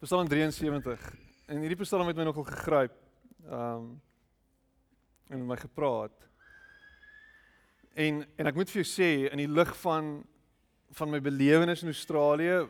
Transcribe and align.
Psalm 0.00 0.28
73. 0.28 1.00
En 1.44 1.58
hierdie 1.60 1.76
Psalm 1.82 2.06
het 2.08 2.16
my 2.16 2.24
nogal 2.24 2.46
gegryp. 2.48 2.94
Ehm 3.44 3.74
um, 3.76 3.90
en 5.28 5.42
my 5.46 5.56
gepraat. 5.60 6.24
En 7.92 8.22
en 8.36 8.48
ek 8.48 8.56
moet 8.56 8.72
vir 8.72 8.80
jou 8.80 8.86
sê 8.88 9.10
in 9.28 9.42
die 9.42 9.50
lig 9.50 9.74
van 9.82 10.08
van 10.96 11.12
my 11.12 11.20
belewenis 11.20 11.84
in 11.84 11.92
Australië 11.92 12.64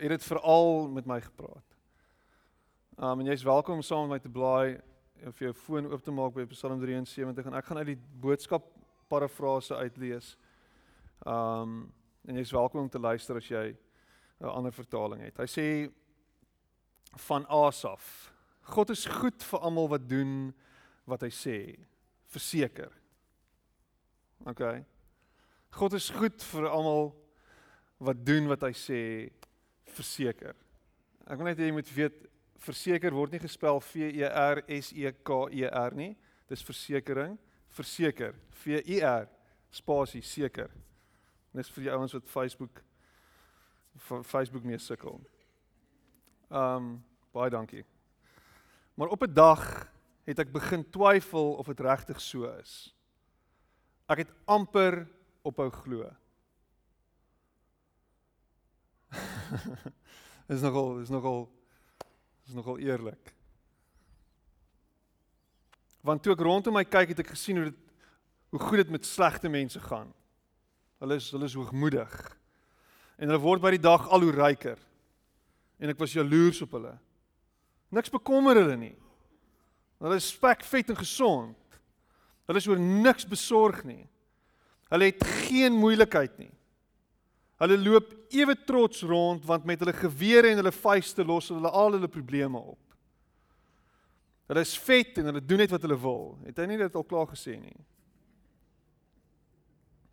het 0.00 0.16
dit 0.16 0.26
veral 0.32 0.90
met 0.90 1.06
my 1.06 1.20
gepraat. 1.20 1.78
Ehm 2.98 3.06
um, 3.12 3.22
en 3.22 3.30
jy's 3.30 3.46
welkom 3.46 3.78
om 3.78 3.86
saam 3.86 4.08
met 4.08 4.18
my 4.18 4.20
te 4.26 4.34
blaai 4.40 4.80
of 5.30 5.38
jou 5.38 5.54
foon 5.54 5.86
oop 5.92 6.02
te 6.02 6.10
maak 6.10 6.34
by 6.34 6.50
Psalm 6.50 6.82
73 6.82 7.46
en 7.46 7.54
ek 7.54 7.70
gaan 7.70 7.84
uit 7.84 7.94
die 7.94 8.00
boodskap 8.18 8.66
parafrase 9.06 9.78
uitlees. 9.78 10.34
Ehm 11.22 11.62
um, 11.62 11.80
en 12.26 12.36
jy's 12.36 12.52
welkom 12.52 12.80
om 12.80 12.90
te 12.90 12.98
luister 12.98 13.36
as 13.36 13.48
jy 13.48 13.76
'n 14.40 14.56
ander 14.58 14.72
vertaling 14.72 15.22
het. 15.22 15.38
Hy 15.38 15.46
sê 15.46 15.92
van 17.26 17.46
Asaf. 17.46 18.32
God 18.62 18.90
is 18.90 19.04
goed 19.06 19.42
vir 19.42 19.60
almal 19.60 19.88
wat 19.88 20.08
doen 20.08 20.52
wat 21.08 21.24
hy 21.26 21.30
sê. 21.34 21.56
Verseker. 22.32 22.92
OK. 24.46 24.62
God 25.76 25.96
is 25.98 26.10
goed 26.10 26.42
vir 26.52 26.68
almal 26.70 27.12
wat 28.02 28.20
doen 28.26 28.48
wat 28.50 28.64
hy 28.66 28.72
sê. 28.76 29.00
Verseker. 29.92 30.56
Ek 31.26 31.38
wil 31.38 31.50
net 31.50 31.60
hê 31.60 31.68
jy 31.68 31.76
moet 31.76 31.90
weet 31.94 32.22
verseker 32.62 33.14
word 33.14 33.34
nie 33.34 33.42
gespel 33.42 33.80
V 33.82 34.08
E 34.22 34.26
R 34.26 34.62
S 34.70 34.92
E 34.94 35.10
K 35.24 35.38
E 35.52 35.66
R 35.68 35.96
nie. 35.98 36.12
Dis 36.50 36.64
versekering. 36.66 37.36
Verseker. 37.72 38.36
V 38.62 38.80
E 38.82 39.02
R 39.06 39.28
spasie 39.72 40.22
seker. 40.24 40.70
Dis 41.52 41.70
vir 41.72 41.86
die 41.86 41.92
ouens 41.92 42.14
wat 42.16 42.28
Facebook 42.30 42.82
Facebook 44.24 44.64
mee 44.64 44.80
sukkel. 44.80 45.18
Ehm 46.52 46.76
um, 46.76 47.04
baie 47.32 47.50
dankie. 47.50 47.84
Maar 48.94 49.08
op 49.08 49.22
'n 49.22 49.32
dag 49.32 49.88
het 50.24 50.38
ek 50.38 50.52
begin 50.52 50.90
twyfel 50.90 51.54
of 51.54 51.66
dit 51.66 51.80
regtig 51.80 52.20
so 52.20 52.44
is. 52.44 52.94
Ek 54.06 54.18
het 54.18 54.32
amper 54.44 55.08
ophou 55.42 55.70
glo. 55.70 56.10
is 60.54 60.60
nogal 60.60 60.98
is 61.00 61.08
nogal 61.08 61.48
is 62.46 62.52
nogal 62.52 62.78
eerlik. 62.78 63.34
Want 66.00 66.22
toe 66.22 66.32
ek 66.32 66.40
rondom 66.40 66.74
my 66.74 66.84
kyk, 66.84 67.08
het 67.08 67.18
ek 67.18 67.28
gesien 67.32 67.56
hoe 67.56 67.64
dit 67.64 67.78
hoe 68.48 68.60
goed 68.60 68.76
dit 68.76 68.90
met 68.90 69.06
slegte 69.06 69.48
mense 69.48 69.80
gaan. 69.80 70.12
Hulle 70.98 71.14
is 71.14 71.30
hulle 71.30 71.44
is 71.44 71.54
hoogmoedig. 71.54 72.36
En 73.16 73.28
hulle 73.28 73.40
word 73.40 73.60
by 73.60 73.70
die 73.70 73.80
dag 73.88 74.08
al 74.08 74.20
hoe 74.20 74.32
ryker 74.32 74.91
en 75.82 75.90
ek 75.90 75.98
was 75.98 76.14
jaloers 76.14 76.62
op 76.62 76.76
hulle. 76.78 76.94
Niks 77.92 78.12
bekommer 78.12 78.60
hulle 78.60 78.78
nie. 78.78 78.94
Hulle 80.02 80.18
is 80.18 80.30
spek 80.30 80.62
vet 80.66 80.92
en 80.94 80.98
gesond. 80.98 81.78
Hulle 82.46 82.62
is 82.62 82.68
oor 82.70 82.80
niks 82.80 83.26
besorg 83.28 83.82
nie. 83.86 84.04
Hulle 84.92 85.10
het 85.10 85.24
geen 85.46 85.74
moeilikheid 85.74 86.38
nie. 86.38 86.52
Hulle 87.62 87.78
loop 87.78 88.14
ewe 88.34 88.56
trots 88.66 89.02
rond 89.06 89.44
want 89.46 89.66
met 89.68 89.82
hulle 89.82 89.94
gewere 89.94 90.50
en 90.50 90.62
hulle 90.62 90.74
vuiste 90.74 91.26
los 91.26 91.50
hulle 91.52 91.70
al 91.70 91.98
hulle 91.98 92.10
probleme 92.10 92.58
op. 92.58 92.80
Hulle 94.50 94.64
is 94.66 94.74
vet 94.86 95.18
en 95.18 95.30
hulle 95.30 95.42
doen 95.44 95.62
net 95.62 95.72
wat 95.72 95.82
hulle 95.86 95.98
wil. 95.98 96.32
Het 96.48 96.62
hy 96.62 96.68
nie 96.70 96.80
dit 96.80 96.98
al 96.98 97.06
klaar 97.08 97.30
gesê 97.30 97.58
nie? 97.58 97.78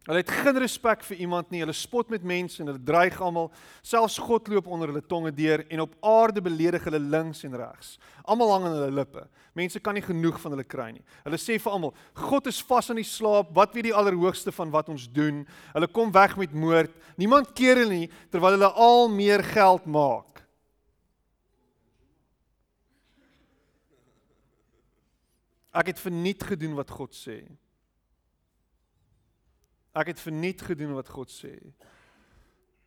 Hulle 0.07 0.21
het 0.23 0.31
geen 0.31 0.57
respek 0.57 1.03
vir 1.05 1.19
iemand 1.25 1.49
nie. 1.51 1.59
Hulle 1.61 1.75
spot 1.75 2.09
met 2.09 2.23
mense 2.23 2.61
en 2.63 2.71
hulle 2.71 2.81
dreig 2.81 3.17
almal. 3.21 3.49
Selfs 3.85 4.15
God 4.23 4.47
loop 4.49 4.69
onder 4.71 4.89
hulle 4.93 5.03
tonge 5.05 5.33
deur 5.35 5.65
en 5.67 5.83
op 5.83 5.97
aarde 6.07 6.41
beledig 6.41 6.87
hulle 6.87 7.01
links 7.03 7.43
en 7.43 7.57
regs. 7.59 7.97
Almal 8.23 8.53
hang 8.55 8.65
aan 8.69 8.77
hulle 8.77 8.95
lippe. 9.01 9.25
Mense 9.59 9.81
kan 9.83 9.97
nie 9.97 10.05
genoeg 10.05 10.39
van 10.39 10.55
hulle 10.55 10.65
kry 10.65 10.87
nie. 10.95 11.05
Hulle 11.27 11.41
sê 11.41 11.59
vir 11.59 11.75
almal: 11.75 11.93
"God 12.15 12.47
is 12.47 12.61
vas 12.63 12.89
aan 12.89 13.01
die 13.01 13.05
slaap. 13.05 13.51
Wat 13.53 13.75
weet 13.75 13.89
die 13.91 13.93
Allerhoogste 13.93 14.51
van 14.55 14.71
wat 14.71 14.89
ons 14.89 15.05
doen?" 15.11 15.45
Hulle 15.75 15.87
kom 15.87 16.11
weg 16.15 16.37
met 16.37 16.53
moord. 16.53 16.95
Niemand 17.17 17.53
keer 17.53 17.83
hulle 17.83 18.05
nie 18.05 18.11
terwyl 18.31 18.55
hulle 18.55 18.71
al 18.71 19.09
meer 19.09 19.43
geld 19.43 19.85
maak. 19.85 20.45
Ek 25.73 25.91
het 25.93 25.99
verniet 25.99 26.43
gedoen 26.43 26.73
wat 26.73 26.89
God 26.89 27.13
sê. 27.13 27.43
Ek 29.99 30.13
het 30.13 30.21
verniet 30.23 30.61
gedoen 30.63 30.95
wat 30.95 31.11
God 31.11 31.31
sê. 31.31 31.57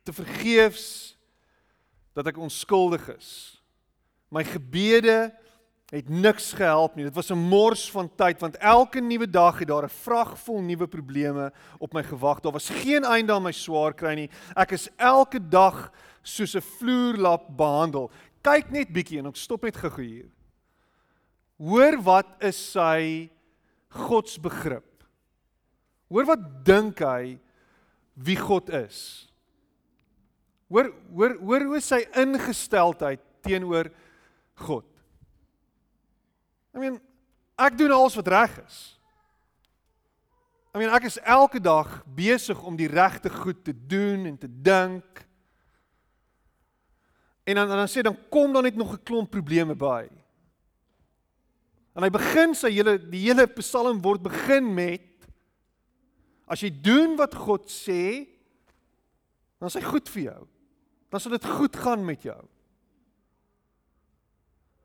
Te 0.03 0.13
vergeefs 0.15 1.13
dat 2.17 2.27
ek 2.31 2.41
onskuldig 2.41 3.05
is. 3.13 3.31
My 4.33 4.43
gebede 4.47 5.29
het 5.93 6.09
niks 6.09 6.53
gehelp 6.57 6.95
nie. 6.97 7.05
Dit 7.05 7.15
was 7.15 7.29
'n 7.29 7.37
mors 7.37 7.91
van 7.91 8.09
tyd 8.15 8.39
want 8.41 8.57
elke 8.57 8.99
nuwe 8.99 9.29
dag 9.29 9.59
het 9.59 9.67
daar 9.67 9.85
'n 9.85 9.89
vrag 10.03 10.39
vol 10.39 10.61
nuwe 10.61 10.87
probleme 10.87 11.53
op 11.77 11.93
my 11.93 12.03
gewag. 12.03 12.39
Daar 12.39 12.51
was 12.51 12.69
geen 12.69 13.03
einde 13.03 13.33
aan 13.33 13.43
my 13.43 13.51
swaar 13.51 13.93
kry 13.93 14.13
nie. 14.15 14.29
Ek 14.55 14.71
is 14.71 14.89
elke 14.97 15.39
dag 15.49 15.91
soos 16.23 16.55
'n 16.55 16.61
vloerlap 16.61 17.57
behandel. 17.57 18.11
Kyk 18.41 18.71
net 18.71 18.93
bietjie 18.93 19.19
en 19.19 19.27
ek 19.27 19.35
stop 19.35 19.63
net 19.63 19.77
gou 19.77 20.01
hier. 20.01 20.29
Hoor 21.57 22.01
wat 22.01 22.27
is 22.39 22.71
sy 22.71 23.29
godsbegrip? 23.89 24.92
Hoor 26.13 26.27
wat 26.29 26.41
dink 26.65 27.01
hy 27.01 27.39
wie 28.13 28.37
God 28.37 28.69
is? 28.83 29.25
Hoor 30.69 30.91
hoor 31.09 31.37
hoor 31.41 31.65
hoe 31.71 31.81
sy 31.81 32.03
ingesteldheid 32.21 33.21
teenoor 33.45 33.89
God. 34.61 34.85
I 36.73 36.81
mean, 36.81 36.99
ek 37.57 37.77
doen 37.77 37.93
alles 37.93 38.17
wat 38.17 38.29
reg 38.29 38.53
is. 38.61 38.77
I 40.73 40.81
mean, 40.81 40.93
ek 40.93 41.05
is 41.09 41.19
elke 41.21 41.61
dag 41.61 41.99
besig 42.17 42.61
om 42.65 42.77
die 42.77 42.89
regte 42.89 43.29
goed 43.29 43.61
te 43.65 43.73
doen 43.73 44.25
en 44.29 44.37
te 44.41 44.49
dink. 44.49 45.21
En 47.45 47.57
dan 47.57 47.73
dan 47.73 47.89
sê 47.89 48.05
dan 48.05 48.17
kom 48.29 48.53
dan 48.53 48.69
net 48.69 48.77
nog 48.77 48.93
'n 48.93 49.03
klomp 49.03 49.31
probleme 49.33 49.75
by. 49.75 50.09
En 51.93 52.03
hy 52.03 52.09
begin 52.09 52.53
sy 52.57 52.71
hele 52.73 52.97
die 52.97 53.21
hele 53.29 53.45
Psalm 53.61 54.01
word 54.01 54.21
begin 54.21 54.73
met 54.73 55.12
As 56.53 56.61
jy 56.61 56.69
doen 56.69 57.15
wat 57.17 57.33
God 57.33 57.65
sê, 57.71 58.29
dan 59.57 59.71
is 59.71 59.77
hy 59.79 59.85
goed 59.85 60.09
vir 60.13 60.27
jou. 60.27 60.41
Dan 61.09 61.21
sal 61.23 61.33
dit 61.33 61.47
goed 61.57 61.77
gaan 61.81 62.03
met 62.05 62.25
jou. 62.25 62.41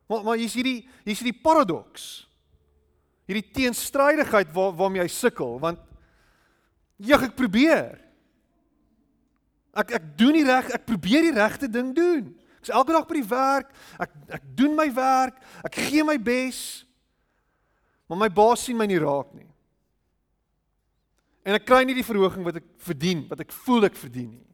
Maar 0.09 0.25
maar 0.25 0.39
hier's 0.41 0.55
hierdie 0.57 0.81
hier's 1.05 1.21
hierdie 1.21 1.41
paradoks. 1.43 2.07
Hierdie 3.29 3.51
teenstrydigheid 3.53 4.49
waar 4.55 4.73
waarmee 4.77 5.03
hy 5.05 5.11
sukkel 5.13 5.59
want 5.61 5.81
ja, 6.99 7.19
ek 7.21 7.37
probeer. 7.37 7.99
Ek 9.77 9.93
ek 9.99 10.07
doen 10.19 10.35
die 10.39 10.47
reg, 10.47 10.71
ek 10.75 10.87
probeer 10.87 11.27
die 11.29 11.35
regte 11.35 11.69
ding 11.71 11.93
doen. 11.95 12.33
Ek's 12.59 12.73
elke 12.73 12.95
dag 12.95 13.05
by 13.07 13.19
die 13.19 13.29
werk. 13.29 13.69
Ek 14.01 14.17
ek 14.39 14.49
doen 14.57 14.73
my 14.75 14.89
werk. 14.95 15.37
Ek 15.63 15.77
gee 15.89 16.03
my 16.07 16.17
bes. 16.19 16.83
Maar 18.09 18.25
my 18.25 18.31
baas 18.33 18.65
sien 18.65 18.79
my 18.79 18.89
nie 18.89 18.99
raak 18.99 19.29
nie. 19.37 19.48
En 21.47 21.55
ek 21.55 21.65
kry 21.65 21.83
nie 21.87 21.95
die 21.97 22.05
verhoging 22.05 22.45
wat 22.45 22.59
ek 22.59 22.67
verdien, 22.83 23.23
wat 23.29 23.41
ek 23.45 23.53
voel 23.63 23.87
ek 23.87 23.97
verdien 23.97 24.29
nie. 24.33 24.45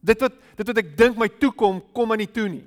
Dit 0.00 0.22
wat 0.24 0.36
dit 0.56 0.70
wat 0.70 0.80
ek 0.80 0.92
dink 0.96 1.18
my 1.20 1.28
toekom, 1.40 1.82
kom 1.96 2.12
aan 2.12 2.22
nie 2.22 2.30
toe 2.30 2.48
nie. 2.48 2.66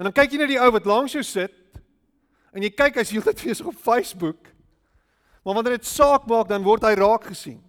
En 0.00 0.08
dan 0.08 0.16
kyk 0.16 0.32
jy 0.32 0.40
na 0.40 0.48
die 0.48 0.60
ou 0.60 0.70
wat 0.74 0.88
langs 0.88 1.14
jou 1.14 1.22
sit 1.26 1.56
en 2.50 2.64
jy 2.64 2.72
kyk 2.74 2.98
hy's 2.98 3.12
heeltyd 3.14 3.42
besig 3.44 3.66
op 3.68 3.78
Facebook. 3.78 4.48
Maar 5.44 5.60
wanneer 5.60 5.78
dit 5.78 5.88
saak 5.88 6.26
maak, 6.28 6.48
dan 6.50 6.64
word 6.66 6.84
hy 6.84 6.94
raak 6.98 7.28
gesien. 7.30 7.60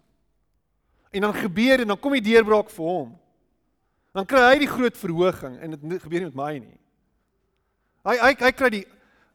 En 1.11 1.27
dan 1.27 1.35
gebeur 1.35 1.83
en 1.83 1.91
dan 1.93 1.99
kom 1.99 2.15
die 2.17 2.23
deurbraak 2.31 2.71
vir 2.73 2.87
hom. 2.87 3.11
Dan 4.15 4.27
kry 4.27 4.41
hy 4.47 4.57
die 4.63 4.71
groot 4.71 4.97
verhoging 4.97 5.59
en 5.61 5.75
dit 5.75 6.03
gebeur 6.03 6.23
nie 6.23 6.31
met 6.31 6.39
my 6.39 6.53
nie. 6.59 6.79
Hy 8.07 8.15
hy 8.17 8.31
hy 8.41 8.51
kry 8.57 8.69
die 8.73 8.85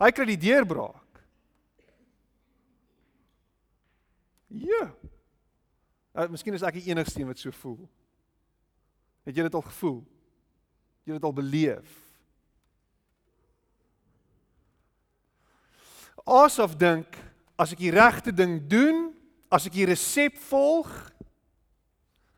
hy 0.02 0.11
kry 0.12 0.26
die 0.32 0.41
deurbraak. 0.41 1.06
Ja. 4.46 4.94
Uh, 6.16 6.26
miskien 6.32 6.54
is 6.56 6.64
ek 6.64 6.78
die 6.78 6.88
enigste 6.90 7.20
een 7.20 7.28
wat 7.28 7.40
so 7.40 7.52
voel. 7.54 7.81
Het 9.26 9.37
jy 9.37 9.46
dit 9.48 9.58
al 9.58 9.64
gevoel? 9.66 10.00
Het 11.02 11.10
jy 11.10 11.19
dit 11.19 11.26
al 11.26 11.37
beleef? 11.37 11.94
Asof 16.26 16.75
dink 16.78 17.19
as 17.58 17.72
ek 17.75 17.82
die 17.84 17.94
regte 17.94 18.32
ding 18.34 18.58
doen, 18.70 19.10
as 19.52 19.69
ek 19.69 19.76
die 19.76 19.87
resep 19.88 20.38
volg, 20.49 20.90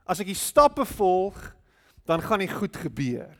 as 0.08 0.20
ek 0.22 0.30
die 0.30 0.38
stappe 0.38 0.84
volg, 0.96 1.36
dan 2.08 2.22
gaan 2.24 2.40
dit 2.40 2.52
goed 2.52 2.76
gebeur. 2.76 3.32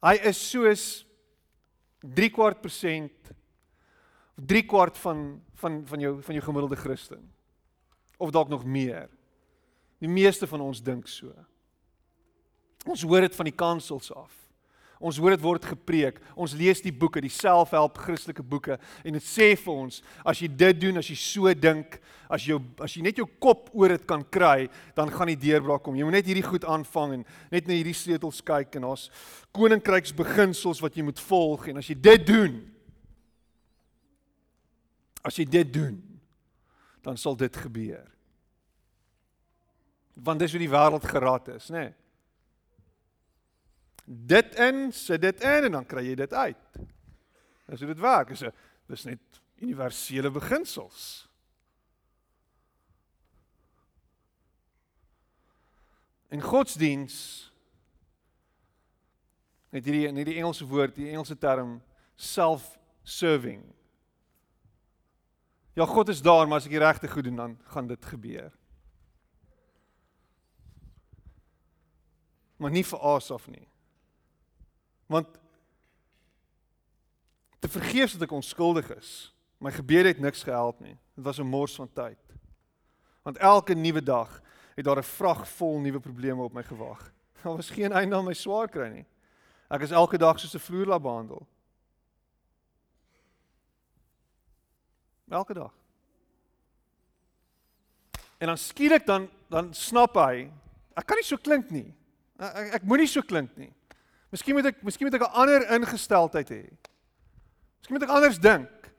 Hy 0.00 0.16
is 0.30 0.38
soos 0.50 0.84
3 2.00 2.30
kwart 2.32 2.62
persent 2.64 3.32
3 4.40 4.62
kwart 4.64 4.96
van 5.02 5.40
van 5.60 5.80
van 5.86 6.00
jou 6.00 6.16
van 6.22 6.38
jou 6.38 6.44
gemiddelde 6.44 6.76
Christen. 6.76 7.22
Of 8.18 8.30
dalk 8.30 8.48
nog 8.48 8.64
meer. 8.64 9.08
Die 10.00 10.08
meeste 10.08 10.46
van 10.46 10.60
ons 10.60 10.82
dink 10.82 11.08
so. 11.08 11.32
Ons 12.88 13.04
hoor 13.04 13.26
dit 13.26 13.34
van 13.36 13.48
die 13.48 13.56
kansels 13.56 14.12
af. 14.16 14.32
Ons 15.00 15.16
hoor 15.16 15.32
dit 15.32 15.40
word 15.40 15.64
gepreek. 15.64 16.18
Ons 16.36 16.52
lees 16.56 16.82
die 16.84 16.92
boeke, 16.92 17.22
die 17.24 17.32
selfhelp 17.32 17.96
Christelike 18.04 18.44
boeke 18.44 18.76
en 19.00 19.16
dit 19.16 19.24
sê 19.24 19.54
vir 19.56 19.72
ons 19.72 20.02
as 20.28 20.42
jy 20.42 20.48
dit 20.60 20.80
doen, 20.82 21.00
as 21.00 21.08
jy 21.08 21.16
so 21.16 21.52
dink, 21.56 21.96
as 22.28 22.44
jy 22.44 22.58
as 22.84 22.96
jy 22.96 23.04
net 23.06 23.20
jou 23.20 23.24
kop 23.40 23.70
oor 23.72 23.96
dit 23.96 24.04
kan 24.08 24.24
kry, 24.28 24.68
dan 24.96 25.12
gaan 25.12 25.32
die 25.32 25.38
deurbraak 25.40 25.84
kom. 25.86 25.96
Jy 25.96 26.08
moet 26.08 26.18
net 26.18 26.28
hierdie 26.28 26.44
goed 26.44 26.68
aanvang 26.68 27.16
en 27.16 27.24
net 27.52 27.68
na 27.68 27.78
hierdie 27.78 27.96
sleutels 27.96 28.42
kyk 28.44 28.76
en 28.76 28.90
daar's 28.90 29.08
koninkryksbeginsels 29.56 30.84
wat 30.84 30.96
jy 30.96 31.06
moet 31.08 31.24
volg 31.30 31.70
en 31.72 31.80
as 31.80 31.88
jy 31.88 31.96
dit 31.96 32.28
doen, 32.28 32.60
as 35.22 35.36
jy 35.36 35.44
dit 35.44 35.72
doen, 35.72 35.98
dan 37.04 37.16
sal 37.16 37.36
dit 37.36 37.56
gebeur. 37.56 38.06
Want 40.14 40.40
dis 40.40 40.52
hoe 40.52 40.60
die 40.60 40.70
wêreld 40.70 41.04
geraad 41.04 41.48
is, 41.48 41.68
né? 41.68 41.78
Nee 41.78 41.94
dit 44.10 44.54
in, 44.54 44.92
sit 44.92 45.22
dit 45.22 45.40
in 45.40 45.68
en 45.68 45.72
dan 45.78 45.86
kry 45.86 46.02
jy 46.02 46.14
dit 46.18 46.32
uit. 46.32 46.78
Dis 47.70 47.82
hoe 47.82 47.92
dit 47.92 48.02
werk. 48.02 48.28
Dis 48.34 48.42
'n 48.42 48.52
dis 48.86 49.04
net 49.04 49.40
universele 49.62 50.30
beginsels. 50.30 51.28
In 56.28 56.40
godsdiens 56.40 57.52
het 59.70 59.84
hierdie 59.84 60.12
net 60.12 60.26
die 60.26 60.36
Engelse 60.36 60.66
woord, 60.66 60.94
die 60.94 61.10
Engelse 61.10 61.38
term 61.38 61.82
self-serving. 62.16 63.62
Ja, 65.80 65.86
God 65.86 66.08
is 66.08 66.20
daar, 66.22 66.48
maar 66.48 66.58
as 66.60 66.66
ek 66.68 66.74
die 66.74 66.82
regte 66.82 67.08
goed 67.08 67.24
doen, 67.24 67.38
dan 67.38 67.52
gaan 67.72 67.86
dit 67.88 68.04
gebeur. 68.04 68.50
Maar 72.60 72.74
nie 72.74 72.82
vir 72.84 73.00
Asaf 73.14 73.46
nie. 73.48 73.64
Want 75.08 75.38
te 77.64 77.70
vergeefs 77.72 78.18
dat 78.18 78.26
ek 78.28 78.34
onskuldig 78.36 78.90
is. 78.92 79.12
My 79.56 79.72
gebede 79.72 80.12
het 80.12 80.20
niks 80.20 80.44
gehelp 80.44 80.84
nie. 80.84 80.98
Dit 81.16 81.24
was 81.24 81.40
'n 81.40 81.48
mors 81.48 81.74
van 81.80 81.88
tyd. 81.88 82.20
Want 83.24 83.40
elke 83.40 83.74
nuwe 83.74 84.02
dag 84.02 84.42
het 84.76 84.84
daar 84.84 85.00
'n 85.00 85.12
vrag 85.16 85.48
vol 85.48 85.80
nuwe 85.80 86.00
probleme 86.00 86.42
op 86.42 86.52
my 86.52 86.62
gewag. 86.62 87.12
Daar 87.42 87.56
was 87.56 87.70
geen 87.70 87.92
einde 87.92 88.16
aan 88.16 88.24
my 88.24 88.34
swaar 88.34 88.68
kry 88.68 88.88
nie. 88.88 89.06
Ek 89.70 89.80
is 89.80 89.90
elke 89.90 90.18
dag 90.18 90.38
soos 90.38 90.54
'n 90.54 90.58
vloerlap 90.58 91.02
behandel. 91.02 91.46
Elke 95.30 95.54
dag. 95.54 95.72
En 98.38 98.46
dan 98.46 98.58
skielik 98.58 99.06
dan 99.06 99.28
dan 99.50 99.74
snap 99.74 100.14
hy, 100.14 100.46
ek 100.94 101.06
kan 101.06 101.18
nie 101.18 101.26
so 101.26 101.36
klink 101.36 101.70
nie. 101.74 101.88
Ek 102.38 102.76
ek, 102.78 102.84
moenie 102.86 103.08
so 103.10 103.22
klink 103.26 103.56
nie. 103.58 103.72
Miskien 104.30 104.54
moet 104.54 104.70
ek 104.70 104.82
miskien 104.86 105.08
moet 105.08 105.18
ek 105.18 105.26
'n 105.26 105.34
ander 105.42 105.66
ingesteldheid 105.74 106.50
hê. 106.50 106.62
Miskien 107.80 107.98
moet 107.98 108.06
ek 108.06 108.14
anders 108.14 108.38
dink. 108.38 108.92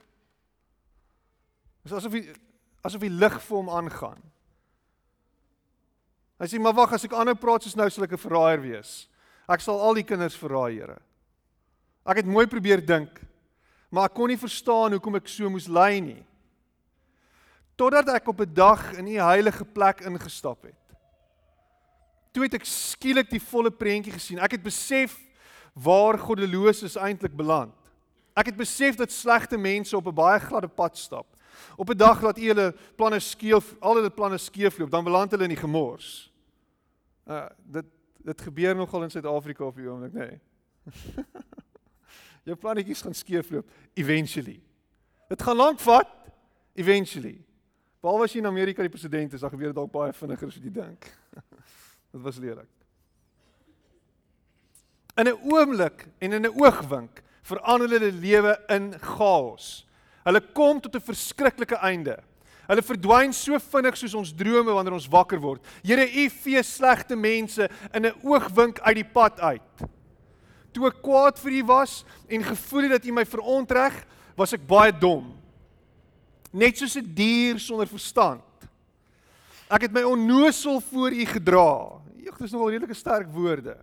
Dis 1.83 1.93
asof 1.93 2.11
die 2.11 2.27
asof 2.83 3.01
die 3.01 3.09
lig 3.09 3.39
vir 3.41 3.57
hom 3.57 3.69
aangaan. 3.69 4.21
Hy 6.39 6.47
sê 6.47 6.59
maar 6.59 6.73
wag 6.73 6.93
as 6.93 7.05
ek 7.05 7.13
aanhou 7.13 7.35
praat 7.35 7.63
soos 7.63 7.75
nou 7.75 7.89
sal 7.89 8.03
ek 8.03 8.13
'n 8.13 8.17
verraaier 8.17 8.61
wees. 8.61 9.07
Ek 9.47 9.61
sal 9.61 9.81
al 9.81 9.93
die 9.93 10.03
kinders 10.03 10.35
verraai, 10.35 10.73
Here. 10.73 11.01
Ek 12.05 12.17
het 12.17 12.25
mooi 12.25 12.47
probeer 12.47 12.85
dink, 12.85 13.21
maar 13.91 14.07
ek 14.07 14.15
kon 14.15 14.31
nie 14.31 14.39
verstaan 14.39 14.95
hoekom 14.95 15.19
ek 15.19 15.27
so 15.27 15.49
moes 15.51 15.67
ly 15.67 15.99
nie. 15.99 16.21
Totdat 17.75 18.07
ek 18.15 18.27
op 18.27 18.41
'n 18.41 18.53
dag 18.53 18.93
in 18.93 19.07
u 19.07 19.17
heilige 19.19 19.65
plek 19.65 20.01
ingestap 20.01 20.63
het. 20.63 20.95
Toe 22.31 22.43
het 22.43 22.53
ek 22.53 22.65
skielik 22.65 23.29
die 23.29 23.41
volle 23.41 23.71
prentjie 23.71 24.13
gesien. 24.13 24.39
Ek 24.39 24.51
het 24.51 24.63
besef 24.63 25.19
waar 25.73 26.17
goddeloses 26.17 26.95
eintlik 26.95 27.35
beland. 27.35 27.75
Ek 28.35 28.45
het 28.45 28.55
besef 28.55 28.95
dat 28.95 29.11
slegte 29.11 29.57
mense 29.57 29.97
op 29.97 30.07
'n 30.07 30.15
baie 30.15 30.39
gladde 30.39 30.67
pad 30.67 30.97
stap. 30.97 31.27
Op 31.75 31.89
'n 31.89 31.97
dag 31.97 32.21
laat 32.21 32.37
u 32.37 32.47
hulle 32.47 32.75
planne 32.95 33.19
skeef, 33.19 33.75
al 33.79 33.95
hulle 33.95 34.09
planne 34.09 34.37
skeefloop, 34.37 34.91
dan 34.91 35.03
beland 35.03 35.31
hulle 35.31 35.43
in 35.43 35.55
die 35.55 35.63
gemors. 35.67 36.31
Uh 37.27 37.49
dit 37.57 37.85
dit 38.23 38.41
gebeur 38.41 38.75
nogal 38.75 39.03
in 39.03 39.09
Suid-Afrika 39.09 39.63
op 39.63 39.75
die 39.75 39.89
oomblik, 39.89 40.13
nê. 40.13 40.27
Nee. 40.27 40.39
Jou 42.43 42.55
plannetjies 42.57 43.01
gaan 43.01 43.13
skeefloop 43.13 43.69
eventually. 43.93 44.61
Dit 45.29 45.41
gaan 45.41 45.55
lank 45.55 45.79
vat 45.79 46.09
eventually. 46.73 47.37
Behalwe 48.01 48.25
as 48.25 48.33
jy 48.33 48.41
in 48.41 48.49
Amerika 48.49 48.81
die 48.81 48.89
president 48.89 49.33
is, 49.33 49.43
dan 49.43 49.51
gebeur 49.53 49.69
dit 49.69 49.77
dalk 49.77 49.91
baie 49.93 50.13
vinniger 50.17 50.49
as 50.49 50.57
wat 50.57 50.65
jy 50.65 50.73
dink. 50.73 51.09
Dit 52.11 52.23
was 52.25 52.39
lelik. 52.41 52.69
In 55.21 55.27
'n 55.27 55.37
oomblik 55.53 56.07
en 56.19 56.33
in 56.33 56.47
'n 56.47 56.55
oogwink 56.57 57.21
verander 57.45 57.89
hulle 57.89 58.11
lewe 58.11 58.57
in 58.69 58.93
chaos. 58.99 59.85
Hulle 60.25 60.41
kom 60.53 60.81
tot 60.81 60.95
'n 60.95 61.01
verskriklike 61.01 61.77
einde. 61.77 62.17
Hulle 62.67 62.81
verdwyn 62.81 63.33
so 63.33 63.59
vinnig 63.59 63.97
soos 63.97 64.13
ons 64.13 64.33
drome 64.33 64.71
wanneer 64.71 64.93
ons 64.93 65.07
wakker 65.07 65.39
word. 65.39 65.65
Here, 65.83 66.05
U 66.07 66.29
vee 66.29 66.63
slegte 66.63 67.15
mense 67.15 67.69
in 67.93 68.05
'n 68.05 68.15
oogwink 68.23 68.79
uit 68.79 68.95
die 68.95 69.11
pad 69.13 69.39
uit. 69.39 69.87
Toe 70.71 70.87
ek 70.87 71.01
kwaad 71.03 71.39
vir 71.39 71.59
U 71.59 71.63
was 71.71 72.01
en 72.31 72.43
gevoel 72.43 72.87
het 72.87 72.97
dat 72.99 73.05
U 73.05 73.15
my 73.15 73.25
verontreg, 73.27 73.95
was 74.37 74.53
ek 74.55 74.63
baie 74.67 74.93
dom. 74.95 75.33
Net 76.51 76.77
soos 76.77 76.97
'n 76.97 77.13
dier 77.15 77.59
sonder 77.59 77.87
verstand. 77.87 78.43
Ek 79.69 79.87
het 79.87 79.91
my 79.91 80.03
onnosel 80.03 80.81
voor 80.81 81.11
U 81.11 81.25
gedra. 81.25 82.01
Jogg, 82.19 82.37
dis 82.37 82.51
nogal 82.51 82.71
redelike 82.71 82.93
sterk 82.93 83.31
woorde. 83.31 83.77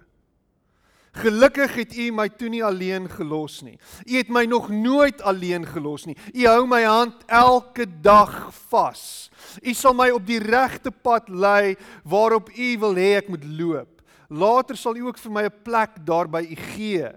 Gelukkig 1.19 1.75
het 1.75 1.97
U 1.97 2.11
my 2.13 2.29
toe 2.29 2.49
nie 2.53 2.63
alleen 2.65 3.09
gelos 3.11 3.63
nie. 3.63 3.79
U 4.07 4.17
het 4.17 4.29
my 4.29 4.45
nog 4.45 4.69
nooit 4.69 5.23
alleen 5.23 5.67
gelos 5.67 6.05
nie. 6.07 6.17
U 6.35 6.47
hou 6.47 6.67
my 6.67 6.83
hand 6.85 7.25
elke 7.27 7.87
dag 8.03 8.51
vas. 8.69 9.31
U 9.63 9.75
sal 9.75 9.97
my 9.97 10.11
op 10.15 10.27
die 10.27 10.39
regte 10.39 10.91
pad 10.91 11.29
lei 11.29 11.77
waarop 12.05 12.53
U 12.53 12.69
wil 12.79 12.95
hê 12.95 13.17
ek 13.23 13.33
moet 13.33 13.45
loop. 13.45 13.98
Later 14.29 14.77
sal 14.77 14.97
U 15.01 15.09
ook 15.09 15.19
vir 15.19 15.33
my 15.33 15.45
'n 15.45 15.63
plek 15.65 16.05
daar 16.05 16.29
by 16.29 16.43
U 16.45 16.55
gee. 16.55 17.09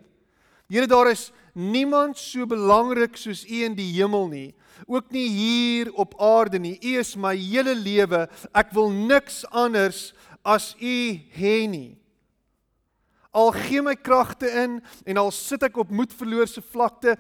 Here, 0.70 0.88
daar 0.88 1.12
is 1.12 1.32
niemand 1.54 2.18
so 2.18 2.46
belangrik 2.46 3.18
soos 3.18 3.44
U 3.44 3.64
in 3.66 3.76
die 3.76 3.92
hemel 4.00 4.28
nie, 4.28 4.54
ook 4.88 5.12
nie 5.12 5.28
hier 5.28 5.94
op 5.94 6.16
aarde 6.22 6.60
nie. 6.60 6.80
U 6.80 7.00
is 7.00 7.16
my 7.16 7.36
hele 7.36 7.76
lewe. 7.76 8.30
Ek 8.56 8.72
wil 8.72 8.90
niks 8.90 9.44
anders 9.52 10.14
as 10.46 10.76
U 10.80 11.20
hê 11.36 11.68
nie. 11.68 11.98
Al 13.32 13.52
gee 13.52 13.82
my 13.82 13.96
kragte 13.96 14.48
in 14.48 14.82
en 15.06 15.18
al 15.18 15.32
sit 15.32 15.64
ek 15.64 15.78
op 15.78 15.92
moedverloorse 15.92 16.62
vlakte, 16.62 17.18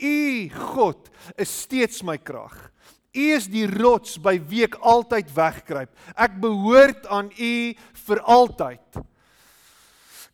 U 0.00 0.48
God 0.48 1.10
is 1.36 1.52
steeds 1.62 2.02
my 2.02 2.16
krag. 2.16 2.70
U 3.12 3.24
is 3.34 3.48
die 3.50 3.66
rots 3.66 4.16
by 4.22 4.38
wie 4.38 4.64
ek 4.64 4.78
altyd 4.80 5.32
wegkruip. 5.34 5.90
Ek 6.16 6.36
behoort 6.40 7.08
aan 7.08 7.32
U 7.32 7.54
vir 8.06 8.22
altyd. 8.24 9.00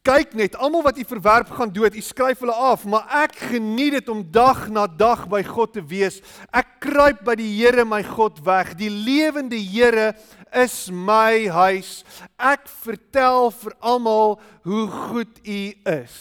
Kyk 0.07 0.37
net, 0.39 0.55
almal 0.63 0.85
wat 0.87 0.99
u 1.01 1.05
verwerp 1.09 1.49
gaan 1.51 1.73
dood, 1.75 1.97
u 1.99 2.03
skryf 2.05 2.39
hulle 2.45 2.55
af, 2.55 2.85
maar 2.87 3.09
ek 3.25 3.41
geniet 3.51 3.97
dit 3.97 4.11
om 4.13 4.21
dag 4.31 4.69
na 4.71 4.85
dag 4.87 5.25
by 5.27 5.41
God 5.43 5.73
te 5.75 5.83
wees. 5.83 6.21
Ek 6.55 6.77
kruip 6.85 7.25
by 7.27 7.35
die 7.41 7.49
Here 7.57 7.83
my 7.83 8.05
God 8.07 8.39
weg. 8.47 8.77
Die 8.79 8.91
lewende 8.93 9.59
Here 9.59 10.13
is 10.55 10.77
my 10.95 11.49
huis. 11.51 12.05
Ek 12.39 12.69
vertel 12.85 13.51
vir 13.51 13.75
almal 13.83 14.37
hoe 14.69 14.85
goed 15.09 15.43
u 15.43 15.59
is. 15.97 16.21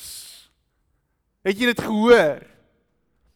Het 1.46 1.62
jy 1.62 1.70
dit 1.76 1.86
gehoor? 1.86 2.42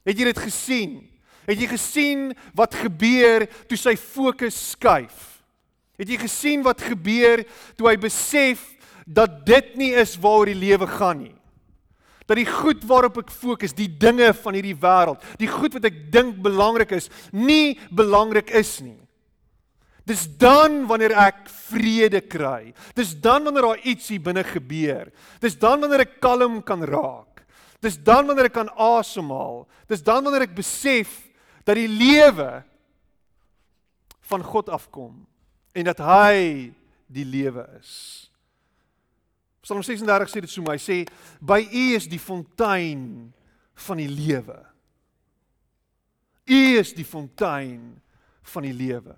Het 0.09 0.17
jy 0.17 0.29
dit 0.31 0.43
gesien? 0.47 0.97
Het 1.45 1.61
jy 1.61 1.69
gesien 1.75 2.25
wat 2.57 2.73
gebeur 2.73 3.45
toe 3.69 3.77
sy 3.77 3.93
fokus 4.01 4.57
skuif? 4.73 5.37
Het 6.01 6.15
jy 6.15 6.19
gesien 6.25 6.65
wat 6.65 6.81
gebeur 6.81 7.45
toe 7.77 7.91
hy 7.91 7.97
besef 8.01 8.65
dat 9.09 9.41
dit 9.47 9.75
nie 9.79 9.91
is 9.97 10.13
waaroor 10.21 10.51
die 10.51 10.61
lewe 10.61 10.87
gaan 10.87 11.23
nie. 11.23 11.35
Dat 12.29 12.37
die 12.37 12.45
goed 12.45 12.83
waarop 12.85 13.17
ek 13.23 13.31
fokus, 13.33 13.73
die 13.73 13.89
dinge 13.89 14.29
van 14.37 14.53
hierdie 14.53 14.77
wêreld, 14.77 15.23
die 15.41 15.49
goed 15.49 15.73
wat 15.73 15.87
ek 15.89 16.03
dink 16.13 16.37
belangrik 16.45 16.93
is, 16.93 17.09
nie 17.33 17.79
belangrik 17.89 18.53
is 18.53 18.75
nie. 18.85 18.99
Dis 20.05 20.25
dan 20.41 20.83
wanneer 20.89 21.13
ek 21.17 21.43
vrede 21.69 22.21
kry. 22.25 22.71
Dis 22.97 23.15
dan 23.21 23.45
wanneer 23.45 23.67
daar 23.67 23.83
iets 23.85 24.07
hier 24.09 24.21
binne 24.25 24.45
gebeur. 24.45 25.09
Dis 25.41 25.57
dan 25.59 25.81
wanneer 25.81 26.05
ek 26.05 26.17
kalm 26.21 26.61
kan 26.65 26.85
raak. 26.85 27.43
Dis 27.81 27.97
dan 27.97 28.29
wanneer 28.29 28.49
ek 28.49 28.57
kan 28.57 28.71
asemhaal. 28.73 29.63
Dis 29.89 30.01
dan 30.05 30.25
wanneer 30.25 30.47
ek 30.47 30.57
besef 30.57 31.11
dat 31.65 31.77
die 31.77 31.89
lewe 31.89 32.63
van 34.29 34.45
God 34.45 34.69
afkom 34.73 35.13
en 35.77 35.85
dat 35.89 36.01
hy 36.01 36.71
die 37.09 37.25
lewe 37.25 37.65
is. 37.79 38.28
Psalm 39.61 39.83
36 39.83 40.31
sê 40.31 40.41
dit 40.41 40.51
so. 40.51 40.63
Hy 40.69 40.79
sê 40.79 40.97
by 41.41 41.61
U 41.65 41.85
is 41.95 42.07
die 42.07 42.21
fontein 42.21 43.31
van 43.87 44.01
die 44.01 44.09
lewe. 44.09 44.59
U 46.49 46.61
is 46.79 46.93
die 46.97 47.05
fontein 47.05 47.99
van 48.53 48.65
die 48.65 48.73
lewe. 48.73 49.15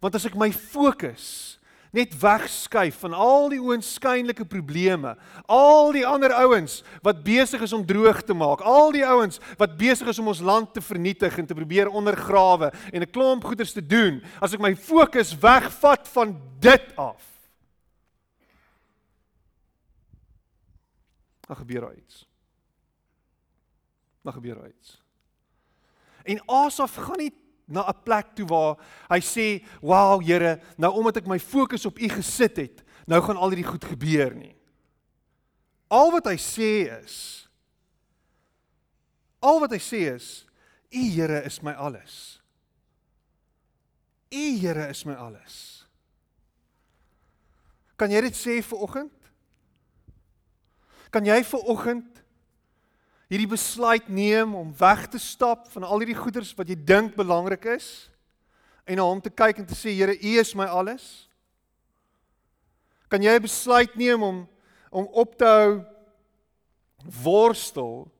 Want 0.00 0.16
as 0.18 0.26
ek 0.28 0.36
my 0.38 0.50
fokus 0.52 1.58
net 1.94 2.14
wegskuif 2.18 2.96
van 3.04 3.14
al 3.14 3.52
die 3.52 3.60
oënskynlike 3.62 4.44
probleme. 4.50 5.14
Al 5.46 5.92
die 5.94 6.02
ander 6.06 6.34
ouens 6.42 6.80
wat 7.06 7.22
besig 7.26 7.62
is 7.62 7.74
om 7.76 7.84
droog 7.86 8.24
te 8.26 8.34
maak. 8.34 8.64
Al 8.66 8.90
die 8.94 9.04
ouens 9.06 9.38
wat 9.60 9.76
besig 9.78 10.10
is 10.10 10.18
om 10.18 10.32
ons 10.32 10.42
land 10.42 10.72
te 10.74 10.82
vernietig 10.82 11.38
en 11.38 11.46
te 11.46 11.54
probeer 11.54 11.92
ondergrawe 11.92 12.72
en 12.92 13.02
'n 13.02 13.10
klomp 13.14 13.44
goeders 13.44 13.72
te 13.72 13.86
doen. 13.86 14.22
As 14.42 14.52
ek 14.52 14.60
my 14.60 14.74
fokus 14.74 15.38
wegvat 15.38 16.08
van 16.08 16.36
dit 16.58 16.82
af. 16.96 17.33
Dan 21.46 21.56
gebeur 21.56 21.80
daar 21.80 21.94
iets. 21.94 22.28
Dan 24.22 24.32
gebeur 24.32 24.54
daar 24.54 24.68
iets. 24.68 25.02
En 26.22 26.42
Asaf 26.46 26.94
gaan 26.94 27.18
nie 27.18 27.32
na 27.64 27.88
'n 27.88 28.02
plek 28.02 28.34
toe 28.34 28.46
waar 28.46 28.76
hy 29.08 29.20
sê, 29.20 29.64
"Wow, 29.80 30.24
Here, 30.24 30.60
nou 30.76 30.92
omdat 30.92 31.16
ek 31.16 31.26
my 31.26 31.38
fokus 31.38 31.86
op 31.86 31.98
U 31.98 32.08
gesit 32.08 32.56
het, 32.56 32.84
nou 33.06 33.22
gaan 33.22 33.36
al 33.36 33.48
hierdie 33.48 33.70
goed 33.70 33.84
gebeur 33.84 34.34
nie." 34.34 34.56
Al 35.88 36.10
wat 36.10 36.24
hy 36.24 36.36
sê 36.36 37.02
is 37.02 37.44
Al 39.44 39.60
wat 39.60 39.74
hy 39.76 39.80
sê 39.82 40.06
is, 40.14 40.46
"U 40.90 41.02
Here 41.10 41.42
is 41.44 41.60
my 41.60 41.72
alles." 41.72 42.40
U 44.32 44.58
Here 44.58 44.88
is 44.88 45.04
my 45.04 45.14
alles. 45.14 45.86
Kan 47.96 48.10
jy 48.10 48.20
dit 48.20 48.34
sê 48.34 48.62
vir 48.62 48.78
oggend? 48.78 49.23
Kan 51.14 51.28
jy 51.28 51.44
vir 51.46 51.68
oggend 51.70 52.24
hierdie 53.30 53.46
besluit 53.46 54.08
neem 54.10 54.54
om 54.58 54.72
weg 54.74 55.04
te 55.12 55.20
stap 55.22 55.68
van 55.70 55.86
al 55.86 56.02
hierdie 56.02 56.18
goeders 56.18 56.50
wat 56.58 56.66
jy 56.66 56.74
dink 56.74 57.14
belangrik 57.14 57.68
is 57.76 58.08
en 58.82 58.98
na 58.98 59.06
hom 59.06 59.20
te 59.22 59.30
kyk 59.30 59.60
en 59.62 59.68
te 59.68 59.78
sê 59.78 59.94
Here, 59.94 60.16
U 60.18 60.32
is 60.42 60.50
my 60.58 60.66
alles? 60.66 61.28
Kan 63.08 63.22
jy 63.22 63.30
'n 63.30 63.46
besluit 63.46 63.94
neem 63.94 64.22
om 64.22 64.48
om 64.90 65.06
op 65.14 65.38
te 65.38 65.44
hou 65.46 65.84
worstel 67.22 68.10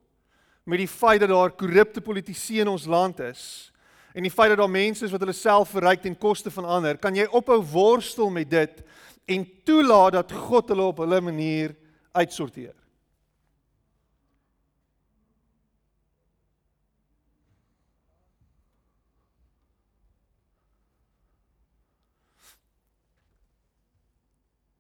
met 0.67 0.79
die 0.79 0.89
feit 0.89 1.21
dat 1.21 1.29
daar 1.29 1.51
korrupte 1.51 2.01
politici 2.01 2.61
in 2.61 2.69
ons 2.69 2.87
land 2.87 3.21
is 3.21 3.73
en 4.15 4.23
die 4.23 4.31
feit 4.31 4.51
dat 4.51 4.59
daar 4.59 4.71
mense 4.71 5.05
is 5.05 5.11
wat 5.11 5.21
hulle 5.21 5.35
self 5.35 5.71
verryk 5.71 6.03
ten 6.03 6.19
koste 6.19 6.51
van 6.51 6.65
ander? 6.65 6.97
Kan 6.97 7.15
jy 7.15 7.27
ophou 7.27 7.59
worstel 7.63 8.31
met 8.31 8.51
dit 8.51 8.83
en 9.27 9.47
toelaat 9.65 10.13
dat 10.13 10.33
God 10.33 10.69
hulle 10.69 10.83
op 10.83 10.99
hulle 10.99 11.21
manier 11.21 11.75
uitsorteer? 12.13 12.84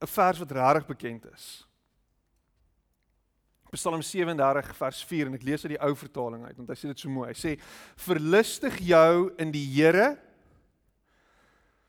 'n 0.05 0.13
vers 0.13 0.39
wat 0.39 0.53
regtig 0.53 0.87
bekend 0.87 1.25
is. 1.33 1.65
Psalm 3.75 4.03
37 4.03 4.77
vers 4.77 5.03
4 5.05 5.27
en 5.27 5.35
ek 5.35 5.43
lees 5.43 5.65
uit 5.65 5.75
die 5.75 5.83
ou 5.83 5.95
vertaling 5.99 6.45
uit 6.47 6.57
want 6.57 6.71
hy 6.71 6.77
sê 6.79 6.91
dit 6.93 7.01
so 7.01 7.11
mooi. 7.11 7.33
Hy 7.33 7.39
sê: 7.39 7.57
"Verlustig 7.97 8.79
jou 8.79 9.33
in 9.39 9.51
die 9.51 9.67
Here, 9.67 10.15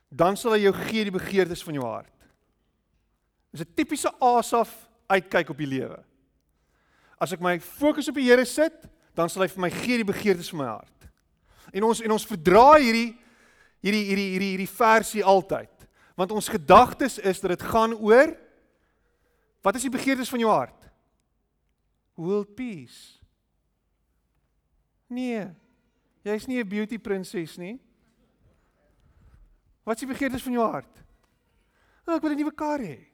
dan 0.10 0.38
sal 0.38 0.56
hy 0.56 0.66
jou 0.66 0.74
gee 0.74 1.04
die 1.04 1.14
begeertes 1.14 1.64
van 1.64 1.78
jou 1.78 1.86
hart." 1.86 2.14
Dis 3.52 3.62
'n 3.62 3.76
tipiese 3.76 4.12
Asaf 4.20 4.74
uitkyk 5.08 5.50
op 5.50 5.58
die 5.58 5.70
lewe. 5.70 6.04
As 7.20 7.32
ek 7.32 7.42
my 7.42 7.60
fokus 7.60 8.10
op 8.10 8.16
die 8.16 8.28
Here 8.28 8.46
sit, 8.46 8.74
dan 9.16 9.30
sal 9.30 9.44
hy 9.44 9.48
vir 9.48 9.62
my 9.62 9.70
gee 9.70 9.98
die 9.98 10.12
begeertes 10.12 10.50
van 10.50 10.60
my 10.60 10.66
hart. 10.66 11.08
En 11.74 11.84
ons 11.84 12.02
en 12.02 12.12
ons 12.12 12.26
verdraai 12.26 12.82
hierdie 12.82 13.18
hierdie 13.82 14.06
hierdie 14.10 14.30
hierdie 14.34 14.52
hierdie 14.56 14.76
versie 14.76 15.24
altyd. 15.24 15.75
Want 16.16 16.32
ons 16.32 16.48
gedagtes 16.48 17.20
is 17.20 17.40
dat 17.44 17.58
dit 17.58 17.62
gaan 17.62 17.94
oor 17.94 18.32
wat 19.66 19.76
is 19.76 19.82
die 19.82 19.94
begeertes 19.94 20.30
van 20.30 20.40
jou 20.40 20.52
hart? 20.52 20.86
World 22.16 22.54
peace. 22.56 23.20
Nee. 25.10 25.48
Jy's 26.22 26.46
nie 26.48 26.60
'n 26.62 26.68
beauty 26.68 26.98
prinses 26.98 27.58
nie. 27.58 27.80
Wat 29.84 29.96
is 29.96 30.06
die 30.06 30.14
begeertes 30.14 30.44
van 30.44 30.54
jou 30.54 30.72
hart? 30.72 31.04
Ek 32.08 32.22
wil 32.22 32.32
'n 32.32 32.38
nuwe 32.38 32.54
kar 32.54 32.80
hê. 32.80 33.06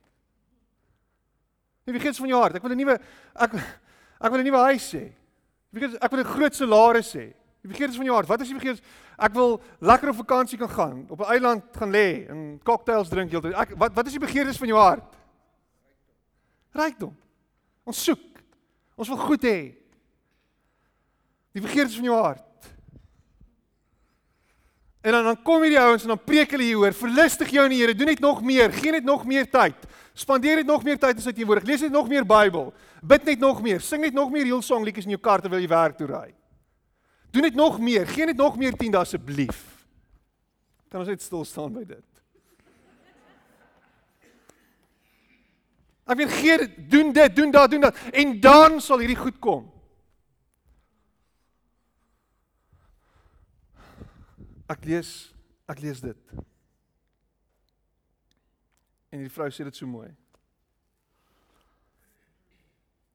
Die 1.85 1.93
begeertes 1.93 2.19
van 2.19 2.27
jou 2.27 2.41
hart. 2.41 2.55
Ek 2.55 2.63
wil 2.63 2.71
'n 2.71 2.77
nuwe 2.77 2.99
ek 3.35 3.53
ek 4.21 4.31
wil 4.31 4.39
'n 4.39 4.45
nuwe 4.45 4.63
huis 4.71 4.91
hê. 4.93 5.13
Ek 6.01 6.11
wil 6.11 6.19
'n 6.19 6.33
groot 6.35 6.55
salaris 6.55 7.13
hê. 7.15 7.33
Die 7.61 7.69
begeertes 7.69 7.95
van 7.95 8.05
jou 8.05 8.15
hart. 8.15 8.27
Wat 8.27 8.41
is 8.41 8.49
die 8.49 8.57
begeertes? 8.57 8.83
Ek 9.21 9.33
wil 9.37 9.59
lekker 9.79 10.09
op 10.09 10.21
vakansie 10.23 10.57
kan 10.57 10.69
gaan, 10.69 11.05
op 11.09 11.19
'n 11.19 11.31
eiland 11.31 11.63
gaan 11.77 11.91
lê 11.91 12.25
en 12.29 12.59
cocktails 12.63 13.09
drink 13.09 13.31
heeltyd. 13.31 13.53
Ek 13.53 13.77
wat 13.77 13.93
wat 13.93 14.05
is 14.05 14.17
die 14.17 14.25
begeertes 14.25 14.57
van 14.57 14.67
jou 14.67 14.79
hart? 14.79 15.15
Rykdom. 16.71 17.15
Ons 17.83 18.03
soek. 18.03 18.41
Ons 18.95 19.07
wil 19.07 19.17
goed 19.17 19.43
hê. 19.43 19.75
Die 21.51 21.61
begeertes 21.61 21.95
van 21.95 22.03
jou 22.03 22.17
hart. 22.21 22.43
En 25.01 25.11
dan 25.11 25.23
dan 25.23 25.41
kom 25.41 25.61
hierdie 25.61 25.79
ouens 25.79 26.01
en 26.01 26.07
dan 26.07 26.23
preek 26.23 26.51
hulle 26.51 26.63
hieroor, 26.63 26.93
verlustig 26.93 27.49
jou 27.49 27.63
in 27.65 27.73
die 27.73 27.79
Here, 27.81 27.95
doen 27.95 28.07
net 28.07 28.19
nog 28.19 28.41
meer, 28.41 28.71
gee 28.71 28.91
net 28.91 29.03
nog 29.03 29.25
meer 29.25 29.49
tyd. 29.49 29.75
Spandeer 30.13 30.55
net 30.55 30.65
nog 30.65 30.83
meer 30.83 30.99
tyd 30.99 31.15
in 31.15 31.21
sy 31.21 31.31
teenwoordigheid. 31.31 31.71
Lees 31.71 31.81
net 31.81 31.91
nog 31.91 32.07
meer 32.07 32.25
Bybel. 32.25 32.73
Bid 33.01 33.23
net 33.23 33.39
nog 33.39 33.61
meer. 33.61 33.81
Sing 33.81 34.01
net 34.01 34.13
nog 34.13 34.31
meer 34.31 34.45
Hillsong 34.45 34.85
liedjies 34.85 35.05
in 35.05 35.15
jou 35.15 35.21
kar 35.21 35.41
terwyl 35.41 35.59
jy 35.59 35.67
werk 35.71 35.97
toe 35.97 36.07
ry. 36.07 36.27
Doen 37.31 37.47
net 37.47 37.55
nog 37.55 37.79
meer, 37.79 38.07
gee 38.07 38.25
net 38.25 38.39
nog 38.39 38.57
meer 38.59 38.75
10 38.77 38.95
asseblief. 38.99 39.59
Kan 40.91 40.99
ons 40.99 41.09
net 41.09 41.23
stil 41.23 41.45
staan 41.47 41.71
by 41.73 41.85
dit? 41.87 42.07
Ek 46.11 46.17
wil 46.19 46.31
gee 46.33 46.57
dit, 46.59 46.79
doen 46.91 47.13
dit, 47.15 47.35
doen 47.35 47.51
dat, 47.55 47.71
doen 47.71 47.85
dat 47.87 47.99
en 48.11 48.33
dan 48.43 48.81
sal 48.83 48.99
hierdie 48.99 49.19
goed 49.19 49.37
kom. 49.39 49.69
Ek 54.71 54.83
lees 54.87 55.31
ek 55.71 55.79
lees 55.79 56.01
dit. 56.03 56.33
En 59.11 59.21
die 59.23 59.31
vrou 59.31 59.47
sê 59.51 59.63
dit 59.63 59.77
so 59.77 59.87
mooi. 59.87 60.09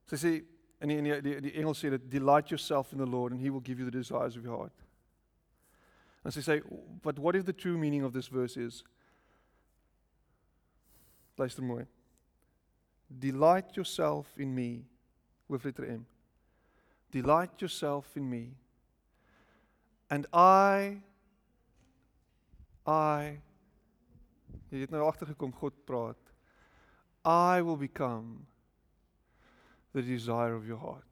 Sy 0.08 0.20
sê 0.20 0.32
En 0.80 0.88
die, 0.88 1.02
die, 1.02 1.20
die, 1.22 1.40
die 1.40 1.52
Engels 1.56 1.80
sê 1.80 1.90
dit 1.90 2.10
delight 2.10 2.50
yourself 2.50 2.92
in 2.92 2.98
the 2.98 3.06
Lord 3.06 3.32
and 3.32 3.40
he 3.40 3.50
will 3.50 3.62
give 3.64 3.78
you 3.78 3.84
the 3.84 3.96
desires 3.96 4.36
of 4.36 4.44
your 4.44 4.56
heart. 4.56 4.84
And 6.24 6.34
sy 6.34 6.42
sê 6.44 6.60
but 7.02 7.18
what 7.18 7.36
if 7.36 7.46
the 7.46 7.52
true 7.52 7.78
meaning 7.78 8.04
of 8.04 8.12
this 8.12 8.28
verse 8.28 8.56
is 8.56 8.82
Luister 11.38 11.62
mooi. 11.62 11.86
Delight 13.18 13.76
yourself 13.76 14.26
in 14.38 14.54
me 14.54 14.84
with 15.48 15.64
letter 15.64 15.84
M. 15.84 16.06
Delight 17.12 17.60
yourself 17.60 18.16
in 18.16 18.28
me. 18.28 18.54
And 20.10 20.26
I 20.32 21.02
I 22.86 23.38
Jy 24.70 24.82
het 24.82 24.90
nou 24.90 25.04
agtergekom 25.06 25.54
God 25.54 25.76
praat. 25.86 26.32
I 27.26 27.62
will 27.62 27.78
become 27.78 28.46
the 29.96 30.02
desire 30.02 30.54
of 30.54 30.66
your 30.66 30.76
heart. 30.76 31.06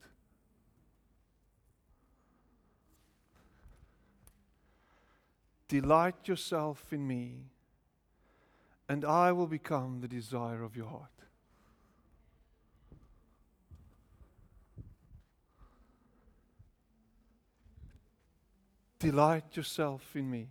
Delight 5.66 6.28
yourself 6.28 6.92
in 6.92 7.06
me, 7.06 7.46
and 8.86 9.06
I 9.06 9.32
will 9.32 9.46
become 9.46 10.02
the 10.02 10.06
desire 10.06 10.62
of 10.62 10.76
your 10.76 10.88
heart. 10.88 11.08
Delight 18.98 19.56
yourself 19.56 20.14
in 20.14 20.30
me, 20.30 20.48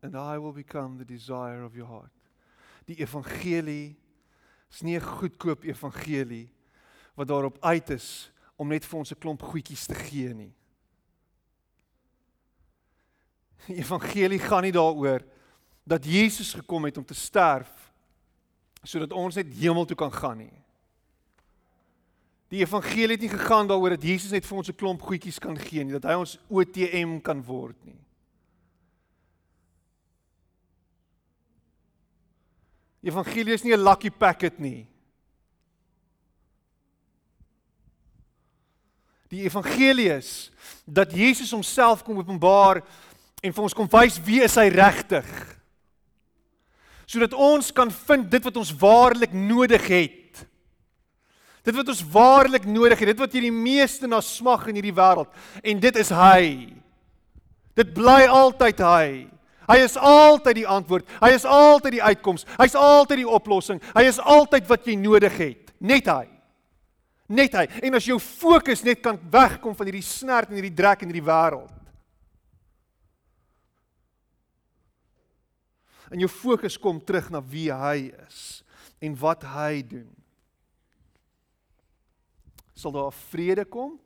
and 0.00 0.14
I 0.14 0.38
will 0.38 0.52
become 0.52 0.98
the 0.98 1.04
desire 1.04 1.64
of 1.64 1.74
your 1.74 1.86
heart. 1.86 2.12
Die 2.86 2.94
evangelie 2.94 3.96
is 4.70 4.82
nie 4.84 4.94
'n 4.94 5.02
goedkoop 5.02 5.64
evangelie 5.64 6.50
wat 7.18 7.28
daarop 7.28 7.58
uit 7.60 7.90
is 7.90 8.30
om 8.56 8.70
net 8.70 8.86
vir 8.86 8.98
ons 8.98 9.10
'n 9.10 9.18
klomp 9.18 9.42
goedjies 9.42 9.86
te 9.86 9.94
gee 9.94 10.34
nie. 10.34 10.54
Die 13.66 13.76
evangelie 13.76 14.38
gaan 14.38 14.62
nie 14.62 14.72
daaroor 14.72 15.24
dat 15.84 16.04
Jesus 16.04 16.54
gekom 16.54 16.84
het 16.84 16.96
om 16.96 17.04
te 17.04 17.14
sterf 17.14 17.92
sodat 18.82 19.12
ons 19.12 19.34
net 19.34 19.50
hemel 19.54 19.84
toe 19.84 19.96
kan 19.96 20.12
gaan 20.12 20.38
nie. 20.38 20.62
Die 22.48 22.60
evangelie 22.60 23.16
het 23.16 23.20
nie 23.20 23.28
gegaan 23.28 23.66
daaroor 23.66 23.90
dat 23.90 24.02
Jesus 24.02 24.30
net 24.30 24.46
vir 24.46 24.56
ons 24.56 24.68
'n 24.68 24.76
klomp 24.76 25.02
goedjies 25.02 25.38
kan 25.38 25.58
gee 25.58 25.84
nie, 25.84 25.92
dat 25.92 26.04
hy 26.04 26.14
ons 26.14 26.38
OTM 26.48 27.20
kan 27.20 27.42
word 27.44 27.84
nie. 27.84 27.98
Evangelie 33.02 33.54
is 33.54 33.62
nie 33.62 33.74
'n 33.74 33.82
lucky 33.82 34.10
packet 34.10 34.58
nie. 34.58 34.86
Die 39.28 39.44
evangelie 39.44 40.10
is 40.16 40.50
dat 40.84 41.12
Jesus 41.12 41.52
homself 41.52 42.02
kom 42.04 42.18
openbaar 42.20 42.82
en 43.42 43.52
vir 43.52 43.62
ons 43.64 43.76
kom 43.76 43.88
wys 43.92 44.18
wie 44.24 44.42
is 44.44 44.56
hy 44.58 44.68
regtig. 44.72 45.28
sodat 47.08 47.32
ons 47.32 47.70
kan 47.72 47.88
vind 47.88 48.26
dit 48.28 48.44
wat 48.44 48.56
ons 48.60 48.74
waarlik 48.76 49.32
nodig 49.32 49.86
het. 49.88 50.42
Dit 51.64 51.76
wat 51.76 51.88
ons 51.88 52.02
waarlik 52.12 52.66
nodig 52.68 53.00
het, 53.00 53.08
dit 53.14 53.22
wat 53.22 53.32
jy 53.32 53.46
die 53.46 53.54
meeste 53.54 54.08
na 54.08 54.20
smag 54.20 54.66
in 54.68 54.76
hierdie 54.76 54.92
wêreld 54.92 55.32
en 55.64 55.80
dit 55.80 55.96
is 55.96 56.12
hy. 56.12 56.44
Dit 57.78 57.94
bly 57.96 58.26
altyd 58.28 58.84
hy. 58.84 59.08
Hy 59.68 59.76
is 59.84 59.96
altyd 60.00 60.62
die 60.62 60.68
antwoord. 60.68 61.08
Hy 61.20 61.30
is 61.36 61.44
altyd 61.44 61.98
die 61.98 62.04
uitkoms. 62.04 62.46
Hy's 62.56 62.76
altyd 62.78 63.22
die 63.22 63.28
oplossing. 63.28 63.80
Hy 63.92 64.04
is 64.08 64.20
altyd 64.20 64.68
wat 64.68 64.88
jy 64.88 64.96
nodig 64.96 65.36
het. 65.36 65.72
Net 65.80 66.08
hy. 66.08 66.24
Net 67.28 67.52
hy. 67.52 67.66
En 67.84 67.98
as 67.98 68.06
jou 68.08 68.16
fokus 68.22 68.82
net 68.86 69.02
kan 69.04 69.18
wegkom 69.30 69.76
van 69.76 69.90
hierdie 69.90 70.06
snert 70.06 70.48
en 70.48 70.56
hierdie 70.56 70.74
drek 70.74 71.04
in 71.04 71.12
hierdie 71.12 71.26
wêreld. 71.26 71.74
En 76.08 76.22
jou 76.22 76.30
fokus 76.32 76.78
kom 76.80 77.00
terug 77.04 77.28
na 77.28 77.42
wie 77.44 77.68
hy 77.68 78.08
is 78.24 78.62
en 79.04 79.16
wat 79.20 79.44
hy 79.44 79.82
doen. 79.84 80.08
Sal 82.72 82.94
daar 82.94 83.12
vrede 83.28 83.66
kom? 83.68 83.98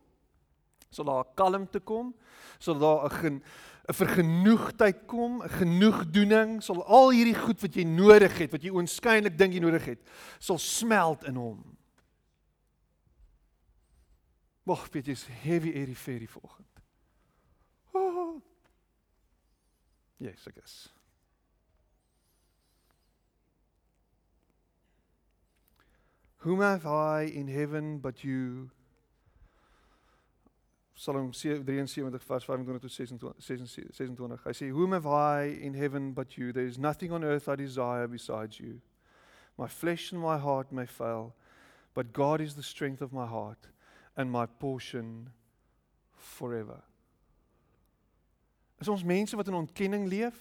Sal 0.91 1.07
daar 1.07 1.29
kalmte 1.39 1.79
kom? 1.79 2.11
Sal 2.59 2.79
daar 2.79 3.07
'n 3.07 3.43
'n 3.89 3.95
vergenoegdheid 3.95 5.07
kom, 5.07 5.43
'n 5.43 5.49
genoegdoening, 5.49 6.63
sal 6.63 6.85
al 6.87 7.11
hierdie 7.11 7.39
goed 7.39 7.61
wat 7.61 7.75
jy 7.75 7.85
nodig 7.85 8.39
het, 8.39 8.53
wat 8.53 8.63
jy 8.63 8.71
oënskynlik 8.71 9.39
dink 9.39 9.53
jy 9.55 9.61
nodig 9.61 9.85
het, 9.85 10.01
sal 10.39 10.59
smelt 10.59 11.25
in 11.25 11.35
hom. 11.35 11.77
Wag, 14.65 14.93
weet 14.93 15.07
jy, 15.07 15.13
is 15.13 15.27
heavy 15.27 15.75
airy 15.75 15.95
fairy 15.95 16.29
vanoggend. 16.31 16.83
Oh. 17.95 18.41
Yes, 20.19 20.47
I 20.47 20.51
guess. 20.55 20.89
Whom 26.43 26.61
have 26.61 26.87
I 26.87 27.25
in 27.25 27.49
heaven 27.49 27.99
but 27.99 28.23
you? 28.23 28.71
Psalm 30.95 31.33
73 31.33 31.65
vers 31.75 31.95
25 31.95 32.45
tot 32.47 32.81
26 32.81 33.19
26. 33.19 34.45
Hy 34.45 34.53
sê, 34.53 34.71
"Whom 34.71 34.93
have 34.93 35.07
I 35.07 35.59
in 35.61 35.75
heaven 35.75 36.13
but 36.15 36.37
you? 36.37 36.53
There 36.53 36.67
is 36.67 36.79
nothing 36.79 37.11
on 37.13 37.25
earth 37.25 37.49
I 37.49 37.57
desire 37.57 38.07
besides 38.07 38.61
you. 38.61 38.81
My 39.59 39.67
flesh 39.67 40.13
and 40.13 40.21
my 40.21 40.39
heart 40.39 40.71
may 40.71 40.87
fail, 40.87 41.35
but 41.95 42.13
God 42.13 42.41
is 42.41 42.55
the 42.55 42.63
strength 42.63 43.03
of 43.03 43.13
my 43.13 43.27
heart 43.27 43.72
and 44.17 44.31
my 44.31 44.47
portion 44.47 45.33
forever." 46.17 46.83
Is 48.83 48.89
ons 48.89 49.05
mense 49.05 49.37
wat 49.37 49.47
in 49.47 49.55
ontkenning 49.55 50.09
leef? 50.09 50.35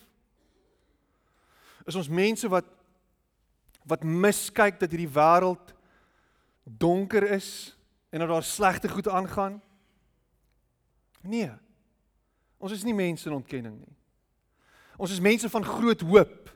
Is 1.86 1.96
ons 1.96 2.10
mense 2.10 2.48
wat 2.50 2.66
wat 3.90 4.04
miskyk 4.06 4.78
dat 4.78 4.92
hierdie 4.94 5.10
wêreld 5.10 5.72
donker 6.64 7.24
is 7.34 7.74
en 8.14 8.22
dat 8.22 8.30
daar 8.30 8.46
slegte 8.46 8.90
goed 8.90 9.08
aangaan? 9.08 9.62
Nee. 11.22 11.50
Ons 12.62 12.72
is 12.72 12.84
nie 12.86 12.94
mense 12.94 13.26
in 13.30 13.36
ontkenning 13.36 13.80
nie. 13.80 13.96
Ons 15.02 15.16
is 15.16 15.20
mense 15.20 15.50
van 15.50 15.66
groot 15.66 16.02
hoop. 16.06 16.52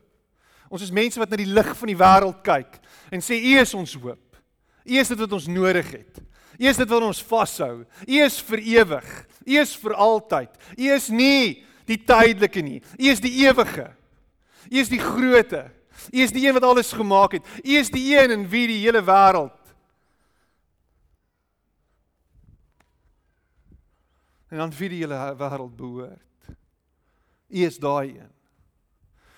Ons 0.70 0.86
is 0.86 0.94
mense 0.94 1.20
wat 1.22 1.30
na 1.30 1.40
die 1.42 1.50
lig 1.50 1.72
van 1.78 1.90
die 1.90 1.98
wêreld 1.98 2.42
kyk 2.46 2.78
en 3.14 3.26
sê 3.26 3.40
U 3.42 3.58
is 3.62 3.74
ons 3.78 3.98
hoop. 3.98 4.38
U 4.86 5.02
is 5.02 5.10
dit 5.10 5.22
wat 5.22 5.34
ons 5.34 5.50
nodig 5.50 5.92
het. 5.98 6.22
U 6.60 6.68
is 6.70 6.80
dit 6.80 6.90
wat 6.90 7.04
ons 7.04 7.24
vashou. 7.24 7.84
U 8.08 8.20
is 8.26 8.40
vir 8.48 8.64
ewig. 8.80 9.10
U 9.46 9.60
is 9.62 9.76
vir 9.82 9.94
altyd. 9.94 10.52
U 10.78 10.92
is 10.96 11.10
nie 11.10 11.66
die 11.86 12.00
tydelike 12.02 12.64
nie. 12.66 12.80
U 13.00 13.10
is 13.12 13.22
die 13.24 13.34
ewige. 13.46 13.90
U 14.72 14.80
is 14.82 14.90
die 14.90 15.02
groote. 15.02 15.68
U 16.12 16.18
is 16.24 16.34
die 16.36 16.48
een 16.48 16.56
wat 16.58 16.66
alles 16.68 16.94
gemaak 16.96 17.38
het. 17.38 17.54
U 17.64 17.78
is 17.80 17.92
die 17.94 18.08
een 18.16 18.32
in 18.32 18.50
wie 18.50 18.68
die 18.72 18.82
hele 18.86 19.04
wêreld 19.06 19.66
en 24.56 24.62
aan 24.62 24.72
wie 24.78 24.90
die 24.90 25.02
hele 25.04 25.36
wêreld 25.36 25.76
behoort. 25.76 26.22
U 27.48 27.66
is 27.66 27.78
daai 27.80 28.16
een. 28.16 28.32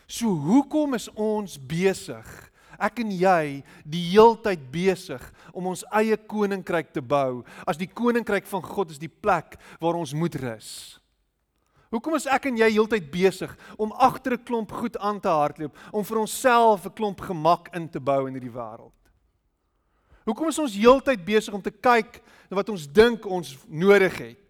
So 0.08 0.30
hoekom 0.30 0.94
is 0.94 1.10
ons 1.14 1.58
besig? 1.58 2.28
Ek 2.80 3.02
en 3.04 3.12
jy 3.12 3.64
die 3.86 4.04
heeltyd 4.12 4.68
besig 4.72 5.24
om 5.54 5.68
ons 5.74 5.84
eie 5.98 6.18
koninkryk 6.18 6.94
te 6.94 7.02
bou. 7.02 7.44
As 7.68 7.80
die 7.80 7.90
koninkryk 7.90 8.48
van 8.50 8.64
God 8.66 8.94
is 8.94 9.02
die 9.02 9.12
plek 9.12 9.58
waar 9.82 10.00
ons 10.00 10.14
moet 10.14 10.36
rus. 10.42 10.72
Hoekom 11.92 12.18
is 12.18 12.28
ek 12.28 12.50
en 12.50 12.58
jy 12.60 12.68
heeltyd 12.76 13.12
besig 13.12 13.54
om 13.78 13.94
agter 13.94 14.34
'n 14.34 14.44
klomp 14.44 14.72
goed 14.72 14.98
aan 14.98 15.20
te 15.20 15.30
hardloop 15.30 15.76
om 15.92 16.04
vir 16.04 16.20
onsself 16.20 16.86
'n 16.86 16.94
klomp 16.94 17.22
gemak 17.22 17.76
in 17.76 17.90
te 17.90 18.00
bou 18.00 18.28
in 18.28 18.34
hierdie 18.34 18.52
wêreld? 18.52 18.94
Hoekom 20.26 20.50
is 20.50 20.60
ons 20.60 20.76
heeltyd 20.76 21.26
besig 21.26 21.54
om 21.54 21.62
te 21.62 21.72
kyk 21.72 22.22
na 22.50 22.56
wat 22.56 22.70
ons 22.70 22.88
dink 22.88 23.26
ons 23.26 23.58
nodig 23.68 24.18
het? 24.18 24.48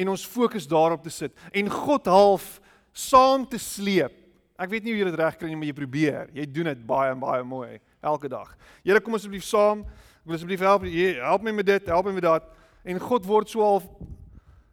en 0.00 0.08
ons 0.08 0.26
fokus 0.26 0.68
daarop 0.68 1.02
te 1.04 1.12
sit 1.12 1.36
en 1.52 1.70
God 1.70 2.08
half 2.08 2.56
saam 2.92 3.46
te 3.48 3.58
sleep. 3.60 4.16
Ek 4.60 4.68
weet 4.68 4.84
nie 4.84 4.92
hoe 4.92 5.00
jy 5.00 5.08
dit 5.08 5.18
reg 5.20 5.38
kry 5.40 5.48
nie, 5.48 5.56
maar 5.56 5.70
jy 5.70 5.76
probeer. 5.76 6.30
Jy 6.36 6.44
doen 6.52 6.68
dit 6.68 6.84
baie 6.88 7.14
en 7.14 7.22
baie 7.22 7.44
mooi 7.48 7.78
elke 8.04 8.28
dag. 8.28 8.52
Here 8.84 9.00
kom 9.00 9.16
asseblief 9.16 9.46
saam. 9.48 9.86
Ek 10.20 10.28
wil 10.28 10.36
asseblief 10.36 10.64
help. 10.64 10.84
Help 10.84 11.46
my 11.46 11.54
met 11.56 11.68
dit, 11.70 11.88
help 11.88 12.10
my 12.10 12.12
met 12.16 12.26
dat. 12.26 12.50
En 12.84 13.00
God 13.00 13.28
word 13.28 13.48
so 13.48 13.64
half 13.64 13.88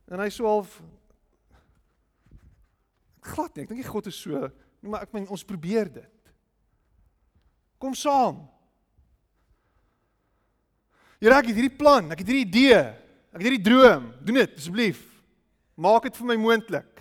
en 0.07 0.21
hy 0.23 0.29
so 0.31 0.47
half 0.47 0.77
glad 3.27 3.55
nie. 3.55 3.65
Ek 3.65 3.71
dink 3.73 3.87
God 3.87 4.07
is 4.11 4.19
so 4.19 4.47
nie, 4.81 4.91
maar 4.91 5.03
ek 5.07 5.15
meen 5.15 5.27
ons 5.31 5.45
probeer 5.47 5.89
dit. 5.91 6.31
Kom 7.81 7.95
saam. 7.97 8.45
Here, 11.17 11.33
ek 11.33 11.49
het 11.49 11.57
hierdie 11.57 11.77
plan, 11.77 12.11
ek 12.13 12.21
het 12.21 12.29
hierdie 12.29 12.45
idee, 12.45 12.81
ek 13.33 13.39
het 13.39 13.47
hierdie 13.47 13.65
droom. 13.65 14.11
Doen 14.25 14.41
dit 14.43 14.59
asseblief. 14.59 15.01
Maak 15.77 16.07
dit 16.09 16.19
vir 16.19 16.29
my 16.29 16.37
moontlik. 16.41 16.96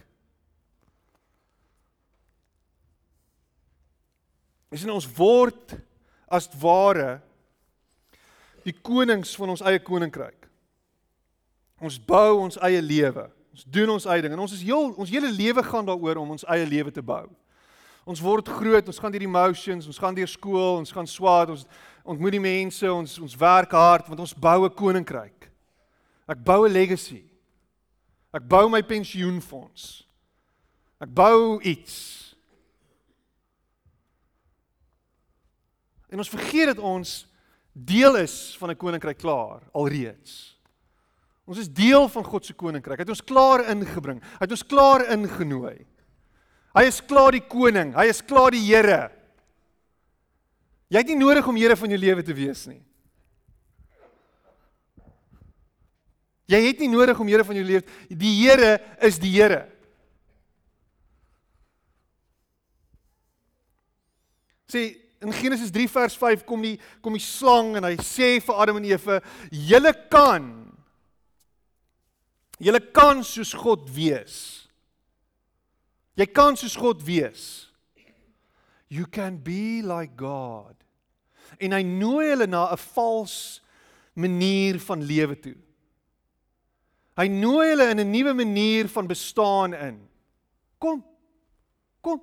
Is 4.76 4.84
in 4.84 4.92
ons 4.92 5.06
word 5.16 5.72
as 6.28 6.50
ware 6.60 7.22
die 8.66 8.74
konings 8.84 9.32
van 9.38 9.54
ons 9.54 9.62
eie 9.64 9.80
koninkryk. 9.80 10.48
Ons 11.80 11.96
bou 12.02 12.42
ons 12.42 12.58
eie 12.66 12.82
lewe. 12.84 13.24
Ons 13.56 13.64
doen 13.72 13.94
ons 13.94 14.06
eie 14.10 14.24
ding 14.24 14.34
en 14.36 14.42
ons 14.44 14.52
is 14.52 14.64
heel 14.66 14.90
ons 15.00 15.12
hele 15.12 15.30
lewe 15.32 15.64
gaan 15.64 15.86
daaroor 15.86 16.20
om 16.20 16.34
ons 16.34 16.44
eie 16.52 16.66
lewe 16.68 16.92
te 16.92 17.04
bou. 17.04 17.24
Ons 18.06 18.20
word 18.20 18.50
groot, 18.52 18.86
ons 18.86 19.00
gaan 19.00 19.14
deur 19.14 19.24
die 19.24 19.30
emotions, 19.30 19.88
ons 19.88 20.02
gaan 20.02 20.14
deur 20.14 20.28
skool, 20.30 20.82
ons 20.82 20.92
gaan 20.94 21.08
swaar, 21.08 21.54
ons 21.54 21.64
ontmoet 22.04 22.36
die 22.36 22.42
mense, 22.42 22.84
ons 22.92 23.16
ons 23.22 23.38
werk 23.40 23.72
hard 23.72 24.12
want 24.12 24.20
ons 24.26 24.36
bou 24.36 24.66
'n 24.66 24.76
koninkryk. 24.76 25.48
Ek 26.28 26.44
bou 26.44 26.66
'n 26.66 26.72
legacy. 26.72 27.24
Ek 28.34 28.44
bou 28.44 28.68
my 28.68 28.82
pensioenfonds. 28.82 30.04
Ek 31.00 31.08
bou 31.08 31.60
iets. 31.62 32.25
En 36.09 36.19
ons 36.19 36.31
vergeet 36.31 36.66
dat 36.66 36.79
ons 36.79 37.27
deel 37.73 38.16
is 38.16 38.57
van 38.59 38.71
'n 38.71 38.77
koninkryk 38.77 39.19
klaar 39.19 39.62
alreeds. 39.73 40.57
Ons 41.47 41.59
is 41.59 41.73
deel 41.73 42.09
van 42.09 42.25
God 42.25 42.47
se 42.47 42.55
koninkryk. 42.55 42.99
Hy 42.99 43.05
het 43.05 43.09
ons 43.09 43.25
klaar 43.25 43.69
ingebring. 43.71 44.21
Hy 44.21 44.40
het 44.40 44.51
ons 44.51 44.66
klaar 44.66 45.07
ingenooi. 45.12 45.87
Hy 46.75 46.83
is 46.85 46.99
klaar 47.05 47.33
die 47.33 47.45
koning. 47.47 47.95
Hy 47.95 48.09
is 48.11 48.23
klaar 48.25 48.51
die 48.51 48.64
Here. 48.66 49.11
Jy 50.88 50.99
het 50.99 51.07
nie 51.07 51.19
nodig 51.19 51.47
om 51.47 51.57
Here 51.57 51.77
van 51.77 51.88
jou 51.90 51.99
lewe 51.99 52.23
te 52.23 52.35
wees 52.35 52.66
nie. 52.66 52.83
Jy 56.47 56.61
het 56.66 56.79
nie 56.83 56.90
nodig 56.90 57.19
om 57.19 57.27
Here 57.31 57.45
van 57.45 57.55
jou 57.55 57.64
lewe. 57.64 57.83
Die 58.11 58.35
Here 58.42 58.81
is 59.01 59.19
die 59.23 59.31
Here. 59.31 59.64
Sê 64.66 65.06
in 65.20 65.33
Genesis 65.33 65.70
3 65.70 65.88
vers 65.88 66.16
5 66.16 66.44
kom 66.44 66.62
die 66.62 66.76
kom 67.00 67.16
die 67.16 67.24
slang 67.24 67.74
en 67.79 67.87
hy 67.88 67.96
sê 68.05 68.37
vir 68.44 68.61
Adam 68.61 68.81
en 68.81 68.88
Eva: 68.88 69.20
"Julle 69.50 69.92
kan 70.12 70.48
julle 72.59 72.81
kan 72.92 73.24
soos 73.24 73.52
God 73.52 73.88
wees. 73.92 74.68
Jy 76.16 76.26
kan 76.26 76.57
soos 76.57 76.76
God 76.76 77.02
wees. 77.05 77.68
You 78.88 79.07
can 79.07 79.37
be 79.37 79.83
like 79.83 80.16
God." 80.16 80.76
En 81.61 81.72
hy 81.72 81.83
nooi 81.83 82.33
hulle 82.35 82.46
na 82.46 82.72
'n 82.72 82.83
vals 82.94 83.62
manier 84.14 84.79
van 84.81 85.02
lewe 85.05 85.37
toe. 85.37 85.57
Hy 87.16 87.29
nooi 87.29 87.70
hulle 87.72 87.90
in 87.90 88.00
'n 88.00 88.11
nuwe 88.11 88.35
manier 88.35 88.88
van 88.88 89.07
bestaan 89.07 89.72
in. 89.74 90.09
Kom. 90.79 91.05
Kom. 92.00 92.20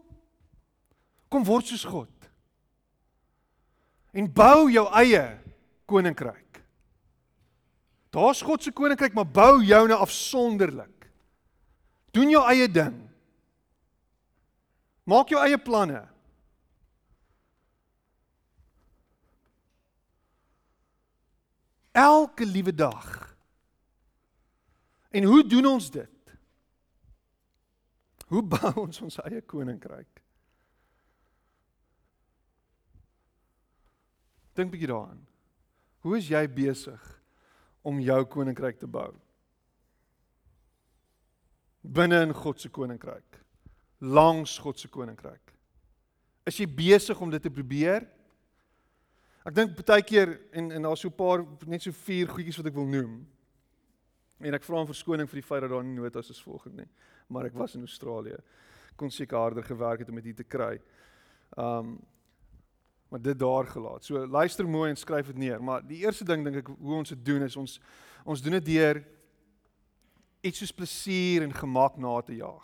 Kom 1.30 1.44
word 1.44 1.66
soos 1.66 1.84
God 1.84 2.13
en 4.14 4.30
bou 4.30 4.70
jou 4.72 4.86
eie 5.02 5.24
koninkryk. 5.90 6.62
Daar's 8.14 8.44
God 8.46 8.62
se 8.62 8.72
koninkryk, 8.72 9.16
maar 9.18 9.26
bou 9.26 9.64
joune 9.66 9.98
afsonderlik. 9.98 11.10
Doen 12.14 12.30
jou 12.30 12.44
eie 12.46 12.70
ding. 12.70 13.00
Maak 15.10 15.34
jou 15.34 15.42
eie 15.42 15.58
planne. 15.58 16.04
Elke 21.94 22.46
liewe 22.46 22.74
dag. 22.74 23.10
En 25.14 25.24
hoe 25.24 25.42
doen 25.48 25.66
ons 25.66 25.90
dit? 25.92 26.10
Hoe 28.28 28.42
bou 28.42 28.72
ons 28.86 29.02
ons 29.02 29.20
eie 29.26 29.42
koninkryk? 29.42 30.22
Dink 34.54 34.68
'n 34.68 34.72
bietjie 34.72 34.88
daaraan. 34.88 35.28
Hoe 36.00 36.18
is 36.18 36.28
jy 36.28 36.48
besig 36.48 37.22
om 37.82 38.00
jou 38.00 38.26
koninkryk 38.26 38.80
te 38.80 38.88
bou? 38.88 39.14
Binne 41.82 42.22
in 42.22 42.34
God 42.34 42.60
se 42.60 42.70
koninkryk. 42.70 43.40
Langs 44.00 44.58
God 44.58 44.80
se 44.80 44.88
koninkryk. 44.88 45.54
Is 46.46 46.58
jy 46.60 46.68
besig 46.68 47.20
om 47.22 47.30
dit 47.32 47.42
te 47.42 47.50
probeer? 47.50 48.08
Ek 49.44 49.56
dink 49.56 49.76
baie 49.76 50.04
keer 50.04 50.38
en 50.56 50.72
en 50.72 50.82
daar's 50.82 51.02
so 51.02 51.10
'n 51.10 51.16
paar 51.16 51.46
net 51.68 51.82
so 51.82 51.92
vier 51.92 52.28
goedjies 52.28 52.58
wat 52.58 52.68
ek 52.68 52.76
wil 52.76 52.88
noem. 52.88 53.28
En 54.40 54.54
ek 54.54 54.64
vra 54.64 54.82
om 54.82 54.88
verskoning 54.88 55.30
vir 55.30 55.42
die 55.42 55.48
feit 55.48 55.62
dat 55.62 55.70
daar 55.70 55.84
nie 55.84 56.00
notas 56.00 56.30
is 56.30 56.42
volgens 56.42 56.76
nie. 56.76 56.88
Maar 57.28 57.46
ek 57.46 57.54
was 57.54 57.76
in 57.76 57.82
Australië. 57.82 58.38
Kon 58.96 59.12
seker 59.12 59.38
harder 59.38 59.64
gewerk 59.64 60.00
het 60.00 60.10
om 60.10 60.22
dit 60.22 60.36
te 60.36 60.44
kry. 60.44 60.80
Um 61.58 62.00
maar 63.14 63.22
dit 63.22 63.40
daar 63.40 63.68
gelaat. 63.68 64.06
So 64.06 64.28
luister 64.28 64.70
mooi 64.70 64.90
en 64.90 64.98
skryf 64.98 65.26
dit 65.26 65.38
neer, 65.38 65.64
maar 65.64 65.84
die 65.86 66.00
eerste 66.02 66.26
ding 66.26 66.42
dink 66.44 66.64
ek 66.64 66.70
hoe 66.74 66.96
ons 66.98 67.12
dit 67.14 67.20
doen 67.26 67.44
is 67.46 67.56
ons 67.56 67.76
ons 68.26 68.42
doen 68.42 68.56
dit 68.56 68.66
deur 68.66 69.04
iets 70.42 70.64
soos 70.64 70.72
plesier 70.74 71.44
en 71.46 71.52
gemak 71.54 72.00
na 72.02 72.14
te 72.26 72.34
jaag. 72.40 72.64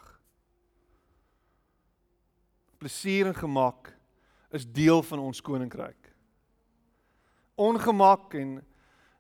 Plesier 2.82 3.30
en 3.30 3.36
gemak 3.38 3.92
is 4.50 4.66
deel 4.66 5.04
van 5.06 5.22
ons 5.22 5.42
koninkryk. 5.42 6.10
Ongemak 7.54 8.34
en 8.34 8.56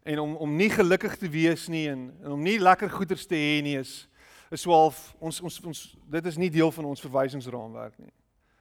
en 0.09 0.19
om 0.19 0.33
om 0.35 0.55
nie 0.55 0.71
gelukkig 0.73 1.19
te 1.21 1.29
wees 1.29 1.67
nie 1.69 1.83
en, 1.91 2.07
en 2.23 2.39
om 2.39 2.41
nie 2.41 2.57
lekker 2.57 2.89
goeders 2.89 3.27
te 3.29 3.37
hê 3.37 3.59
nie 3.61 3.75
is 3.77 4.07
is 4.49 4.65
swaalf 4.65 5.11
ons 5.21 5.43
ons 5.45 5.61
ons 5.61 5.83
dit 6.17 6.31
is 6.33 6.41
nie 6.41 6.49
deel 6.49 6.73
van 6.73 6.89
ons 6.89 7.05
verwysingsraamwerk 7.05 8.01
nie. 8.01 8.15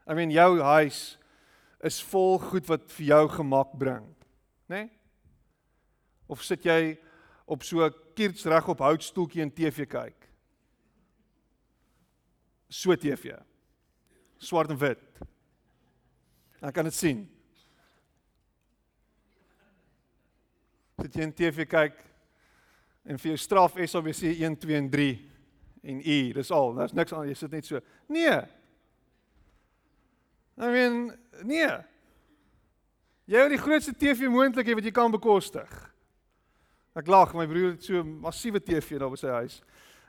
I 0.04 0.18
mean 0.20 0.36
jou 0.36 0.60
huis 0.60 1.16
is 1.84 2.00
vol 2.02 2.38
goed 2.42 2.66
wat 2.66 2.88
vir 2.96 3.06
jou 3.12 3.24
gemak 3.38 3.74
bring, 3.78 4.06
né? 4.66 4.82
Nee? 4.82 4.90
Of 6.28 6.42
sit 6.44 6.66
jy 6.66 6.98
op 7.48 7.62
so 7.64 7.86
'n 7.86 7.94
kierts 8.14 8.44
reg 8.44 8.68
op 8.68 8.78
houtstoeltjie 8.78 9.42
en 9.42 9.50
TV 9.50 9.86
kyk? 9.86 10.28
So 12.68 12.94
TV. 12.94 13.32
Swart 14.38 14.70
en 14.70 14.78
wit. 14.78 15.00
Ek 16.60 16.74
kan 16.74 16.84
dit 16.84 16.94
sien. 16.94 17.28
Sit 21.00 21.14
jy 21.14 21.22
in 21.22 21.32
TV 21.32 21.64
kyk 21.64 21.94
en 23.04 23.18
vir 23.18 23.30
jou 23.30 23.36
straf 23.36 23.78
SABC 23.78 24.34
1 24.42 24.56
2 24.56 24.76
en 24.76 24.90
3 24.90 25.30
en 25.82 26.00
U, 26.00 26.32
dis 26.32 26.50
al. 26.50 26.74
Daar's 26.74 26.92
niks 26.92 27.12
aan, 27.12 27.28
jy 27.28 27.34
sit 27.34 27.50
net 27.50 27.64
so. 27.64 27.80
Nee. 28.08 28.57
I 30.58 30.70
mean, 30.70 31.18
nee. 31.42 31.70
Jy 33.28 33.42
het 33.44 33.52
die 33.52 33.60
grootste 33.60 33.94
TV 33.94 34.26
moontlik 34.32 34.72
wat 34.74 34.84
jy 34.84 34.92
kan 34.94 35.12
bekostig. 35.12 35.70
Ek 36.98 37.06
lag, 37.06 37.34
my 37.36 37.46
broer 37.46 37.76
het 37.76 37.84
so 37.84 38.00
'n 38.00 38.20
massiewe 38.20 38.60
TV 38.60 38.98
daar 38.98 39.10
by 39.10 39.16
sy 39.16 39.28
huis. 39.28 39.62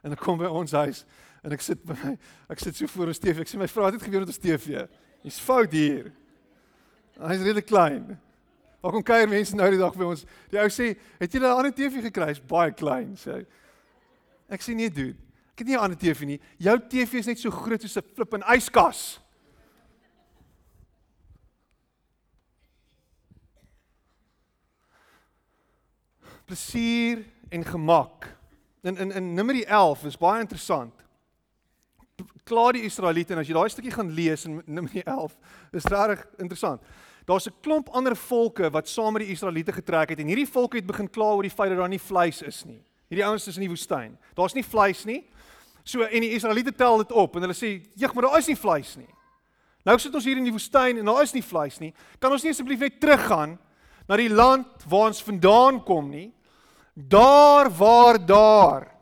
En 0.03 0.11
ek 0.11 0.19
kom 0.19 0.37
by 0.37 0.45
ons 0.45 0.71
huis 0.71 1.05
en 1.43 1.51
ek 1.51 1.61
sit 1.61 1.85
by 1.85 1.93
my 2.03 2.17
ek 2.49 2.59
sit 2.59 2.75
so 2.75 2.87
voor 2.87 3.07
ons 3.07 3.19
TV. 3.19 3.39
Ek 3.39 3.47
sê 3.47 3.57
my 3.57 3.67
vrou 3.67 3.85
het 3.85 3.93
dit 3.93 4.03
gebeur 4.03 4.19
met 4.19 4.27
ons 4.27 4.37
TV. 4.37 4.87
Dis 5.23 5.39
fout 5.39 5.71
hier. 5.71 6.11
Hy's 7.19 7.43
regtig 7.43 7.65
klein. 7.65 8.19
Waar 8.81 8.91
kom 8.91 9.03
kuier 9.03 9.27
mense 9.27 9.55
nou 9.55 9.69
die 9.69 9.79
dag 9.79 9.95
by 9.95 10.03
ons? 10.03 10.25
Die 10.49 10.59
ou 10.59 10.67
sê, 10.67 10.97
"Het 11.19 11.33
jy 11.33 11.39
'n 11.39 11.45
ander 11.45 11.71
TV 11.71 12.01
gekry? 12.01 12.31
Is 12.31 12.39
baie 12.39 12.71
klein," 12.71 13.15
sê 13.15 13.31
hy. 13.33 13.45
Ek 14.49 14.61
sê 14.61 14.73
nee, 14.73 14.89
dude. 14.89 15.17
Ek 15.51 15.59
het 15.59 15.67
nie 15.67 15.75
'n 15.75 15.79
ander 15.79 15.97
TV 15.97 16.25
nie. 16.25 16.39
Jou 16.57 16.79
TV 16.79 17.19
is 17.19 17.27
net 17.27 17.39
so 17.39 17.51
groot 17.51 17.81
soos 17.81 17.97
'n 17.97 18.15
flip 18.15 18.33
en 18.33 18.41
yskas. 18.41 19.19
Plesier 26.49 27.21
en 27.49 27.65
gemak. 27.65 28.25
In 28.81 28.97
in 28.97 29.11
in 29.11 29.33
Numeri 29.33 29.61
11 29.63 30.03
is 30.09 30.17
baie 30.17 30.41
interessant. 30.41 30.93
Klaar 32.43 32.73
die 32.73 32.87
Israeliete 32.87 33.35
en 33.35 33.43
as 33.43 33.47
jy 33.47 33.53
daai 33.53 33.69
stukkie 33.69 33.93
gaan 33.93 34.09
lees 34.17 34.47
in 34.49 34.57
Numeri 34.65 35.03
11, 35.05 35.35
is 35.77 35.85
regtig 35.93 36.23
interessant. 36.41 36.81
Daar's 37.29 37.45
'n 37.45 37.53
klomp 37.61 37.89
ander 37.93 38.15
volke 38.15 38.71
wat 38.71 38.89
saam 38.89 39.13
met 39.13 39.21
die 39.21 39.31
Israeliete 39.31 39.71
getrek 39.71 40.09
het 40.09 40.19
en 40.19 40.27
hierdie 40.27 40.49
volke 40.49 40.77
het 40.77 40.87
begin 40.87 41.09
kla 41.09 41.35
oor 41.35 41.45
die 41.45 41.53
feit 41.53 41.69
dat 41.69 41.77
daar 41.77 41.89
nie 41.89 42.01
vleis 42.01 42.41
is 42.41 42.65
nie. 42.65 42.81
Hierdie 43.09 43.25
ouens 43.25 43.47
is 43.47 43.55
in 43.55 43.67
die 43.67 43.69
woestyn. 43.69 44.17
Daar's 44.33 44.53
nie 44.53 44.65
vleis 44.65 45.05
nie. 45.05 45.23
So 45.83 46.01
en 46.01 46.21
die 46.21 46.33
Israeliete 46.33 46.75
tel 46.75 46.97
dit 46.97 47.11
op 47.11 47.35
en 47.35 47.41
hulle 47.41 47.53
sê, 47.53 47.85
"Jeg, 47.95 48.13
maar 48.13 48.23
daar 48.23 48.37
is 48.39 48.47
nie 48.47 48.57
vleis 48.57 48.97
nie." 48.97 49.09
Nou 49.85 49.99
sit 49.99 50.15
ons 50.15 50.25
hier 50.25 50.37
in 50.37 50.43
die 50.43 50.51
woestyn 50.51 50.97
en 50.97 51.05
daar 51.05 51.21
is 51.21 51.33
nie 51.33 51.43
vleis 51.43 51.79
nie. 51.79 51.93
Kan 52.19 52.31
ons 52.31 52.43
nie 52.43 52.51
asseblief 52.51 52.79
net 52.79 52.99
teruggaan 52.99 53.59
na 54.07 54.15
die 54.15 54.29
land 54.29 54.67
waar 54.87 55.07
ons 55.07 55.23
vandaan 55.23 55.83
kom 55.83 56.09
nie? 56.09 56.33
Daar 57.07 57.71
waar 57.71 58.25
daar 58.25 58.95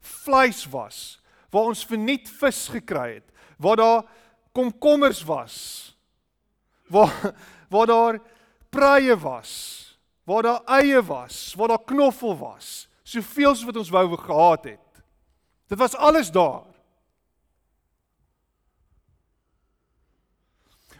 vleis 0.00 0.66
was, 0.68 1.20
waar 1.50 1.70
ons 1.70 1.84
verniet 1.86 2.28
vis 2.28 2.68
gekry 2.68 3.14
het, 3.14 3.28
waar 3.56 3.76
daar 3.76 4.02
komkommers 4.52 5.22
was, 5.24 5.56
waar 6.88 7.34
waar 7.72 7.86
daar 7.86 8.20
pruie 8.68 9.16
was, 9.16 9.50
waar 10.24 10.42
daar 10.42 10.60
eie 10.64 11.02
was, 11.02 11.54
waar 11.56 11.68
daar 11.68 11.84
knoffel 11.84 12.36
was, 12.38 12.88
soveel 13.02 13.54
soos 13.54 13.64
wat 13.64 13.76
ons 13.76 13.90
wou 13.90 14.04
gehad 14.16 14.64
het. 14.64 15.02
Dit 15.68 15.78
was 15.78 15.96
alles 15.96 16.30
daar. 16.30 16.73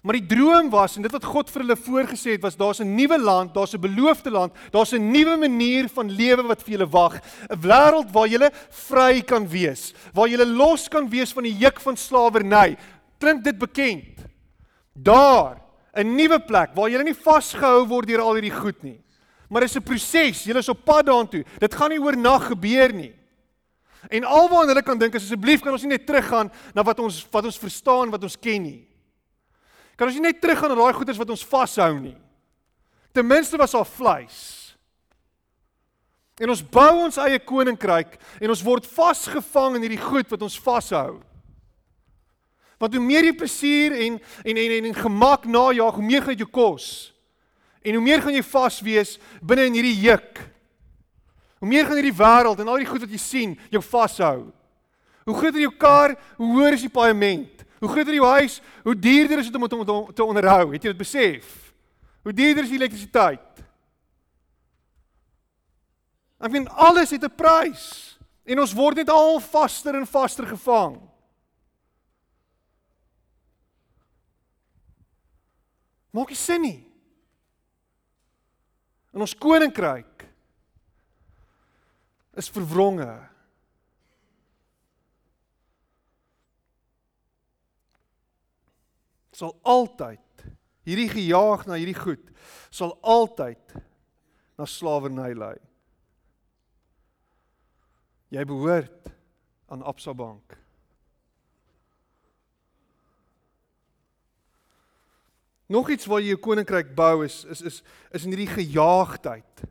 Maar 0.05 0.19
die 0.19 0.27
droom 0.29 0.67
was 0.69 0.99
en 0.99 1.05
dit 1.07 1.13
wat 1.15 1.25
God 1.25 1.49
vir 1.49 1.63
hulle 1.63 1.77
voorgesê 1.81 2.35
het 2.35 2.43
was 2.45 2.59
daar's 2.61 2.81
'n 2.81 2.95
nuwe 2.95 3.19
land, 3.19 3.55
daar's 3.55 3.73
'n 3.73 3.81
beloofde 3.81 4.31
land, 4.31 4.53
daar's 4.71 4.93
'n 4.93 5.11
nuwe 5.11 5.37
manier 5.37 5.89
van 5.89 6.11
lewe 6.11 6.43
wat 6.43 6.63
vir 6.63 6.73
julle 6.73 6.91
wag, 6.91 7.21
'n 7.49 7.57
wêreld 7.61 8.13
waar 8.13 8.29
julle 8.29 8.51
vry 8.69 9.23
kan 9.23 9.49
wees, 9.49 9.95
waar 10.13 10.29
julle 10.29 10.47
los 10.47 10.89
kan 10.89 11.09
wees 11.09 11.33
van 11.33 11.43
die 11.43 11.57
juk 11.57 11.81
van 11.81 11.97
slawerny. 11.97 12.77
Klink 13.19 13.45
dit 13.45 13.59
bekend? 13.59 14.27
Daar 14.93 15.57
'n 15.97 16.15
nuwe 16.15 16.39
plek 16.39 16.75
waar 16.75 16.91
jy 16.91 17.03
nie 17.03 17.15
vasgehou 17.15 17.87
word 17.87 18.07
deur 18.07 18.21
al 18.21 18.35
hierdie 18.35 18.61
goed 18.61 18.83
nie. 18.83 19.01
Maar 19.49 19.61
dit 19.61 19.71
is 19.71 19.77
'n 19.77 19.83
proses. 19.83 20.45
Jy 20.45 20.57
is 20.57 20.69
op 20.69 20.85
pad 20.85 21.07
daartoe. 21.07 21.45
Dit 21.59 21.75
gaan 21.75 21.91
nie 21.91 22.01
oornag 22.01 22.47
gebeur 22.47 22.93
nie. 22.93 23.15
En 24.11 24.25
alwaar 24.25 24.67
hulle 24.67 24.83
kan 24.83 24.99
dink 24.99 25.15
asseblief 25.15 25.61
kan 25.61 25.73
ons 25.73 25.83
nie 25.83 25.97
net 25.97 26.07
teruggaan 26.07 26.53
na 26.75 26.83
wat 26.83 26.99
ons 26.99 27.27
wat 27.31 27.45
ons 27.45 27.59
verstaan, 27.59 28.11
wat 28.11 28.23
ons 28.23 28.39
ken 28.39 28.63
nie. 28.63 28.94
Kan 29.97 30.11
ons 30.11 30.19
nie 30.19 30.27
net 30.27 30.41
teruggaan 30.43 30.75
na 30.75 30.79
daai 30.81 30.97
goeders 30.97 31.21
wat 31.21 31.31
ons 31.31 31.47
vashou 31.47 31.93
nie. 32.01 32.17
Ten 33.15 33.27
minste 33.27 33.59
was 33.61 33.75
daar 33.77 33.87
vleis. 33.87 34.39
En 36.43 36.51
ons 36.51 36.65
bou 36.67 36.91
ons 37.05 37.21
eie 37.23 37.39
koninkryk 37.39 38.17
en 38.43 38.51
ons 38.51 38.65
word 38.67 38.89
vasgevang 38.91 39.79
in 39.79 39.87
hierdie 39.87 40.03
goed 40.03 40.33
wat 40.35 40.43
ons 40.43 40.59
vashou. 40.59 41.21
Want 42.83 42.97
hoe 42.97 43.03
meer 43.03 43.29
jy 43.29 43.37
plesier 43.39 43.95
en 44.07 44.19
en 44.43 44.59
en 44.59 44.75
en, 44.81 44.89
en 44.91 44.99
gemak 44.99 45.47
najag, 45.47 45.95
hoe 45.95 46.07
meer 46.07 46.27
gaan 46.27 46.41
jou 46.41 46.51
kos. 46.51 46.89
En 47.87 47.95
hoe 47.95 48.03
meer 48.03 48.25
gaan 48.25 48.35
jy 48.35 48.43
vas 48.49 48.81
wees 48.83 49.15
binne 49.41 49.69
in 49.71 49.79
hierdie 49.79 50.01
juk. 50.09 50.43
Hoe 51.63 51.71
meer 51.71 51.87
gaan 51.87 52.01
hierdie 52.01 52.19
wêreld 52.19 52.61
en 52.61 52.69
al 52.73 52.83
die 52.83 52.89
goed 52.89 53.05
wat 53.07 53.15
jy 53.15 53.21
sien 53.23 53.55
jou 53.71 53.83
vashou. 53.85 54.51
Hoe 55.25 55.37
groter 55.39 55.63
jou 55.63 55.73
kar, 55.81 56.17
hoe 56.37 56.51
hoër 56.59 56.77
is 56.77 56.85
die 56.85 56.93
paaiement. 56.93 57.64
Hoe 57.85 57.93
groter 57.93 58.17
jou 58.17 58.27
huis, 58.27 58.61
hoe 58.83 58.97
duurder 58.97 59.39
is 59.39 59.51
dit 59.51 59.63
om 59.63 59.69
dit 59.69 60.17
te 60.17 60.25
onderhou. 60.25 60.73
Het 60.73 60.87
jy 60.87 60.93
dit 60.95 61.03
besef? 61.03 61.49
Hoe 62.25 62.33
duurder 62.33 62.65
is 62.65 62.71
die 62.73 62.79
elektrisiteit? 62.81 63.61
Ek 66.41 66.53
vind 66.53 66.69
alles 66.69 67.13
het 67.13 67.25
'n 67.25 67.37
prys 67.37 68.17
en 68.45 68.61
ons 68.61 68.73
word 68.73 68.97
net 68.97 69.11
al 69.13 69.41
vaster 69.41 69.95
en 69.95 70.07
vaster 70.07 70.47
gevang. 70.47 70.97
Maak 76.11 76.29
nie 76.29 76.37
sin 76.37 76.61
nie. 76.61 76.91
In 79.13 79.21
ons 79.21 79.35
koninkryk 79.35 80.25
is 82.35 82.49
verwronge. 82.49 83.34
Sal 89.35 89.55
altyd 89.63 90.47
hierdie 90.87 91.11
gejaag 91.11 91.67
na 91.67 91.79
hierdie 91.81 91.99
goed 91.99 92.31
sal 92.75 92.95
altyd 93.03 93.75
na 94.59 94.67
slawerny 94.67 95.33
lei. 95.35 95.57
Jy 98.35 98.45
behoort 98.47 99.11
aan 99.71 99.83
Absa 99.83 100.15
Bank. 100.15 100.57
Nog 105.67 105.89
iets 105.91 106.07
waar 106.07 106.23
jy 106.23 106.35
jou 106.35 106.41
koninkryk 106.45 106.93
bou 106.95 107.25
is 107.25 107.43
is 107.51 107.63
is 107.63 107.81
is 108.15 108.27
in 108.27 108.35
hierdie 108.35 108.53
gejaagdheid. 108.53 109.65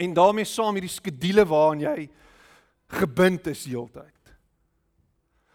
En 0.00 0.16
daarmee 0.16 0.48
saam 0.48 0.76
hierdie 0.76 0.92
skedules 0.92 1.48
waaraan 1.48 1.84
jy 1.84 2.08
gebind 3.00 3.46
is 3.52 3.66
heeltyd. 3.68 4.34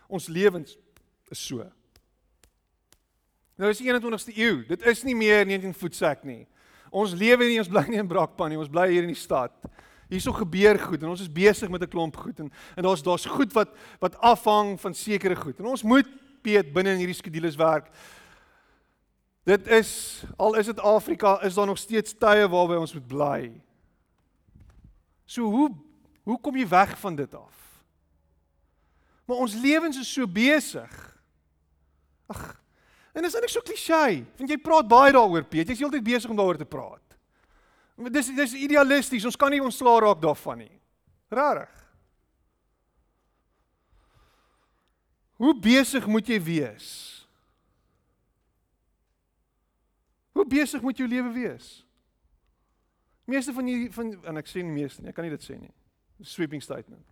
Ons 0.07 0.29
lewens 0.29 0.77
is 1.33 1.41
so. 1.41 1.65
Nou 3.55 3.71
is 3.71 3.79
die 3.79 3.87
21ste 3.87 4.35
eeu. 4.35 4.63
Dit 4.67 4.83
is 4.83 5.03
nie 5.07 5.15
meer 5.15 5.45
19 5.47 5.75
voetsek 5.79 6.25
nie. 6.27 6.43
Ons 6.95 7.15
lewe 7.15 7.47
nie, 7.47 7.59
ons 7.59 7.71
bly 7.71 7.85
nie 7.87 8.01
in 8.01 8.09
Brakpan 8.09 8.51
nie. 8.51 8.59
Ons 8.59 8.71
bly 8.71 8.89
hier 8.91 9.07
in 9.07 9.13
die 9.13 9.19
stad. 9.19 9.55
Hierso 10.11 10.35
gebeur 10.35 10.77
goed 10.79 11.01
en 11.01 11.13
ons 11.13 11.23
is 11.23 11.31
besig 11.31 11.71
met 11.71 11.81
'n 11.81 11.89
klomp 11.89 12.15
goed 12.15 12.39
en 12.39 12.51
en 12.75 12.83
daar's 12.83 13.01
daar's 13.01 13.25
goed 13.25 13.53
wat 13.53 13.69
wat 13.99 14.17
afhang 14.21 14.79
van 14.79 14.93
sekere 14.93 15.35
goed. 15.35 15.59
En 15.59 15.65
ons 15.65 15.83
moet 15.83 16.07
Piet 16.41 16.73
binne 16.73 16.91
in 16.91 16.97
hierdie 16.97 17.15
skedules 17.15 17.55
werk. 17.55 17.89
Dit 19.45 19.67
is 19.67 20.23
al 20.37 20.55
is 20.55 20.65
dit 20.65 20.79
Afrika, 20.79 21.41
is 21.41 21.53
daar 21.53 21.65
nog 21.65 21.77
steeds 21.77 22.13
tye 22.13 22.47
waarby 22.49 22.75
ons 22.75 22.93
moet 22.93 23.07
bly. 23.07 23.61
So 25.25 25.43
hoe 25.43 25.71
hoe 26.23 26.39
kom 26.41 26.55
jy 26.57 26.67
weg 26.67 26.99
van 26.99 27.15
dit 27.15 27.33
af? 27.33 27.83
Maar 29.25 29.37
ons 29.37 29.53
lewens 29.53 29.99
is 29.99 30.13
so 30.13 30.27
besig. 30.27 31.19
Ag. 32.27 32.64
En 33.15 33.23
dit 33.23 33.29
is 33.29 33.37
eintlik 33.37 33.53
so 33.53 33.63
klisjé, 33.63 34.25
want 34.35 34.51
jy 34.51 34.57
praat 34.59 34.87
baie 34.91 35.13
daaroor, 35.15 35.45
Piet. 35.47 35.69
Jy's 35.71 35.79
heeltyd 35.85 36.03
besig 36.03 36.31
om 36.31 36.35
daaroor 36.35 36.59
te 36.59 36.67
praat. 36.67 37.01
Dis 38.11 38.27
dis 38.35 38.57
idealisties. 38.59 39.23
Ons 39.23 39.39
kan 39.39 39.53
nie 39.53 39.63
ontslaa 39.63 40.01
raak 40.03 40.19
daarvan 40.19 40.65
nie. 40.65 40.73
Rarig. 41.31 41.71
Hoe 45.39 45.53
besig 45.59 46.07
moet 46.07 46.27
jy 46.27 46.39
wees? 46.43 46.89
Hoe 50.35 50.45
besig 50.47 50.83
moet 50.83 50.99
jou 50.99 51.07
lewe 51.07 51.31
wees? 51.35 51.67
Meeste 53.25 53.55
van 53.55 53.67
hierdie 53.67 53.91
van 53.95 54.11
en 54.27 54.39
ek 54.39 54.49
sê 54.51 54.61
nie 54.61 54.75
meeste 54.75 55.01
nie, 55.01 55.09
ek 55.09 55.17
kan 55.17 55.25
nie 55.25 55.33
dit 55.33 55.43
sê 55.43 55.55
nie. 55.57 55.71
Sweeping 56.23 56.63
statement. 56.63 57.03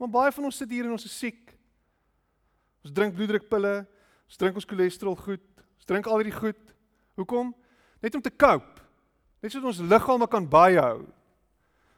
Maar 0.00 0.10
baie 0.12 0.32
van 0.34 0.48
ons 0.48 0.58
sit 0.58 0.72
hier 0.72 0.88
en 0.88 0.96
ons 0.96 1.04
is 1.06 1.14
siek. 1.14 1.52
Ons 2.82 2.94
drink 2.96 3.14
bloeddrukpille, 3.16 3.74
ons 4.32 4.40
drink 4.40 4.56
ons 4.56 4.64
cholesterol 4.64 5.16
goed, 5.20 5.42
ons 5.76 5.88
drink 5.90 6.06
al 6.08 6.22
hierdie 6.22 6.38
goed. 6.38 6.60
Hoekom? 7.20 7.50
Net 8.00 8.14
om 8.16 8.22
te 8.24 8.32
cope. 8.32 8.80
Net 9.44 9.52
sodat 9.52 9.74
ons 9.74 9.82
liggame 9.84 10.28
kan 10.30 10.46
byhou. 10.48 11.02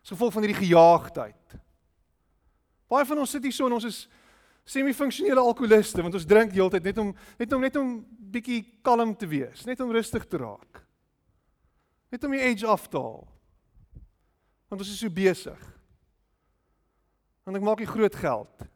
As 0.03 0.11
gevolg 0.11 0.35
van 0.35 0.43
hierdie 0.43 0.59
gejaagdheid. 0.65 1.55
Baie 2.91 3.07
van 3.07 3.23
ons 3.23 3.31
sit 3.37 3.47
hier 3.47 3.55
so 3.55 3.69
en 3.71 3.77
ons 3.79 3.87
is 3.87 4.01
semi-funksionele 4.67 5.43
alkoholiste 5.45 6.03
want 6.03 6.17
ons 6.17 6.27
drink 6.27 6.55
heeltyd 6.57 6.87
net 6.89 6.99
om 6.99 7.11
net 7.39 7.53
om 7.53 7.63
net 7.63 7.75
om 7.77 7.91
bietjie 8.35 8.63
kalm 8.83 9.13
te 9.15 9.29
wees, 9.31 9.63
net 9.69 9.79
om 9.85 9.93
rustig 9.95 10.25
te 10.27 10.41
raak. 10.41 10.81
Net 12.11 12.27
om 12.27 12.35
die 12.35 12.43
edge 12.43 12.67
af 12.67 12.89
te 12.91 12.99
haal. 12.99 13.23
Want 14.67 14.83
ons 14.83 14.91
is 14.91 14.99
so 14.99 15.13
besig. 15.13 15.61
Want 17.47 17.61
ek 17.61 17.67
maak 17.67 17.85
nie 17.85 17.91
groot 17.91 18.19
geld. 18.19 18.67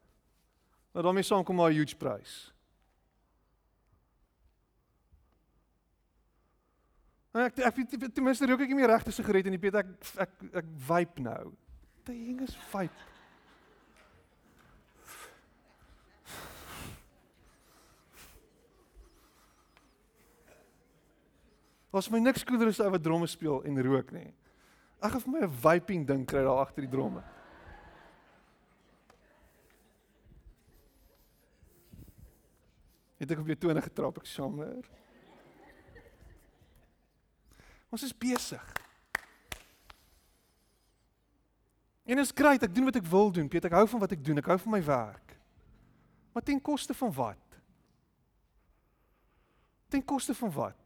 Maar 0.93 1.09
daarmee 1.09 1.27
saam 1.27 1.43
kom 1.43 1.59
maar 1.59 1.73
'n 1.73 1.81
huge 1.83 1.97
prys. 1.97 2.53
En 7.39 7.45
ek 7.45 7.61
ek 7.63 7.77
ten 8.11 8.25
minste 8.27 8.47
rook 8.51 8.65
ek 8.65 8.73
nie 8.73 8.81
meer 8.81 8.91
regte 8.91 9.13
sigaret 9.15 9.47
in 9.47 9.55
die 9.55 9.63
pet 9.63 9.77
ek 9.79 9.93
ek 10.25 10.33
ek 10.59 10.73
vape 10.89 11.23
nou. 11.23 11.53
Die 12.09 12.19
ding 12.19 12.41
is 12.43 12.57
vape. 12.73 13.07
Was 21.95 22.11
my 22.11 22.19
niks 22.19 22.43
koeler 22.43 22.73
as 22.73 22.83
ou 22.83 22.91
wat 22.91 23.07
dromme 23.07 23.31
speel 23.31 23.63
en 23.71 23.83
rook 23.87 24.11
nie. 24.19 24.33
Ag 24.99 25.15
of 25.23 25.31
my 25.31 25.47
'n 25.47 25.55
vaping 25.63 26.07
ding 26.07 26.27
kry 26.27 26.43
daar 26.43 26.67
agter 26.67 26.83
die 26.83 26.91
dromme. 26.91 27.23
Het 33.23 33.31
ek 33.31 33.39
op 33.39 33.47
jou 33.47 33.57
tone 33.57 33.83
getrap 33.83 34.19
ek 34.19 34.27
sommer. 34.27 34.98
Ons 37.89 38.05
is 38.05 38.17
besig. 38.17 38.65
En 42.09 42.19
is 42.19 42.33
grait, 42.33 42.63
ek 42.65 42.75
doen 42.75 42.89
wat 42.89 42.97
ek 42.97 43.09
wil 43.09 43.33
doen, 43.33 43.49
Piet, 43.53 43.67
ek 43.69 43.77
hou 43.77 43.85
van 43.93 44.01
wat 44.01 44.13
ek 44.17 44.25
doen, 44.25 44.41
ek 44.41 44.49
hou 44.49 44.59
van 44.63 44.75
my 44.79 44.83
werk. 44.85 45.35
Maar 46.33 46.45
ten 46.45 46.61
koste 46.65 46.95
van 46.97 47.13
wat? 47.13 47.59
Ten 49.93 50.05
koste 50.05 50.37
van 50.37 50.53
wat? 50.53 50.77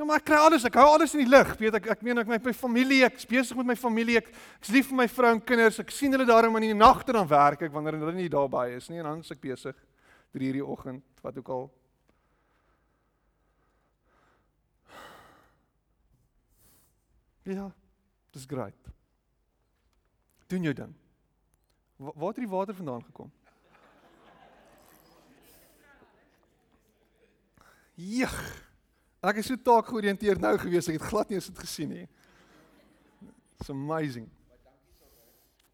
Ja, 0.00 0.06
maar 0.08 0.16
ek 0.16 0.30
kry 0.30 0.38
alles, 0.40 0.64
ek 0.64 0.78
hou 0.80 0.86
alles 0.88 1.12
in 1.12 1.26
die 1.26 1.28
lig. 1.28 1.50
Weet 1.60 1.74
ek 1.76 1.90
ek 1.92 2.04
meen 2.06 2.22
ek 2.22 2.28
met 2.30 2.46
my 2.48 2.54
familie, 2.56 3.02
ek 3.04 3.18
is 3.20 3.28
besig 3.28 3.58
met 3.58 3.68
my 3.68 3.76
familie, 3.76 4.16
ek 4.22 4.30
ek's 4.32 4.70
lief 4.72 4.88
vir 4.88 4.96
my 5.02 5.06
vrou 5.12 5.32
en 5.34 5.42
kinders. 5.44 5.80
Ek 5.82 5.92
sien 5.92 6.16
hulle 6.16 6.24
daarom 6.28 6.56
in 6.56 6.70
die 6.70 6.76
nagte 6.76 7.12
dan 7.12 7.28
werk 7.28 7.66
ek 7.66 7.74
wanneer 7.74 7.98
hulle 8.00 8.14
nie 8.16 8.30
daarby 8.32 8.78
is 8.78 8.88
nie 8.88 9.02
en 9.02 9.10
dan 9.10 9.20
is 9.20 9.34
ek 9.34 9.42
besig 9.44 9.76
3:00 10.32 10.46
in 10.46 10.56
die 10.56 10.64
oggend, 10.64 11.04
wat 11.20 11.36
ook 11.36 11.52
al. 11.52 11.68
Ja, 17.50 17.66
dis 18.30 18.44
great. 18.46 18.90
Doen 20.46 20.62
jou 20.62 20.74
ding. 20.74 20.94
Waar 21.96 22.28
het 22.28 22.36
die 22.36 22.48
water 22.48 22.74
vandaan 22.74 23.04
gekom? 23.04 23.32
Jegg. 27.94 28.68
Ek 29.20 29.42
is 29.42 29.50
so 29.50 29.58
taak 29.60 29.90
georiënteerd 29.90 30.40
nou 30.40 30.54
gewees, 30.62 30.88
ek 30.88 31.00
het 31.00 31.08
glad 31.10 31.28
nie 31.28 31.36
eens 31.36 31.50
dit 31.50 31.58
gesien 31.60 31.90
nie. 31.92 32.06
It's 33.58 33.68
amazing. 33.70 34.30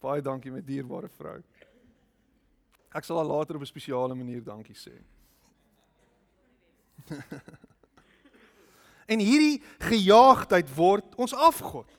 Baie 0.02 0.24
dankie 0.24 0.50
my 0.50 0.64
dierbare 0.64 1.12
vrou. 1.20 1.38
Ek 2.96 3.04
sal 3.04 3.20
haar 3.20 3.28
later 3.28 3.60
op 3.60 3.62
'n 3.62 3.70
spesiale 3.70 4.14
manier 4.16 4.42
dankie 4.42 4.74
sê. 4.74 4.96
en 9.06 9.22
hierdie 9.22 9.62
gejaagdheid 9.78 10.70
word 10.74 11.14
ons 11.20 11.34
afgod. 11.34 11.90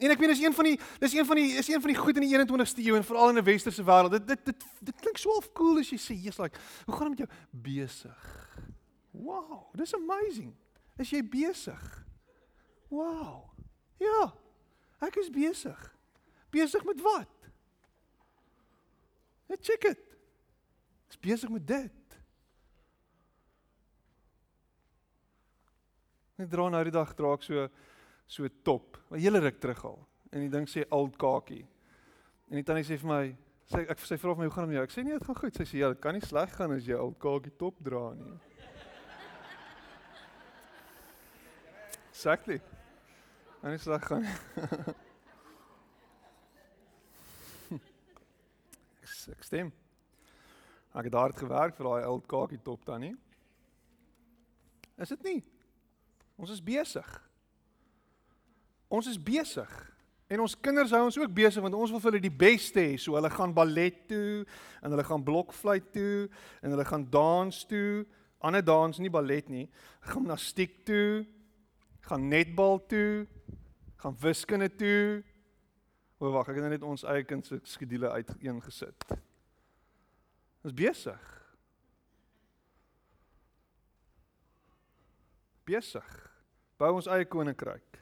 En 0.00 0.10
ek 0.10 0.20
meen 0.20 0.32
dis 0.32 0.40
een 0.40 0.54
van 0.56 0.64
die 0.64 0.76
dis 1.02 1.14
een 1.14 1.26
van 1.28 1.36
die 1.36 1.50
is 1.60 1.68
een 1.68 1.80
van 1.80 1.92
die 1.92 1.98
goed 1.98 2.16
in 2.16 2.24
die 2.24 2.32
21ste 2.38 2.84
eeu 2.84 2.96
en 2.96 3.04
veral 3.04 3.34
in 3.34 3.38
'n 3.38 3.44
westerse 3.44 3.84
wêreld. 3.84 4.10
Dit 4.10 4.26
dit 4.26 4.44
dit 4.44 4.64
dit 4.80 5.00
klink 5.00 5.18
so 5.18 5.30
half 5.30 5.52
cool 5.52 5.78
as 5.78 5.90
jy 5.90 5.98
sê 5.98 6.14
jy's 6.16 6.38
like, 6.38 6.58
hoe 6.86 6.94
gaan 6.94 7.10
dit 7.10 7.18
met 7.18 7.28
jou 7.28 7.38
besig? 7.50 8.48
Wow, 9.10 9.68
dis 9.74 9.94
amazing. 9.94 10.54
Is 10.96 11.10
jy 11.10 11.22
besig? 11.22 12.06
Wow. 12.88 13.50
Ja. 13.98 14.32
Ek 15.00 15.16
is 15.16 15.30
besig. 15.30 15.78
Besig 16.50 16.84
met 16.84 17.00
wat? 17.00 17.28
Net 19.46 19.62
check 19.64 19.80
dit. 19.80 19.98
Ek 21.08 21.16
is 21.16 21.18
besig 21.18 21.50
met 21.50 21.66
dit. 21.66 21.99
Ek 26.40 26.48
dra 26.48 26.70
nou 26.72 26.80
die 26.86 26.94
dag 26.94 27.10
dra 27.16 27.34
ek 27.36 27.42
so 27.44 27.68
so 28.30 28.48
top. 28.64 28.96
'n 29.10 29.18
Hele 29.20 29.40
ruk 29.40 29.58
terug 29.60 29.84
al. 29.84 29.98
En 30.32 30.40
die 30.40 30.48
ding 30.48 30.66
sê 30.68 30.86
oud 30.88 31.16
kakie. 31.18 31.66
En 32.48 32.56
die 32.56 32.64
tannie 32.64 32.84
sê 32.84 32.96
vir 32.96 33.08
my, 33.10 33.36
sê 33.66 33.90
ek 33.90 33.98
sê 33.98 34.16
vra 34.16 34.30
of 34.30 34.38
my 34.38 34.46
hoe 34.46 34.54
gaan 34.54 34.64
dit 34.68 34.72
met 34.72 34.78
jou? 34.78 34.86
Ek 34.86 34.94
sê 34.94 35.02
nee, 35.04 35.18
dit 35.18 35.26
gaan 35.26 35.36
goed. 35.36 35.54
Sy 35.54 35.64
sê 35.66 35.78
ja, 35.82 35.88
dit 35.92 36.00
kan 36.00 36.14
nie 36.14 36.24
sleg 36.24 36.50
gaan 36.54 36.72
as 36.72 36.86
jy 36.86 36.96
oud 36.96 37.18
kakie 37.18 37.52
top 37.58 37.76
dra 37.84 38.14
nie. 38.14 38.32
Exactly. 42.14 42.60
En 43.62 43.72
ek 43.76 43.82
sê 43.82 43.98
gaan. 44.06 44.24
ek 49.30 49.44
stem. 49.44 49.72
Ek 50.94 51.06
het 51.06 51.14
hard 51.14 51.36
gewerk 51.38 51.76
vir 51.76 51.86
daai 51.86 52.08
ou 52.08 52.20
kakie 52.20 52.62
top 52.64 52.86
dan 52.86 53.00
nie. 53.04 53.16
Is 54.98 55.12
dit 55.12 55.22
nie? 55.26 55.40
Ons 56.40 56.54
is 56.56 56.62
besig. 56.64 57.08
Ons 58.88 59.10
is 59.10 59.18
besig. 59.20 59.72
En 60.30 60.40
ons 60.40 60.54
kinders 60.62 60.92
hou 60.94 61.02
ons 61.04 61.18
ook 61.18 61.34
besig 61.34 61.62
want 61.62 61.74
ons 61.76 61.90
wil 61.92 62.00
vir 62.00 62.12
hulle 62.12 62.22
die 62.22 62.38
beste 62.42 62.80
hê. 62.80 62.94
So 62.98 63.18
hulle 63.18 63.30
gaan 63.34 63.52
ballet 63.54 63.98
toe 64.08 64.46
en 64.80 64.94
hulle 64.94 65.04
gaan 65.04 65.26
blokfluit 65.26 65.90
toe 65.92 66.30
en 66.62 66.72
hulle 66.72 66.86
gaan 66.88 67.04
dans 67.12 67.64
toe. 67.68 68.06
Ander 68.40 68.64
dans 68.64 69.02
nie 69.02 69.12
ballet 69.12 69.50
nie. 69.52 69.66
Gimnastiek 70.08 70.80
toe 70.88 71.26
gaan 72.00 72.28
netbal 72.28 72.86
toe, 72.86 73.26
gaan 73.96 74.16
wiskunde 74.18 74.74
toe. 74.74 75.22
O 76.18 76.30
wag, 76.32 76.48
ek 76.48 76.58
het 76.58 76.64
nou 76.64 76.72
net 76.72 76.86
ons 76.86 77.04
eie 77.08 77.24
kind 77.24 77.46
se 77.46 77.60
skedules 77.68 78.12
uiteengesit. 78.16 79.06
Ons 80.64 80.76
besig. 80.76 81.28
Besig. 85.68 86.29
Bou 86.80 86.94
ons 86.96 87.08
eie 87.12 87.26
koninkryk. 87.28 87.98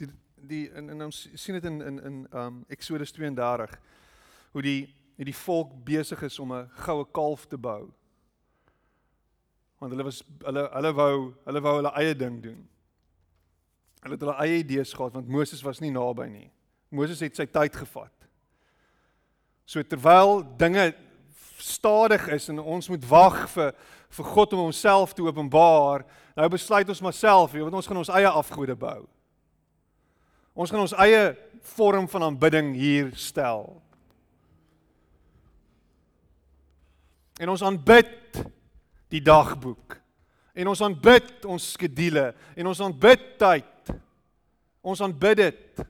Die 0.00 0.10
die 0.50 0.64
en 0.74 0.90
en 0.90 1.06
ons 1.06 1.22
sien 1.38 1.58
dit 1.58 1.68
in 1.70 1.80
in 1.80 2.02
in 2.10 2.18
um 2.34 2.64
Exodus 2.68 3.14
32 3.14 3.76
hoe 4.56 4.62
die 4.62 4.80
die 5.20 5.36
volk 5.36 5.72
besig 5.84 6.22
is 6.26 6.38
om 6.38 6.52
'n 6.52 6.70
goue 6.82 7.06
kalf 7.12 7.46
te 7.46 7.58
bou 7.58 7.92
want 9.80 9.92
hulle 9.92 10.04
was 10.04 10.22
hulle 10.44 10.68
hulle 10.72 10.92
wou 10.92 11.34
hulle 11.44 11.60
wou 11.64 11.74
hulle 11.78 11.92
eie 11.96 12.14
ding 12.14 12.42
doen. 12.42 12.68
Hulle 14.00 14.16
het 14.16 14.24
hulle 14.24 14.36
eie 14.44 14.58
idees 14.60 14.92
gehad 14.92 15.14
want 15.16 15.28
Moses 15.28 15.62
was 15.62 15.80
nie 15.80 15.90
naby 15.90 16.26
nie. 16.28 16.50
Moses 16.88 17.20
het 17.20 17.36
sy 17.36 17.46
tyd 17.46 17.76
gevat. 17.76 18.26
So 19.64 19.82
terwyl 19.82 20.42
dinge 20.58 20.90
stadig 21.62 22.26
is 22.34 22.48
en 22.52 22.60
ons 22.60 22.88
moet 22.88 23.08
wag 23.08 23.42
vir 23.54 23.74
vir 24.10 24.26
God 24.26 24.52
om 24.56 24.64
homself 24.64 25.12
te 25.14 25.22
openbaar, 25.22 26.02
nou 26.34 26.48
besluit 26.50 26.88
ons 26.90 27.02
maar 27.04 27.14
self, 27.14 27.52
weet 27.54 27.76
ons 27.78 27.86
gaan 27.86 28.00
ons 28.00 28.10
eie 28.18 28.26
afgode 28.26 28.74
bou. 28.74 29.04
Ons 30.58 30.72
gaan 30.72 30.82
ons 30.82 30.96
eie 30.98 31.30
vorm 31.76 32.08
van 32.10 32.26
aanbidding 32.26 32.72
hier 32.74 33.12
stel. 33.14 33.68
En 37.40 37.54
ons 37.54 37.62
aanbid 37.64 38.42
die 39.14 39.22
dagboek. 39.24 39.96
En 40.58 40.68
ons 40.72 40.82
aanbid 40.84 41.46
ons 41.48 41.70
skedules 41.76 42.34
en 42.58 42.68
ons 42.68 42.82
aanbid 42.84 43.26
tyd. 43.40 43.94
Ons 44.82 45.00
aanbid 45.04 45.38
dit. 45.46 45.84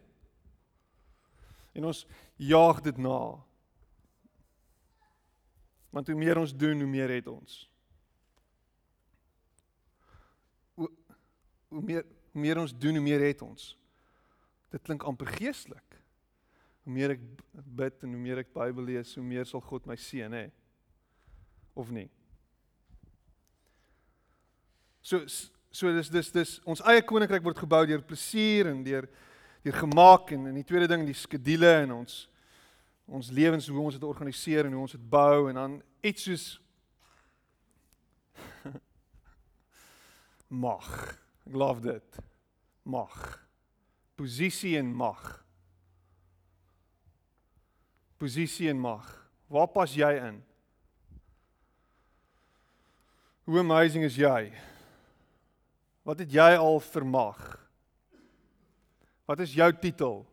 En 1.75 1.89
ons 1.91 2.05
jaag 2.37 2.85
dit 2.85 3.01
na. 3.01 3.21
Want 5.91 6.07
hoe 6.07 6.17
meer 6.17 6.39
ons 6.39 6.55
doen, 6.57 6.81
hoe 6.81 6.91
meer 6.91 7.11
het 7.11 7.27
ons. 7.27 7.59
Hoe, 10.75 10.91
hoe 11.69 11.83
meer 11.83 12.05
hoe 12.31 12.41
meer 12.41 12.61
ons 12.63 12.71
doen, 12.79 12.95
hoe 12.95 13.03
meer 13.03 13.23
het 13.27 13.43
ons. 13.43 13.73
Dit 14.71 14.83
klink 14.87 15.03
amper 15.03 15.27
geestelik. 15.35 15.97
Hoe 16.87 16.93
meer 16.95 17.17
ek 17.17 17.25
bid 17.53 18.05
en 18.07 18.15
hoe 18.15 18.23
meer 18.23 18.43
ek 18.45 18.53
Bybel 18.55 18.87
lees, 18.87 19.17
hoe 19.19 19.25
meer 19.27 19.49
sal 19.49 19.63
God 19.67 19.89
my 19.91 19.97
seën, 19.99 20.31
hè? 20.31 20.45
Of 21.75 21.91
nie? 21.95 22.07
So 25.03 25.27
so 25.71 25.91
dis 25.95 26.11
dis 26.11 26.33
dis 26.35 26.57
ons 26.67 26.83
eie 26.91 27.03
koninkryk 27.07 27.45
word 27.47 27.61
gebou 27.63 27.85
deur 27.87 28.03
plesier 28.03 28.73
en 28.73 28.81
deur 28.83 29.07
deur 29.63 29.77
gemaak 29.79 30.33
en 30.35 30.49
in 30.51 30.57
die 30.59 30.67
tweede 30.67 30.89
ding 30.91 31.05
die 31.07 31.15
skedules 31.15 31.85
en 31.85 31.93
ons 32.01 32.17
ons 33.11 33.31
lewens 33.35 33.67
hoe 33.67 33.81
ons 33.83 33.95
dit 33.95 34.07
organiseer 34.07 34.67
en 34.67 34.73
hoe 34.73 34.85
ons 34.87 34.95
dit 34.95 35.11
bou 35.11 35.49
en 35.51 35.59
dan 35.59 35.83
iets 36.07 36.23
soos 36.29 36.45
mag. 40.65 40.91
Ek 41.47 41.57
love 41.59 41.83
dit. 41.83 42.21
Mag. 42.87 43.17
Posisie 44.15 44.77
en 44.79 44.95
mag. 44.95 45.25
Posisie 48.21 48.71
en 48.71 48.79
mag. 48.79 49.09
Waar 49.51 49.71
pas 49.75 49.91
jy 49.97 50.13
in? 50.21 50.39
Hoe 53.51 53.59
amazing 53.59 54.05
is 54.07 54.15
jy? 54.15 54.53
Wat 56.07 56.23
het 56.23 56.31
jy 56.31 56.53
al 56.55 56.79
vermag? 56.85 57.41
Wat 59.27 59.41
is 59.43 59.57
jou 59.59 59.73
titel? 59.83 60.30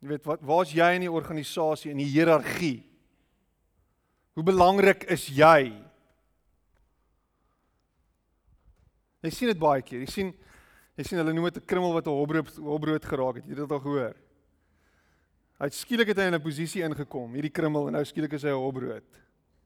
Jy 0.00 0.08
weet 0.08 0.24
wat 0.28 0.44
waar's 0.48 0.72
jy 0.72 0.86
in 0.96 1.04
die 1.04 1.12
organisasie 1.12 1.90
in 1.92 2.00
die 2.00 2.08
hiërargie? 2.08 2.80
Hoe 4.34 4.44
belangrik 4.46 5.04
is 5.12 5.26
jy? 5.28 5.74
Jy 9.20 9.32
sien 9.34 9.52
dit 9.52 9.60
baie 9.60 9.82
keer. 9.84 10.00
Jy 10.06 10.10
sien 10.10 10.32
jy 10.96 11.04
sien 11.04 11.20
hulle 11.20 11.32
noem 11.32 11.50
dit 11.50 11.60
'n 11.60 11.66
krummel 11.66 11.92
wat 11.92 12.06
'n 12.06 12.16
hobrood 12.16 12.56
hobrood 12.56 13.04
geraak 13.04 13.36
het. 13.36 13.44
Jy 13.44 13.50
het 13.50 13.68
dit 13.68 13.72
al 13.72 13.80
gehoor. 13.80 14.16
Hy 15.60 15.64
het 15.68 15.74
skielik 15.74 16.08
het 16.08 16.16
hy 16.16 16.24
in 16.24 16.34
'n 16.34 16.42
posisie 16.42 16.82
ingekom, 16.82 17.34
hierdie 17.34 17.52
krummel 17.52 17.88
en 17.88 17.92
nou 17.92 18.04
skielik 18.04 18.32
is 18.32 18.42
hy 18.42 18.48
'n 18.48 18.64
hobrood. 18.64 19.04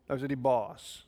Nou 0.08 0.16
is 0.16 0.22
hy 0.22 0.28
die 0.28 0.36
baas. 0.36 1.06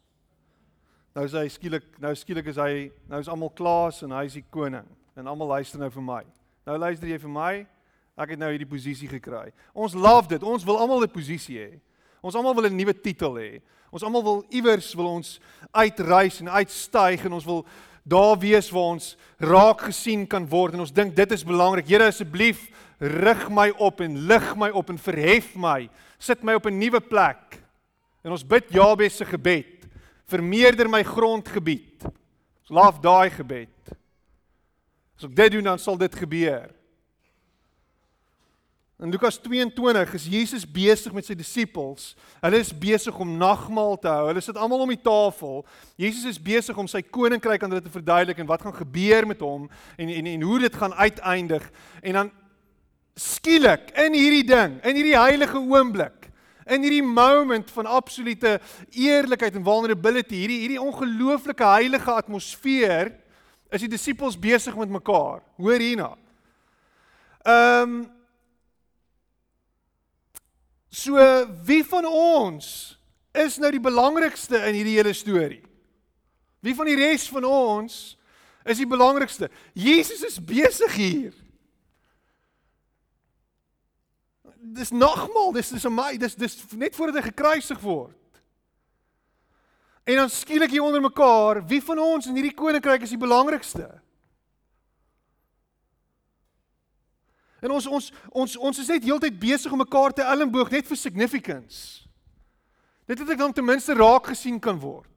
Nou 1.15 1.25
is 1.25 1.33
hy 1.33 1.49
skielik, 1.49 1.99
nou 1.99 2.15
skielik 2.15 2.47
is 2.47 2.57
hy, 2.57 2.93
nou 3.09 3.19
is 3.21 3.29
almal 3.29 3.51
klaas 3.51 4.03
en 4.03 4.11
hy 4.11 4.25
is 4.25 4.35
die 4.35 4.45
koning 4.51 4.87
en 5.17 5.27
almal 5.27 5.49
luister 5.49 5.79
nou 5.81 5.91
vir 5.91 6.03
my. 6.03 6.25
Nou 6.67 6.79
luister 6.79 7.09
jy 7.09 7.19
vir 7.19 7.31
my, 7.31 7.67
Ek 8.17 8.33
het 8.33 8.41
nou 8.41 8.49
hierdie 8.49 8.69
posisie 8.69 9.09
gekry. 9.09 9.51
Ons 9.77 9.95
love 9.95 10.31
dit. 10.31 10.43
Ons 10.43 10.65
wil 10.65 10.79
almal 10.81 11.05
'n 11.05 11.13
posisie 11.13 11.59
hê. 11.59 11.81
Ons 12.23 12.35
almal 12.35 12.55
wil 12.55 12.67
'n 12.67 12.77
nuwe 12.77 12.95
titel 12.95 13.35
hê. 13.37 13.61
Ons 13.93 14.03
almal 14.03 14.23
wil 14.23 14.45
iewers 14.51 14.95
wil 14.95 15.07
ons 15.07 15.41
uitreis 15.73 16.41
en 16.41 16.49
uitstyg 16.49 17.25
en 17.25 17.33
ons 17.33 17.45
wil 17.45 17.67
daar 18.07 18.39
wees 18.39 18.71
waar 18.71 18.95
ons 18.95 19.17
raak 19.39 19.81
gesien 19.81 20.27
kan 20.27 20.47
word 20.49 20.75
en 20.75 20.81
ons 20.81 20.93
dink 20.93 21.15
dit 21.15 21.33
is 21.33 21.45
belangrik. 21.45 21.89
Here 21.89 22.07
asseblief 22.07 22.71
rig 22.99 23.49
my 23.51 23.71
op 23.79 24.01
en 24.01 24.27
lig 24.27 24.57
my 24.57 24.71
op 24.71 24.91
en 24.91 24.99
verhef 24.99 25.57
my. 25.57 25.89
Sit 26.19 26.43
my 26.43 26.55
op 26.55 26.67
'n 26.67 26.79
nuwe 26.79 27.01
plek. 27.01 27.63
En 28.23 28.31
ons 28.31 28.47
bid 28.47 28.71
Jabes 28.71 29.17
se 29.17 29.25
gebed. 29.25 29.87
Vermeerder 30.27 30.89
my 30.89 31.03
grondgebied. 31.03 32.05
Ons 32.05 32.71
love 32.71 33.01
daai 33.01 33.31
gebed. 33.31 33.69
As 35.17 35.25
ek 35.25 35.35
dit 35.35 35.53
doen 35.53 35.65
dan 35.65 35.79
sal 35.79 35.97
dit 35.97 36.15
gebeur. 36.15 36.76
In 38.97 39.11
Lukas 39.11 39.37
22 39.39 40.15
is 40.15 40.25
Jesus 40.25 40.65
besig 40.65 41.13
met 41.13 41.27
sy 41.29 41.35
disippels. 41.37 42.15
Hulle 42.41 42.63
is 42.63 42.71
besig 42.73 43.19
om 43.21 43.35
nagmaal 43.37 43.99
te 44.01 44.09
hou. 44.09 44.31
Hulle 44.31 44.41
sit 44.41 44.57
almal 44.57 44.87
om 44.87 44.93
die 44.95 45.03
tafel. 45.05 45.67
Jesus 46.01 46.25
is 46.31 46.39
besig 46.41 46.79
om 46.81 46.89
sy 46.89 47.03
koninkryk 47.05 47.61
aan 47.61 47.75
hulle 47.75 47.85
te 47.85 47.93
verduidelik 47.93 48.41
en 48.41 48.49
wat 48.49 48.65
gaan 48.65 48.77
gebeur 48.79 49.29
met 49.29 49.45
hom 49.45 49.67
en 50.01 50.15
en 50.15 50.31
en 50.33 50.49
hoe 50.49 50.63
dit 50.65 50.81
gaan 50.81 50.97
uiteindig. 50.97 51.69
En 52.01 52.21
dan 52.23 52.33
skielik 53.21 53.93
in 54.01 54.17
hierdie 54.17 54.49
ding, 54.49 54.81
in 54.81 54.97
hierdie 54.97 55.19
heilige 55.19 55.61
oomblik, 55.61 56.31
in 56.65 56.81
hierdie 56.81 57.05
moment 57.05 57.69
van 57.77 57.93
absolute 58.01 58.57
eerlikheid 58.97 59.61
en 59.61 59.69
vulnerability, 59.69 60.41
hierdie 60.41 60.63
hierdie 60.65 60.81
ongelooflike 60.81 61.69
heilige 61.77 62.17
atmosfeer, 62.17 63.13
is 63.69 63.85
die 63.85 63.93
disippels 63.93 64.41
besig 64.41 64.77
met 64.81 64.89
mekaar. 64.89 65.45
Hoor 65.61 65.85
hierna. 65.85 66.15
Ehm 67.45 67.99
um, 68.01 68.05
So 70.97 71.21
wie 71.69 71.83
van 71.85 72.07
ons 72.09 72.97
is 73.37 73.59
nou 73.61 73.69
die 73.75 73.83
belangrikste 73.83 74.63
in 74.65 74.79
hierdie 74.79 74.97
hele 74.97 75.13
storie? 75.13 75.61
Wie 76.65 76.73
van 76.75 76.89
die 76.89 76.97
res 76.97 77.27
van 77.29 77.45
ons 77.45 77.99
is 78.65 78.81
die 78.81 78.89
belangrikste? 78.89 79.51
Jesus 79.77 80.25
is 80.25 80.39
besig 80.41 80.95
hier. 80.97 81.35
Dis 84.77 84.91
nogmal, 84.91 85.53
dis 85.55 85.75
is 85.77 85.85
my, 85.93 86.15
dis 86.19 86.35
dis 86.35 86.57
net 86.73 86.97
voordat 86.97 87.21
hy 87.21 87.27
gekruisig 87.29 87.85
word. 87.85 88.41
En 90.09 90.23
dan 90.23 90.33
skielik 90.33 90.73
hier 90.73 90.87
onder 90.87 91.05
mekaar, 91.05 91.61
wie 91.69 91.83
van 91.85 92.01
ons 92.01 92.31
in 92.31 92.39
hierdie 92.39 92.57
koninkryk 92.57 93.05
is 93.05 93.13
die 93.13 93.21
belangrikste? 93.21 93.91
En 97.67 97.75
ons 97.75 97.87
ons 97.91 98.11
ons 98.31 98.57
ons 98.71 98.79
is 98.79 98.91
net 98.95 99.05
heeltyd 99.05 99.39
besig 99.43 99.73
om 99.75 99.83
mekaar 99.83 100.15
te 100.15 100.23
elmboog 100.23 100.71
net 100.71 100.87
vir 100.87 100.99
significance. 101.01 102.07
Net 103.11 103.19
dat 103.19 103.33
ek 103.35 103.41
dan 103.43 103.55
ten 103.55 103.67
minste 103.67 103.95
raak 103.99 104.31
gesien 104.31 104.61
kan 104.63 104.79
word. 104.79 105.11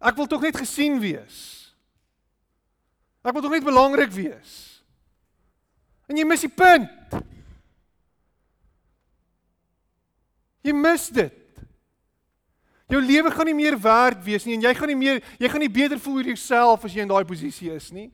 Ek 0.00 0.16
wil 0.16 0.28
tog 0.30 0.46
net 0.46 0.56
gesien 0.56 1.00
wees. 1.02 1.40
Ek 3.26 3.34
wil 3.34 3.42
tog 3.44 3.52
net 3.52 3.66
belangrik 3.66 4.14
wees. 4.14 4.54
En 6.08 6.18
jy 6.18 6.24
mis 6.26 6.46
die 6.46 6.54
punt. 6.54 7.18
Jy 10.66 10.74
mis 10.76 11.10
dit. 11.14 11.36
Jou 12.90 13.02
lewe 13.02 13.30
gaan 13.30 13.46
nie 13.46 13.58
meer 13.58 13.76
werd 13.78 14.22
wees 14.26 14.46
nie 14.46 14.56
en 14.56 14.64
jy 14.66 14.72
gaan 14.74 14.90
nie 14.90 14.98
meer 14.98 15.20
jy 15.38 15.50
gaan 15.50 15.62
nie 15.62 15.70
beter 15.70 16.00
voel 16.02 16.20
oor 16.20 16.30
jouself 16.32 16.86
as 16.86 16.94
jy 16.94 17.04
in 17.04 17.12
daai 17.12 17.26
posisie 17.26 17.70
is 17.74 17.90
nie. 17.94 18.08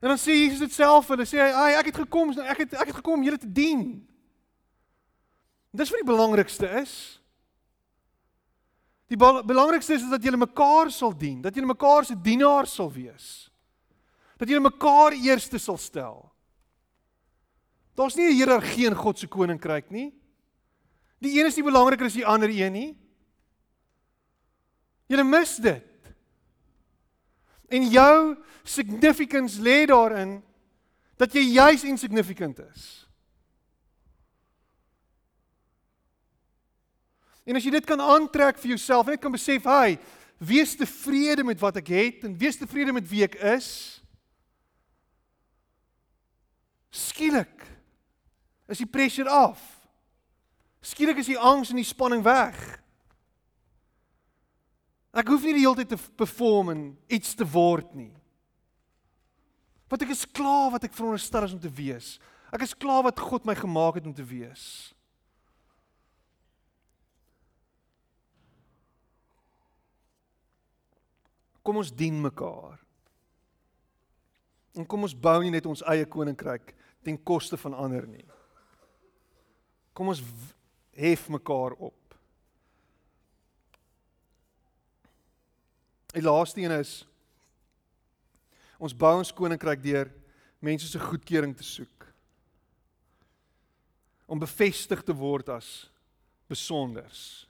En 0.00 0.08
dan 0.12 0.18
sê 0.20 0.34
Jesus 0.36 0.58
dit 0.58 0.72
self 0.72 1.08
en 1.10 1.22
hy 1.22 1.26
sê 1.28 1.40
hy 1.40 1.70
ek 1.78 1.90
het 1.90 2.02
gekom 2.04 2.34
ek 2.44 2.64
het 2.64 2.74
ek 2.76 2.90
het 2.90 2.98
gekom 3.00 3.24
julle 3.24 3.40
te 3.40 3.48
dien. 3.48 3.86
Dis 5.76 5.92
wat 5.92 6.02
die 6.02 6.08
belangrikste 6.08 6.68
is. 6.82 6.94
Die 9.06 9.18
belangrikste 9.18 9.94
is 9.94 10.06
dat 10.10 10.24
julle 10.24 10.40
mekaar 10.40 10.90
sal 10.90 11.12
dien, 11.14 11.38
dat 11.42 11.54
julle 11.54 11.70
mekaar 11.70 12.04
se 12.04 12.16
dienaars 12.18 12.74
sal 12.74 12.90
wees. 12.92 13.48
Dat 14.36 14.50
julle 14.50 14.64
mekaar 14.66 15.14
eerste 15.16 15.60
sal 15.62 15.78
stel. 15.78 16.24
Daar's 17.96 18.16
nie 18.16 18.28
'n 18.28 18.36
hiërargie 18.36 18.86
in 18.86 18.94
God 18.94 19.18
se 19.18 19.26
koninkryk 19.26 19.90
nie. 19.90 20.12
Die 21.18 21.38
een 21.38 21.46
is 21.46 21.56
nie 21.56 21.64
belangriker 21.64 22.06
as 22.06 22.12
die 22.12 22.26
ander 22.26 22.48
een 22.48 22.72
nie. 22.72 22.96
Julle 25.08 25.24
mis 25.24 25.56
dit. 25.56 25.95
En 27.68 27.88
jou 27.90 28.36
significance 28.64 29.60
lê 29.60 29.84
daarin 29.86 30.38
dat 31.16 31.32
jy 31.32 31.42
juis 31.56 31.84
insignificant 31.84 32.60
is. 32.72 33.06
En 37.46 37.56
as 37.56 37.64
jy 37.64 37.70
dit 37.76 37.86
kan 37.86 38.00
aantrek 38.02 38.58
vir 38.58 38.74
jouself, 38.74 39.06
net 39.06 39.20
kan 39.22 39.32
besef, 39.32 39.64
"Hai, 39.64 39.98
wees 40.38 40.74
tevrede 40.76 41.44
met 41.44 41.60
wat 41.60 41.76
ek 41.76 41.88
het 41.88 42.24
en 42.24 42.38
wees 42.38 42.56
tevrede 42.56 42.92
met 42.92 43.08
wie 43.08 43.22
ek 43.22 43.34
is." 43.34 44.02
Skielik 46.90 47.66
is 48.68 48.78
die 48.78 48.86
pressure 48.86 49.30
af. 49.30 49.60
Skielik 50.80 51.18
is 51.18 51.26
die 51.26 51.38
angs 51.38 51.70
en 51.70 51.76
die 51.76 51.84
spanning 51.84 52.22
weg. 52.22 52.80
Ek 55.16 55.30
hoef 55.32 55.46
nie 55.46 55.54
die 55.56 55.64
hele 55.64 55.80
tyd 55.80 55.94
te 55.94 56.00
perform 56.18 56.74
en 56.74 56.80
iets 57.08 57.32
te 57.38 57.46
word 57.48 57.94
nie. 57.96 58.12
Want 59.88 60.02
ek 60.04 60.12
is 60.12 60.26
klaar 60.28 60.74
wat 60.74 60.84
ek 60.84 60.96
veronderstel 60.96 61.46
is 61.46 61.54
om 61.56 61.62
te 61.62 61.72
wees. 61.72 62.16
Ek 62.52 62.66
is 62.66 62.76
klaar 62.76 63.06
wat 63.06 63.22
God 63.22 63.46
my 63.48 63.54
gemaak 63.56 64.00
het 64.00 64.06
om 64.08 64.14
te 64.14 64.26
wees. 64.26 64.66
Kom 71.66 71.80
ons 71.80 71.90
dien 71.90 72.18
mekaar. 72.22 72.76
En 74.76 74.86
kom 74.86 75.06
ons 75.08 75.16
bou 75.16 75.38
nie 75.42 75.54
net 75.54 75.66
ons 75.66 75.82
eie 75.90 76.04
koninkryk 76.06 76.74
ten 77.06 77.16
koste 77.24 77.56
van 77.58 77.74
ander 77.74 78.04
nie. 78.06 78.26
Kom 79.96 80.12
ons 80.12 80.20
hef 80.94 81.30
mekaar 81.32 81.74
op. 81.80 82.05
Die 86.16 86.24
laaste 86.24 86.60
een 86.60 86.72
is 86.78 87.02
ons 88.80 88.96
bou 88.96 89.12
ons 89.18 89.32
koninkryk 89.32 89.82
deur 89.84 90.08
mense 90.64 90.88
se 90.88 91.00
goedkeuring 91.00 91.52
te 91.56 91.64
soek. 91.64 92.06
Om 94.26 94.40
bevestig 94.40 95.04
te 95.04 95.14
word 95.16 95.48
as 95.52 95.68
besonders. 96.48 97.44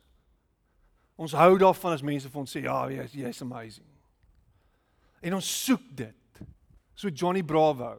Ons 1.16 1.34
hou 1.38 1.54
daarvan 1.58 1.94
as 1.94 2.04
mense 2.04 2.30
vir 2.30 2.42
ons 2.42 2.52
sê 2.52 2.64
ja, 2.66 2.80
jy's 2.90 3.14
jy's 3.16 3.42
amazing. 3.46 3.88
En 5.22 5.38
ons 5.38 5.54
soek 5.64 5.86
dit. 6.02 6.44
So 6.98 7.08
Johnny 7.08 7.42
Bravo. 7.46 7.94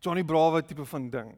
Johnny 0.00 0.24
Bravo 0.24 0.60
tipe 0.60 0.84
van 0.88 1.10
ding. 1.10 1.32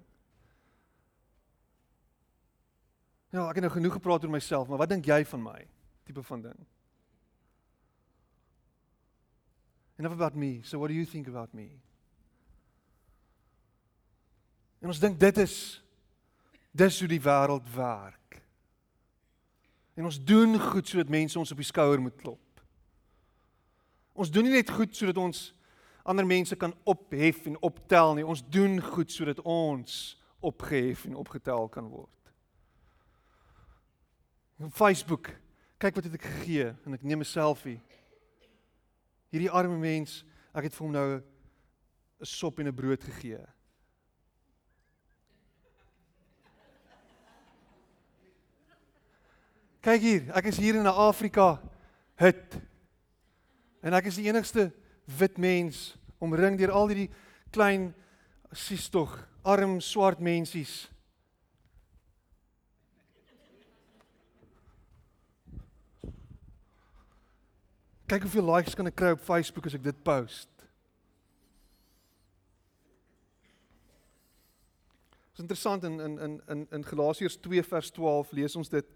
Ja, 3.34 3.48
ek 3.50 3.58
het 3.58 3.66
nou 3.66 3.74
genoeg 3.74 3.98
gepraat 3.98 4.24
oor 4.24 4.32
myself, 4.32 4.68
maar 4.70 4.80
wat 4.86 4.94
dink 4.94 5.06
jy 5.10 5.24
van 5.26 5.42
my? 5.42 5.62
Tipe 6.06 6.22
van 6.22 6.42
ding. 6.42 6.66
Enough 9.98 10.12
about 10.12 10.34
me. 10.34 10.60
So 10.62 10.78
what 10.78 10.88
do 10.88 10.94
you 10.94 11.06
think 11.06 11.26
about 11.28 11.52
me? 11.52 11.70
En 14.80 14.92
ons 14.92 15.00
dink 15.00 15.18
dit 15.20 15.38
is 15.42 15.82
dis 16.76 16.98
hoe 17.00 17.08
die 17.08 17.22
wêreld 17.22 17.66
werk. 17.74 18.42
En 19.96 20.04
ons 20.04 20.18
doen 20.24 20.58
goed 20.60 20.88
sodat 20.88 21.08
mense 21.08 21.38
ons 21.40 21.52
op 21.52 21.62
die 21.62 21.66
skouer 21.66 22.00
moet 22.00 22.16
klop. 22.20 22.60
Ons 24.12 24.30
doen 24.32 24.44
nie 24.44 24.52
net 24.52 24.70
goed 24.70 24.92
sodat 24.96 25.16
ons 25.20 25.48
ander 26.06 26.26
mense 26.28 26.56
kan 26.60 26.74
ophef 26.84 27.46
en 27.48 27.56
optel 27.64 28.14
nie. 28.14 28.26
Ons 28.26 28.44
doen 28.52 28.76
goed 28.84 29.10
sodat 29.12 29.40
ons 29.42 29.96
opgehef 30.44 31.06
en 31.08 31.16
opgetel 31.18 31.68
kan 31.72 31.88
word. 31.88 32.12
Op 34.60 34.76
Facebook 34.76 35.32
Kyk 35.78 35.98
wat 35.98 36.06
het 36.08 36.14
ek 36.16 36.24
gegee 36.24 36.70
en 36.86 36.94
ek 36.96 37.02
neem 37.04 37.20
'n 37.20 37.28
selfie. 37.28 37.80
Hierdie 39.28 39.50
arme 39.50 39.76
mens, 39.76 40.24
ek 40.54 40.64
het 40.64 40.74
vir 40.74 40.84
hom 40.86 40.92
nou 40.92 41.08
'n 41.16 42.24
sop 42.24 42.58
en 42.58 42.68
'n 42.68 42.74
brood 42.74 43.02
gegee. 43.04 43.44
Kyk 49.80 50.00
hier, 50.00 50.32
ek 50.34 50.46
is 50.46 50.56
hier 50.56 50.74
in 50.74 50.82
'n 50.82 50.86
Afrika 50.86 51.60
hut. 52.16 52.56
En 53.82 53.92
ek 53.92 54.06
is 54.06 54.16
die 54.16 54.26
enigste 54.26 54.72
wit 55.04 55.38
mens 55.38 55.96
omring 56.18 56.58
deur 56.58 56.72
al 56.72 56.88
hierdie 56.88 57.10
klein 57.50 57.94
sies 58.52 58.88
tog 58.88 59.28
arm 59.44 59.80
swart 59.80 60.18
mensies. 60.18 60.88
Kyk 68.06 68.22
hoeveel 68.22 68.54
likes 68.54 68.74
kan 68.78 68.86
ek 68.86 68.94
kry 68.94 69.08
op 69.16 69.22
Facebook 69.26 69.66
as 69.66 69.74
ek 69.74 69.82
dit 69.82 69.96
post. 70.06 70.46
Dit 75.34 75.40
is 75.40 75.42
interessant 75.42 75.84
in 75.88 75.98
in 76.00 76.14
in 76.22 76.36
in 76.54 76.62
in 76.78 76.86
Galasiërs 76.86 77.36
2 77.42 77.64
vers 77.66 77.90
12 77.90 78.30
lees 78.38 78.54
ons 78.56 78.70
dit 78.70 78.92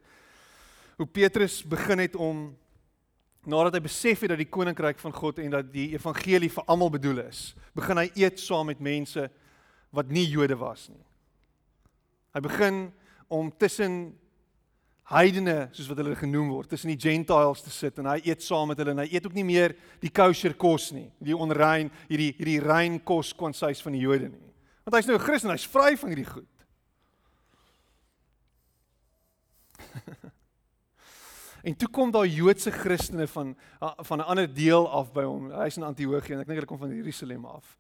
hoe 1.01 1.07
Petrus 1.07 1.59
begin 1.67 1.99
het 1.99 2.15
om 2.17 2.53
nadat 3.51 3.81
hy 3.81 3.83
besef 3.89 4.23
het 4.23 4.31
dat 4.35 4.41
die 4.41 4.51
koninkryk 4.53 5.01
van 5.03 5.17
God 5.17 5.41
en 5.43 5.57
dat 5.57 5.73
die 5.73 5.91
evangelie 5.97 6.53
vir 6.53 6.67
almal 6.71 6.93
bedoel 6.93 7.23
is, 7.25 7.55
begin 7.75 7.99
hy 7.99 8.11
eet 8.15 8.39
saam 8.39 8.69
met 8.71 8.81
mense 8.85 9.27
wat 9.91 10.13
nie 10.13 10.27
Jode 10.29 10.59
was 10.61 10.87
nie. 10.93 11.03
Hy 12.37 12.45
begin 12.47 12.83
om 13.27 13.51
tussen 13.59 14.13
heidene 15.11 15.69
soos 15.75 15.89
wat 15.91 15.99
hulle 16.03 16.17
genoem 16.19 16.49
word 16.55 16.71
tussen 16.71 16.93
die 16.93 17.01
gentiles 17.01 17.63
te 17.65 17.73
sit 17.75 17.99
en 17.99 18.07
hy 18.13 18.21
eet 18.31 18.43
saam 18.47 18.71
met 18.71 18.79
hulle 18.79 18.95
en 18.95 19.03
hy 19.03 19.09
eet 19.11 19.27
ook 19.27 19.37
nie 19.37 19.47
meer 19.47 19.75
die 20.03 20.13
kosher 20.15 20.55
kos 20.55 20.93
nie 20.97 21.09
die 21.19 21.37
onrein 21.37 21.91
hierdie 22.09 22.33
hierdie 22.39 22.61
rein 22.63 23.01
kos 23.03 23.33
kwansies 23.37 23.83
van 23.83 23.97
die 23.99 24.05
Jode 24.05 24.29
nie 24.31 24.49
want 24.85 24.97
hy's 24.97 25.11
nou 25.11 25.19
'n 25.19 25.27
Christen 25.27 25.51
hy's 25.51 25.67
vry 25.67 25.97
van 25.97 26.15
hierdie 26.15 26.31
goed 26.31 26.49
En 31.63 31.77
toe 31.77 31.89
kom 31.93 32.11
daar 32.11 32.27
Joodse 32.27 32.71
Christene 32.71 33.27
van 33.29 33.57
van 33.79 34.19
'n 34.19 34.25
ander 34.25 34.55
deel 34.55 34.91
af 34.91 35.13
by 35.13 35.23
hom. 35.23 35.51
Hy's 35.53 35.77
in 35.77 35.83
Antiochië 35.83 36.33
en 36.33 36.41
ek 36.41 36.47
dink 36.47 36.59
hulle 36.59 36.67
kom 36.67 36.79
van 36.79 36.95
Jerusalem 36.95 37.45
af. 37.45 37.77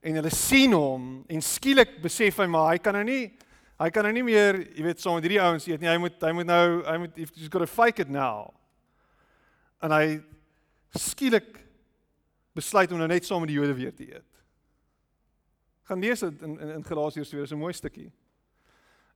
En 0.00 0.14
hulle 0.14 0.30
sien 0.30 0.72
hom 0.72 1.24
en 1.26 1.42
skielik 1.42 2.00
besef 2.02 2.36
hy 2.36 2.46
maar 2.46 2.70
hy 2.70 2.78
kan 2.78 2.94
nou 2.94 3.04
nie 3.04 3.34
Hy 3.78 3.90
kan 3.94 4.02
nou 4.08 4.10
nie 4.16 4.24
meer, 4.26 4.58
jy 4.74 4.82
weet, 4.82 4.98
saam 4.98 5.14
met 5.20 5.26
hierdie 5.28 5.42
ouens 5.42 5.66
eet 5.70 5.82
nie. 5.82 5.90
Hy 5.90 5.98
moet 6.02 6.24
hy 6.26 6.32
moet 6.34 6.48
nou, 6.48 6.64
hy 6.82 6.96
moet 6.98 7.20
he's 7.20 7.46
got 7.46 7.62
to 7.62 7.68
fake 7.70 8.02
it 8.02 8.10
now. 8.10 8.50
En 9.78 9.94
hy 9.94 10.18
skielik 10.98 11.60
besluit 12.58 12.90
om 12.90 12.98
nou 12.98 13.06
net 13.10 13.26
saam 13.26 13.44
met 13.44 13.52
die 13.52 13.58
Jode 13.60 13.76
weer 13.78 13.94
te 13.94 14.08
eet. 14.08 14.26
Gaan 15.86 16.02
lees 16.02 16.26
dit 16.26 16.42
in 16.42 16.58
in, 16.58 16.74
in 16.80 16.84
Galasiërs 16.84 17.30
2, 17.30 17.46
is 17.46 17.54
'n 17.54 17.62
mooi 17.62 17.72
stukkie. 17.72 18.10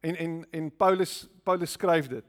En 0.00 0.16
en 0.16 0.46
en 0.50 0.70
Paulus 0.76 1.26
Paulus 1.42 1.72
skryf 1.72 2.08
dit. 2.08 2.28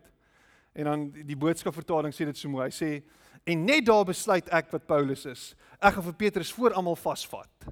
En 0.73 0.83
dan 0.83 1.11
die 1.11 1.37
boodskapvertaling 1.37 2.13
sê 2.13 2.25
dit 2.25 2.37
so 2.37 2.49
mooi. 2.49 2.65
Hy 2.65 2.73
sê 2.73 3.03
en 3.45 3.65
net 3.65 3.85
daar 3.85 4.05
besluit 4.05 4.49
ek 4.49 4.71
wat 4.71 4.87
Paulus 4.87 5.25
is. 5.25 5.55
Ek 5.79 5.93
gaan 5.93 6.03
vir 6.03 6.13
Petrus 6.13 6.53
voor 6.53 6.73
almal 6.73 6.95
vasvat. 6.95 7.69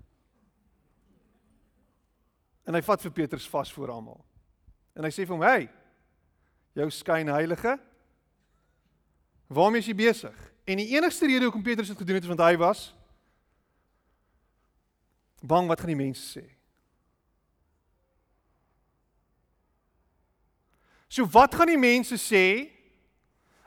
En 2.67 2.73
hy 2.73 2.81
vat 2.81 3.01
vir 3.01 3.11
Petrus 3.11 3.49
vas 3.49 3.73
voor 3.73 3.89
almal. 3.89 4.25
En 4.95 5.03
hy 5.07 5.11
sê 5.13 5.25
vir 5.25 5.35
hom: 5.35 5.43
"Hey, 5.45 5.69
jou 6.75 6.89
skyn 6.91 7.27
heilige. 7.31 7.79
Waarmee 9.47 9.79
is 9.79 9.87
jy 9.87 9.95
besig?" 9.95 10.51
En 10.65 10.77
die 10.77 10.95
enigste 10.95 11.27
rede 11.27 11.45
hoekom 11.47 11.63
Petrus 11.63 11.87
dit 11.87 11.97
gedoen 11.97 12.15
het 12.15 12.23
is 12.23 12.29
want 12.29 12.43
hy 12.43 12.57
was 12.57 12.91
bang 15.41 15.67
wat 15.67 15.79
gaan 15.79 15.89
die 15.89 15.97
mense 15.97 16.39
sê. 16.39 16.45
So 21.09 21.25
wat 21.33 21.55
gaan 21.55 21.67
die 21.73 21.81
mense 21.81 22.15
sê 22.21 22.69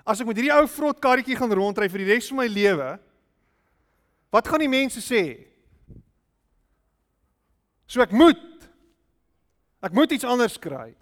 as 0.06 0.20
ek 0.20 0.28
met 0.28 0.38
hierdie 0.38 0.54
ou 0.54 0.68
vrot 0.70 1.00
karretjie 1.02 1.36
gaan 1.36 1.52
rondry 1.52 1.90
vir 1.92 2.04
die 2.04 2.12
res 2.12 2.28
van 2.30 2.40
my 2.40 2.46
lewe? 2.48 2.88
Wat 4.32 4.48
gaan 4.48 4.62
die 4.64 4.70
mense 4.70 5.02
sê? 5.04 5.24
So 7.90 8.04
ek 8.04 8.14
moet 8.16 8.40
ek 9.84 9.92
moet 9.92 10.14
iets 10.16 10.24
anders 10.24 10.56
kry. 10.56 10.94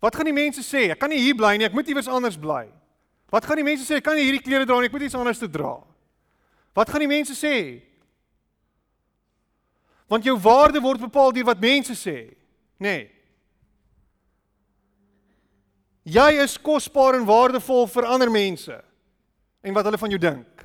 Wat 0.00 0.16
gaan 0.16 0.28
die 0.28 0.36
mense 0.36 0.62
sê? 0.64 0.90
Ek 0.92 1.00
kan 1.00 1.10
nie 1.10 1.22
hier 1.22 1.36
bly 1.36 1.56
nie, 1.56 1.66
ek 1.68 1.76
moet 1.76 1.88
iewers 1.88 2.08
anders 2.08 2.36
bly. 2.40 2.66
Wat 3.32 3.44
gaan 3.46 3.58
die 3.58 3.66
mense 3.66 3.86
sê? 3.86 3.98
Ek 3.98 4.06
kan 4.06 4.16
nie 4.18 4.26
hierdie 4.26 4.44
klere 4.44 4.68
dra 4.68 4.78
nie, 4.80 4.90
ek 4.90 4.94
moet 4.94 5.08
iets 5.08 5.18
anders 5.18 5.40
te 5.40 5.48
dra. 5.50 5.78
Wat 6.76 6.90
gaan 6.92 7.02
die 7.02 7.10
mense 7.10 7.34
sê? 7.34 7.56
Want 10.06 10.26
jou 10.28 10.36
waarde 10.38 10.80
word 10.84 11.02
bepaal 11.02 11.32
deur 11.34 11.48
wat 11.48 11.62
mense 11.62 11.96
sê, 11.98 12.18
nê? 12.78 12.96
Nee. 12.96 13.04
Jy 16.06 16.28
is 16.44 16.54
kosbaar 16.62 17.16
en 17.18 17.26
waardevol 17.26 17.88
vir 17.90 18.06
ander 18.06 18.30
mense 18.30 18.76
en 19.66 19.74
wat 19.74 19.88
hulle 19.88 19.98
van 19.98 20.12
jou 20.14 20.20
dink. 20.22 20.62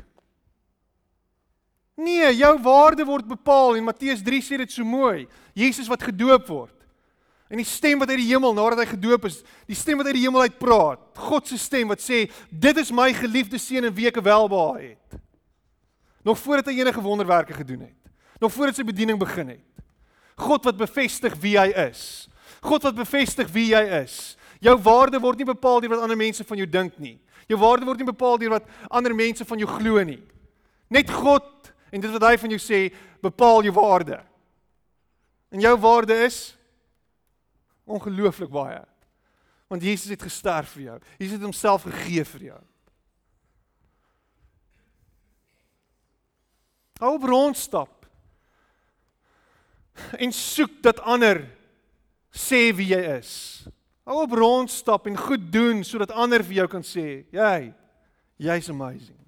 Nee, 1.98 2.28
jou 2.38 2.52
waarde 2.62 3.06
word 3.06 3.26
bepaal 3.30 3.80
en 3.80 3.88
Matteus 3.88 4.22
3 4.22 4.42
sê 4.46 4.60
dit 4.62 4.74
so 4.74 4.86
mooi. 4.86 5.26
Jesus 5.58 5.90
wat 5.90 6.06
gedoop 6.06 6.46
word. 6.50 6.76
En 7.52 7.60
die 7.60 7.68
stem 7.68 7.99
wat 7.99 8.10
uit 8.10 8.22
die 8.22 8.30
hemel 8.30 8.54
nadat 8.56 8.80
hy 8.80 8.86
gedoop 8.93 9.26
is, 9.28 9.41
die 9.68 9.76
stem 9.76 9.99
wat 9.99 10.08
uit 10.08 10.16
die 10.16 10.24
hemel 10.24 10.45
uit 10.47 10.60
praat, 10.62 11.02
God 11.20 11.49
se 11.49 11.58
stem 11.60 11.89
wat 11.91 11.99
sê, 11.99 12.32
"Dit 12.49 12.78
is 12.78 12.91
my 12.91 13.12
geliefde 13.14 13.60
seun 13.60 13.84
en 13.84 13.93
wie 13.93 14.08
ek 14.08 14.24
welbehaag 14.24 14.80
het." 14.95 15.20
Nog 16.24 16.39
voordat 16.39 16.66
hy 16.66 16.80
enige 16.80 17.02
wonderwerke 17.02 17.54
gedoen 17.54 17.80
het. 17.80 18.12
Nog 18.39 18.54
voordat 18.54 18.76
sy 18.76 18.84
bediening 18.84 19.20
begin 19.20 19.47
het. 19.47 19.84
God 20.36 20.64
wat 20.64 20.78
bevestig 20.78 21.36
wie 21.41 21.58
hy 21.58 21.68
is. 21.89 22.30
God 22.62 22.84
wat 22.84 22.95
bevestig 22.95 23.52
wie 23.52 23.68
jy 23.74 23.82
is. 24.02 24.38
Jou 24.60 24.78
waarde 24.78 25.20
word 25.20 25.38
nie 25.38 25.45
bepaal 25.45 25.82
deur 25.82 25.89
wat 25.89 25.99
ander 25.99 26.18
mense 26.18 26.43
van 26.43 26.58
jou 26.58 26.70
dink 26.70 26.97
nie. 26.97 27.20
Jou 27.47 27.60
waarde 27.60 27.86
word 27.86 27.97
nie 27.97 28.06
bepaal 28.06 28.38
deur 28.38 28.49
wat 28.49 28.64
ander 28.89 29.16
mense 29.16 29.45
van 29.45 29.58
jou 29.58 29.68
glo 29.68 30.04
nie. 30.04 30.22
Net 30.88 31.10
God 31.10 31.72
en 31.91 32.02
dit 32.02 32.12
wat 32.12 32.24
hy 32.30 32.38
van 32.38 32.49
jou 32.49 32.60
sê, 32.60 32.93
bepaal 33.22 33.64
jou 33.64 33.74
waarde. 33.74 34.22
En 35.52 35.60
jou 35.60 35.78
waarde 35.78 36.14
is 36.14 36.58
Ongelooflik 37.84 38.50
baie. 38.50 38.82
Want 39.72 39.84
Jesus 39.84 40.10
het 40.10 40.22
gesterf 40.22 40.76
vir 40.76 40.84
jou. 40.84 41.00
Jesus 41.18 41.38
het 41.38 41.48
homself 41.48 41.88
gegee 41.88 42.26
vir 42.26 42.44
jou. 42.52 42.62
Hou 47.02 47.16
op 47.16 47.24
rondstap. 47.24 48.06
En 50.18 50.32
soek 50.32 50.82
dat 50.86 51.00
ander 51.02 51.44
sê 52.32 52.70
wie 52.76 52.92
jy 52.94 53.02
is. 53.18 53.34
Hou 54.08 54.22
op 54.24 54.34
rondstap 54.38 55.08
en 55.10 55.18
goed 55.18 55.52
doen 55.54 55.84
sodat 55.88 56.14
ander 56.14 56.44
vir 56.46 56.62
jou 56.62 56.68
kan 56.72 56.86
sê, 56.86 57.24
jy 57.34 57.72
jy's 58.42 58.70
amazing. 58.74 59.20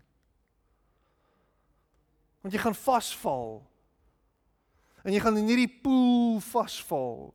Want 2.42 2.56
jy 2.56 2.62
gaan 2.64 2.76
vasval. 2.76 3.62
En 5.04 5.14
jy 5.14 5.22
gaan 5.24 5.38
in 5.40 5.50
hierdie 5.52 5.72
poel 5.84 6.40
vasval. 6.44 7.32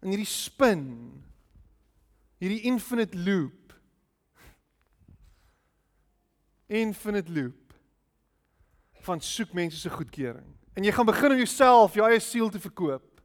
In 0.00 0.12
hierdie 0.12 0.28
spin. 0.28 0.84
Hierdie 2.40 2.62
infinite 2.70 3.16
loop. 3.18 3.74
Infinite 6.66 7.32
loop 7.32 7.74
van 9.00 9.20
soek 9.20 9.52
mense 9.56 9.78
se 9.80 9.90
goedkeuring. 9.90 10.46
En 10.76 10.84
jy 10.84 10.92
gaan 10.92 11.08
begin 11.08 11.32
om 11.34 11.40
jouself, 11.40 11.94
jou 11.96 12.06
eie 12.06 12.20
siel 12.20 12.50
te 12.52 12.60
verkoop. 12.60 13.20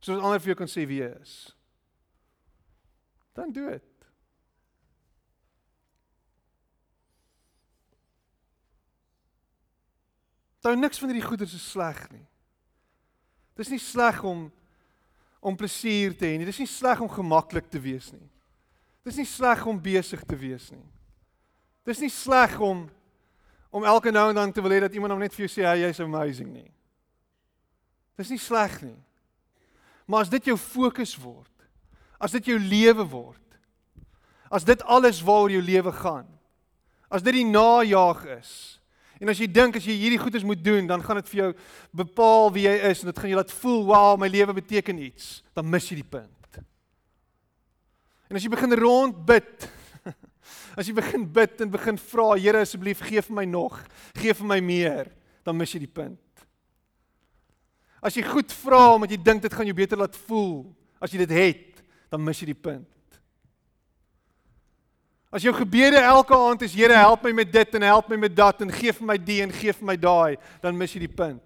Sodat 0.00 0.24
ander 0.24 0.40
vir 0.42 0.52
jou 0.52 0.58
kan 0.58 0.70
sê 0.70 0.84
wie 0.88 1.00
jy 1.02 1.10
is. 1.20 1.34
Dan 3.36 3.52
doen 3.54 3.70
dit. 3.70 3.86
Daar 10.60 10.76
niks 10.76 10.98
van 11.00 11.08
hierdie 11.08 11.24
goeders 11.24 11.54
is 11.56 11.70
sleg 11.70 12.02
nie. 12.12 12.26
Dis 13.56 13.70
nie 13.72 13.80
sleg 13.80 14.20
om 14.24 14.48
om 15.40 15.56
plesier 15.56 16.14
te 16.16 16.28
hê 16.28 16.38
nie. 16.38 16.48
Dis 16.48 16.60
nie 16.60 16.68
sleg 16.68 17.00
om 17.00 17.10
gemaklik 17.10 17.70
te 17.72 17.80
wees 17.80 18.10
nie. 18.12 18.28
Dis 19.04 19.16
nie 19.16 19.28
sleg 19.28 19.64
om 19.66 19.80
besig 19.80 20.22
te 20.28 20.36
wees 20.36 20.68
nie. 20.72 20.86
Dis 21.88 22.02
nie 22.04 22.12
sleg 22.12 22.58
om 22.60 22.88
om 23.70 23.84
elke 23.86 24.10
nou 24.10 24.24
en 24.32 24.34
dan 24.34 24.50
te 24.52 24.62
wil 24.64 24.72
hê 24.74 24.80
dat 24.82 24.94
iemand 24.98 25.14
hom 25.14 25.20
net 25.22 25.34
vir 25.34 25.46
jou 25.46 25.50
sê, 25.52 25.62
"Hey, 25.62 25.84
jy's 25.84 26.00
amazing" 26.00 26.52
nie. 26.52 26.70
Dis 28.18 28.30
nie 28.30 28.38
sleg 28.38 28.82
nie. 28.82 28.98
Maar 30.06 30.20
as 30.20 30.28
dit 30.28 30.44
jou 30.44 30.56
fokus 30.56 31.16
word, 31.16 31.46
as 32.20 32.32
dit 32.32 32.44
jou 32.44 32.58
lewe 32.58 33.04
word, 33.04 33.58
as 34.50 34.64
dit 34.64 34.82
alles 34.82 35.22
waaroor 35.22 35.50
jou 35.50 35.62
lewe 35.62 35.92
gaan, 35.92 36.26
as 37.10 37.22
dit 37.22 37.34
die 37.34 37.44
najaag 37.44 38.24
is, 38.38 38.79
en 39.20 39.28
as 39.28 39.38
jy 39.38 39.46
dink 39.52 39.76
as 39.76 39.84
jy 39.84 39.94
hierdie 40.00 40.20
goedes 40.20 40.46
moet 40.46 40.62
doen, 40.64 40.86
dan 40.88 41.02
gaan 41.04 41.20
dit 41.20 41.28
vir 41.28 41.42
jou 41.42 41.50
bepaal 42.02 42.52
wie 42.54 42.64
jy 42.64 42.76
is 42.90 43.02
en 43.02 43.12
dit 43.12 43.18
gaan 43.18 43.32
jou 43.32 43.40
laat 43.40 43.52
voel, 43.62 43.84
"Wow, 43.86 44.18
my 44.18 44.28
lewe 44.28 44.52
beteken 44.52 44.98
iets," 44.98 45.42
dan 45.54 45.68
mis 45.68 45.88
jy 45.88 46.00
die 46.00 46.10
punt. 46.10 46.64
En 48.30 48.36
as 48.36 48.42
jy 48.42 48.48
begin 48.48 48.74
rond 48.78 49.26
bid, 49.26 49.70
As 50.78 50.88
jy 50.88 50.94
begin 50.96 51.26
bid 51.26 51.62
en 51.62 51.72
begin 51.72 51.98
vra, 52.10 52.34
Here 52.38 52.62
asseblief 52.64 53.02
gee 53.06 53.22
vir 53.24 53.36
my 53.36 53.46
nog, 53.48 53.78
gee 54.18 54.34
vir 54.36 54.48
my 54.48 54.60
meer, 54.64 55.10
dan 55.46 55.58
mis 55.58 55.72
jy 55.74 55.82
die 55.84 55.90
punt. 55.90 56.18
As 58.00 58.16
jy 58.16 58.24
goed 58.24 58.52
vra 58.62 58.94
omdat 58.94 59.12
jy 59.12 59.20
dink 59.20 59.44
dit 59.44 59.52
gaan 59.52 59.68
jou 59.68 59.76
beter 59.76 60.00
laat 60.00 60.16
voel, 60.28 60.70
as 61.02 61.12
jy 61.12 61.20
dit 61.24 61.34
het, 61.36 61.82
dan 62.12 62.22
mis 62.24 62.40
jy 62.40 62.52
die 62.52 62.62
punt. 62.68 62.88
As 65.30 65.44
jou 65.46 65.52
gebede 65.54 66.00
elke 66.02 66.34
aand 66.34 66.62
is 66.66 66.74
Here 66.74 66.96
help 66.98 67.22
my 67.22 67.32
met 67.32 67.52
dit 67.52 67.74
en 67.74 67.82
help 67.86 68.08
my 68.10 68.16
met 68.16 68.34
dat 68.36 68.62
en 68.64 68.72
gee 68.72 68.92
vir 68.92 69.06
my 69.06 69.16
die 69.16 69.40
en 69.44 69.52
gee 69.54 69.72
vir 69.72 69.86
my 69.86 69.96
daai, 69.96 70.36
dan 70.62 70.76
mis 70.76 70.94
jy 70.94 71.04
die 71.04 71.14
punt. 71.14 71.42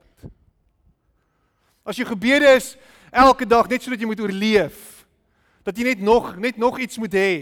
As 1.85 1.99
jou 2.01 2.07
gebede 2.09 2.49
is 2.57 2.75
elke 3.13 3.45
dag 3.45 3.69
net 3.69 3.85
sodat 3.85 4.01
jy 4.01 4.09
moet 4.09 4.23
oorleef, 4.25 5.05
dat 5.65 5.77
jy 5.77 5.91
net 5.93 6.01
nog 6.01 6.33
net 6.41 6.57
nog 6.57 6.81
iets 6.81 6.97
moet 6.99 7.13
hê, 7.13 7.35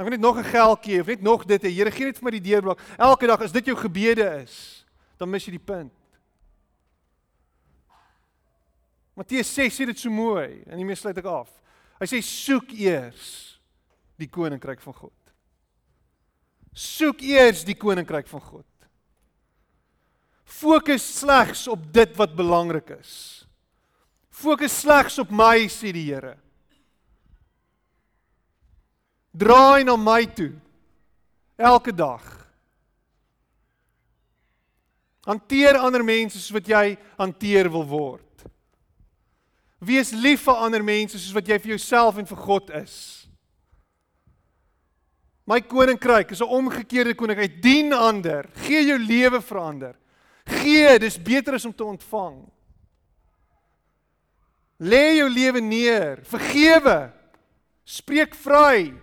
Ek 0.00 0.06
wil 0.06 0.16
net 0.16 0.20
nog 0.24 0.38
'n 0.38 0.48
geldjie 0.48 1.00
of 1.00 1.06
net 1.06 1.20
nog 1.20 1.44
dit. 1.44 1.62
Here 1.62 1.90
gee 1.90 2.06
net 2.06 2.16
vir 2.16 2.24
my 2.24 2.30
die 2.30 2.40
deurbraak. 2.40 2.80
Elke 2.96 3.26
dag 3.26 3.40
as 3.40 3.52
dit 3.52 3.66
jou 3.66 3.76
gebede 3.76 4.24
is, 4.42 4.86
dan 5.18 5.28
mis 5.28 5.44
jy 5.44 5.50
die 5.50 5.58
punt. 5.58 5.92
Matteus 9.14 9.54
6 9.54 9.76
sê 9.76 9.84
dit 9.84 9.98
so 9.98 10.08
mooi 10.08 10.62
en 10.66 10.76
hiermee 10.76 10.96
sluit 10.96 11.18
ek 11.18 11.24
af. 11.24 11.50
Hy 12.00 12.06
sê 12.06 12.22
soek 12.22 12.72
eers 12.72 13.60
die 14.16 14.28
koninkryk 14.28 14.80
van 14.80 14.94
God. 14.94 15.19
Soek 16.76 17.22
eers 17.26 17.64
die 17.66 17.76
koninkryk 17.78 18.28
van 18.30 18.40
God. 18.40 18.66
Fokus 20.44 21.04
slegs 21.18 21.66
op 21.68 21.86
dit 21.92 22.16
wat 22.18 22.36
belangrik 22.36 22.90
is. 22.98 23.14
Fokus 24.30 24.74
slegs 24.82 25.18
op 25.18 25.30
my 25.30 25.66
sê 25.72 25.92
die 25.94 26.06
Here. 26.08 26.36
Draai 29.30 29.84
na 29.84 29.96
my 29.96 30.24
toe. 30.26 30.52
Elke 31.56 31.92
dag. 31.94 32.24
Hanteer 35.28 35.78
ander 35.78 36.02
mense 36.04 36.38
soos 36.40 36.54
wat 36.56 36.68
jy 36.68 36.96
hanteer 37.18 37.68
wil 37.70 37.84
word. 37.86 38.26
Wees 39.80 40.12
lief 40.12 40.44
vir 40.48 40.60
ander 40.60 40.84
mense 40.84 41.18
soos 41.18 41.34
wat 41.36 41.48
jy 41.48 41.58
vir 41.60 41.74
jouself 41.76 42.18
en 42.20 42.28
vir 42.28 42.40
God 42.40 42.72
is. 42.80 42.96
My 45.50 45.58
koninkryk 45.58 46.30
is 46.30 46.40
'n 46.40 46.46
omgekeerde 46.46 47.14
koninkryk. 47.14 47.62
Dien 47.62 47.92
ander, 47.92 48.46
gee 48.54 48.86
jou 48.86 48.98
lewe 48.98 49.40
vir 49.42 49.58
ander. 49.58 49.94
Gee, 50.46 50.98
dis 50.98 51.22
beter 51.22 51.54
as 51.54 51.64
om 51.64 51.74
te 51.74 51.84
ontvang. 51.84 52.46
Lê 54.78 55.16
jou 55.16 55.28
lewe 55.28 55.60
neer, 55.60 56.22
vergewe. 56.22 57.12
Spreek 57.84 58.34
vry. 58.34 58.94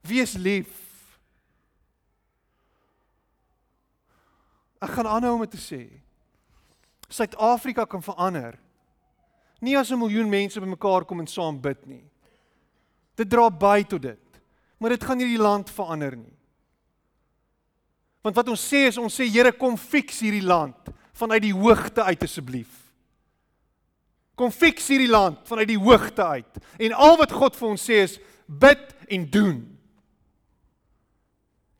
Wees 0.00 0.34
lief. 0.34 0.86
Ek 4.80 4.90
gaan 4.90 5.06
aanhou 5.06 5.34
om 5.34 5.46
te 5.46 5.58
sê. 5.58 6.00
Suid-Afrika 7.08 7.84
kan 7.84 8.02
verander. 8.02 8.67
Nie 9.60 9.76
as 9.76 9.90
'n 9.90 9.98
miljoen 9.98 10.28
mense 10.28 10.60
bymekaar 10.60 11.04
kom 11.04 11.20
en 11.20 11.26
saam 11.26 11.60
bid 11.60 11.86
nie. 11.86 12.04
Dit 13.16 13.30
dra 13.30 13.50
by 13.50 13.82
tot 13.82 14.02
dit. 14.02 14.40
Maar 14.78 14.90
dit 14.90 15.04
gaan 15.04 15.16
nie 15.16 15.26
die 15.36 15.42
land 15.42 15.70
verander 15.70 16.16
nie. 16.16 16.36
Want 18.22 18.36
wat 18.36 18.48
ons 18.48 18.68
sê 18.72 18.86
is 18.88 18.98
ons 18.98 19.14
sê 19.14 19.26
Here 19.30 19.52
kom 19.52 19.76
fix 19.76 20.20
hierdie 20.20 20.44
land 20.44 20.92
vanuit 21.12 21.42
die 21.42 21.54
hoogte 21.54 22.02
uit 22.02 22.22
asseblief. 22.22 22.70
Kom 24.38 24.50
fix 24.50 24.86
hierdie 24.88 25.10
land 25.10 25.38
vanuit 25.48 25.68
die 25.68 25.78
hoogte 25.78 26.24
uit. 26.24 26.60
En 26.78 26.92
al 26.92 27.16
wat 27.18 27.32
God 27.32 27.56
vir 27.56 27.68
ons 27.68 27.88
sê 27.90 28.02
is 28.04 28.18
bid 28.46 28.94
en 29.08 29.26
doen. 29.30 29.78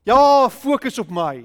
Ja, 0.08 0.48
fokus 0.48 0.98
op 0.98 1.10
my. 1.10 1.44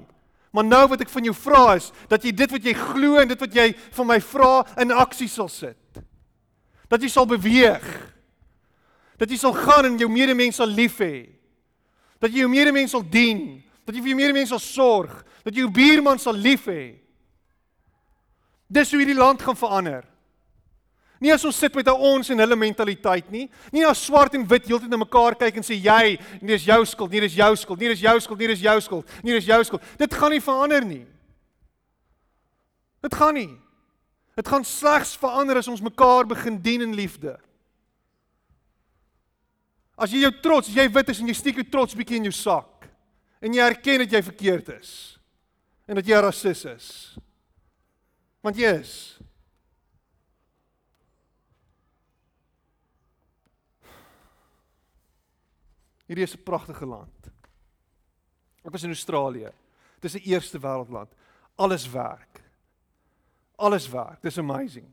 Maar 0.54 0.64
nou 0.64 0.84
wat 0.88 1.02
ek 1.04 1.10
van 1.12 1.26
jou 1.26 1.34
vra 1.36 1.74
is 1.76 1.90
dat 2.08 2.24
jy 2.24 2.32
dit 2.32 2.52
wat 2.54 2.66
jy 2.66 2.74
glo 2.78 3.18
en 3.20 3.28
dit 3.28 3.40
wat 3.40 3.54
jy 3.54 3.72
van 3.96 4.06
my 4.08 4.20
vra 4.22 4.52
in 4.80 4.94
aksie 4.94 5.28
sal 5.28 5.50
sit. 5.52 5.76
Dat 6.88 7.02
jy 7.02 7.10
sal 7.12 7.26
beweeg. 7.26 7.84
Dat 9.20 9.30
jy 9.30 9.38
sal 9.40 9.54
gaan 9.56 9.88
en 9.88 9.98
jou 9.98 10.10
medemens 10.10 10.58
sal 10.60 10.70
lief 10.70 10.98
hê. 11.02 11.28
Dat 12.20 12.32
jy 12.32 12.44
jou 12.44 12.50
medemens 12.50 12.94
sal 12.94 13.04
dien. 13.04 13.62
Dat 13.84 13.94
jy 13.94 14.02
vir 14.02 14.14
jou 14.14 14.20
medemens 14.20 14.52
sal 14.54 14.62
sorg. 14.62 15.22
Dat 15.44 15.54
jy 15.54 15.64
jou 15.64 15.72
buurman 15.74 16.20
sal 16.22 16.36
lief 16.36 16.66
hê. 16.70 16.96
Dis 18.74 18.90
hoe 18.90 19.00
hierdie 19.02 19.18
land 19.18 19.42
gaan 19.42 19.58
verander. 19.58 20.04
Nie 21.22 21.32
as 21.32 21.44
ons 21.46 21.56
sit 21.56 21.74
met 21.78 21.88
ons 21.88 22.30
en 22.34 22.42
hulle 22.42 22.56
mentaliteit 22.58 23.30
nie. 23.32 23.46
Nie 23.72 23.86
as 23.88 24.02
swart 24.04 24.34
en 24.36 24.44
wit 24.48 24.66
heeltyd 24.68 24.90
na 24.92 24.98
mekaar 25.00 25.36
kyk 25.40 25.60
en 25.60 25.64
sê 25.64 25.76
jy, 25.78 26.16
nie 26.42 26.52
dis 26.52 26.66
jou 26.68 26.80
skuld, 26.88 27.14
nie 27.14 27.22
dis 27.24 27.38
jou 27.38 27.50
skuld, 27.56 27.80
nie 27.80 27.92
dis 27.94 28.02
jou 28.04 28.16
skuld, 28.20 28.40
nie 28.40 28.50
dis 28.50 28.64
jou 28.64 28.78
skuld, 28.84 29.14
nie 29.24 29.36
dis 29.38 29.48
jou 29.48 29.60
skuld. 29.64 29.92
Dit 30.00 30.16
gaan 30.18 30.34
nie 30.34 30.42
verander 30.44 30.84
nie. 30.84 31.04
Dit 33.04 33.16
gaan 33.16 33.38
nie. 33.38 33.52
Dit 34.34 34.48
gaan 34.48 34.64
slegs 34.64 35.14
verander 35.16 35.56
as 35.56 35.68
ons 35.70 35.82
mekaar 35.84 36.26
begin 36.26 36.58
dien 36.62 36.82
in 36.82 36.94
liefde. 36.94 37.36
As 39.94 40.10
jy 40.10 40.24
jou 40.24 40.32
trots, 40.42 40.68
as 40.68 40.74
jy 40.74 40.88
wit 40.90 41.12
is 41.12 41.20
en 41.22 41.30
jy 41.30 41.36
steek 41.38 41.60
jou 41.60 41.66
trots 41.70 41.94
bietjie 41.94 42.18
in 42.18 42.26
jou 42.26 42.34
sak 42.34 42.88
en 43.44 43.54
jy 43.54 43.62
erken 43.62 44.02
dat 44.02 44.16
jy 44.16 44.22
verkeerd 44.26 44.72
is 44.74 44.90
en 45.86 46.00
dat 46.00 46.06
jy 46.06 46.16
'n 46.16 46.24
rasis 46.24 46.64
is. 46.64 47.18
Want 48.42 48.56
jy 48.56 48.74
is. 48.80 49.20
Hierdie 56.08 56.24
is 56.24 56.34
'n 56.34 56.42
pragtige 56.42 56.86
land. 56.86 57.30
Ek 58.64 58.72
was 58.72 58.82
in 58.82 58.90
Australië. 58.90 59.52
Dit 60.00 60.14
is 60.14 60.20
'n 60.20 60.28
eerste 60.28 60.58
wêreldland. 60.58 61.12
Alles 61.56 61.90
werk. 61.90 62.33
Alles 63.56 63.88
werk. 63.88 64.22
Dis 64.22 64.38
amazing. 64.38 64.86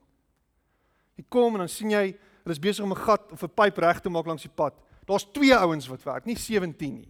Jy 1.15 1.25
kom 1.29 1.53
en 1.53 1.65
dan 1.65 1.69
sien 1.69 1.89
jy 1.89 2.11
hulle 2.43 2.55
is 2.55 2.61
besig 2.61 2.83
om 2.83 2.91
'n 2.91 3.03
gat 3.05 3.31
of 3.31 3.43
'n 3.43 3.49
pyp 3.49 3.77
reg 3.77 4.01
te 4.01 4.09
maak 4.09 4.25
langs 4.25 4.41
die 4.43 4.55
pad. 4.55 4.73
Daar's 5.05 5.31
twee 5.31 5.55
ouens 5.55 5.87
wat 5.87 6.03
werk, 6.03 6.25
nie 6.25 6.37
17 6.37 6.93
nie. 6.93 7.09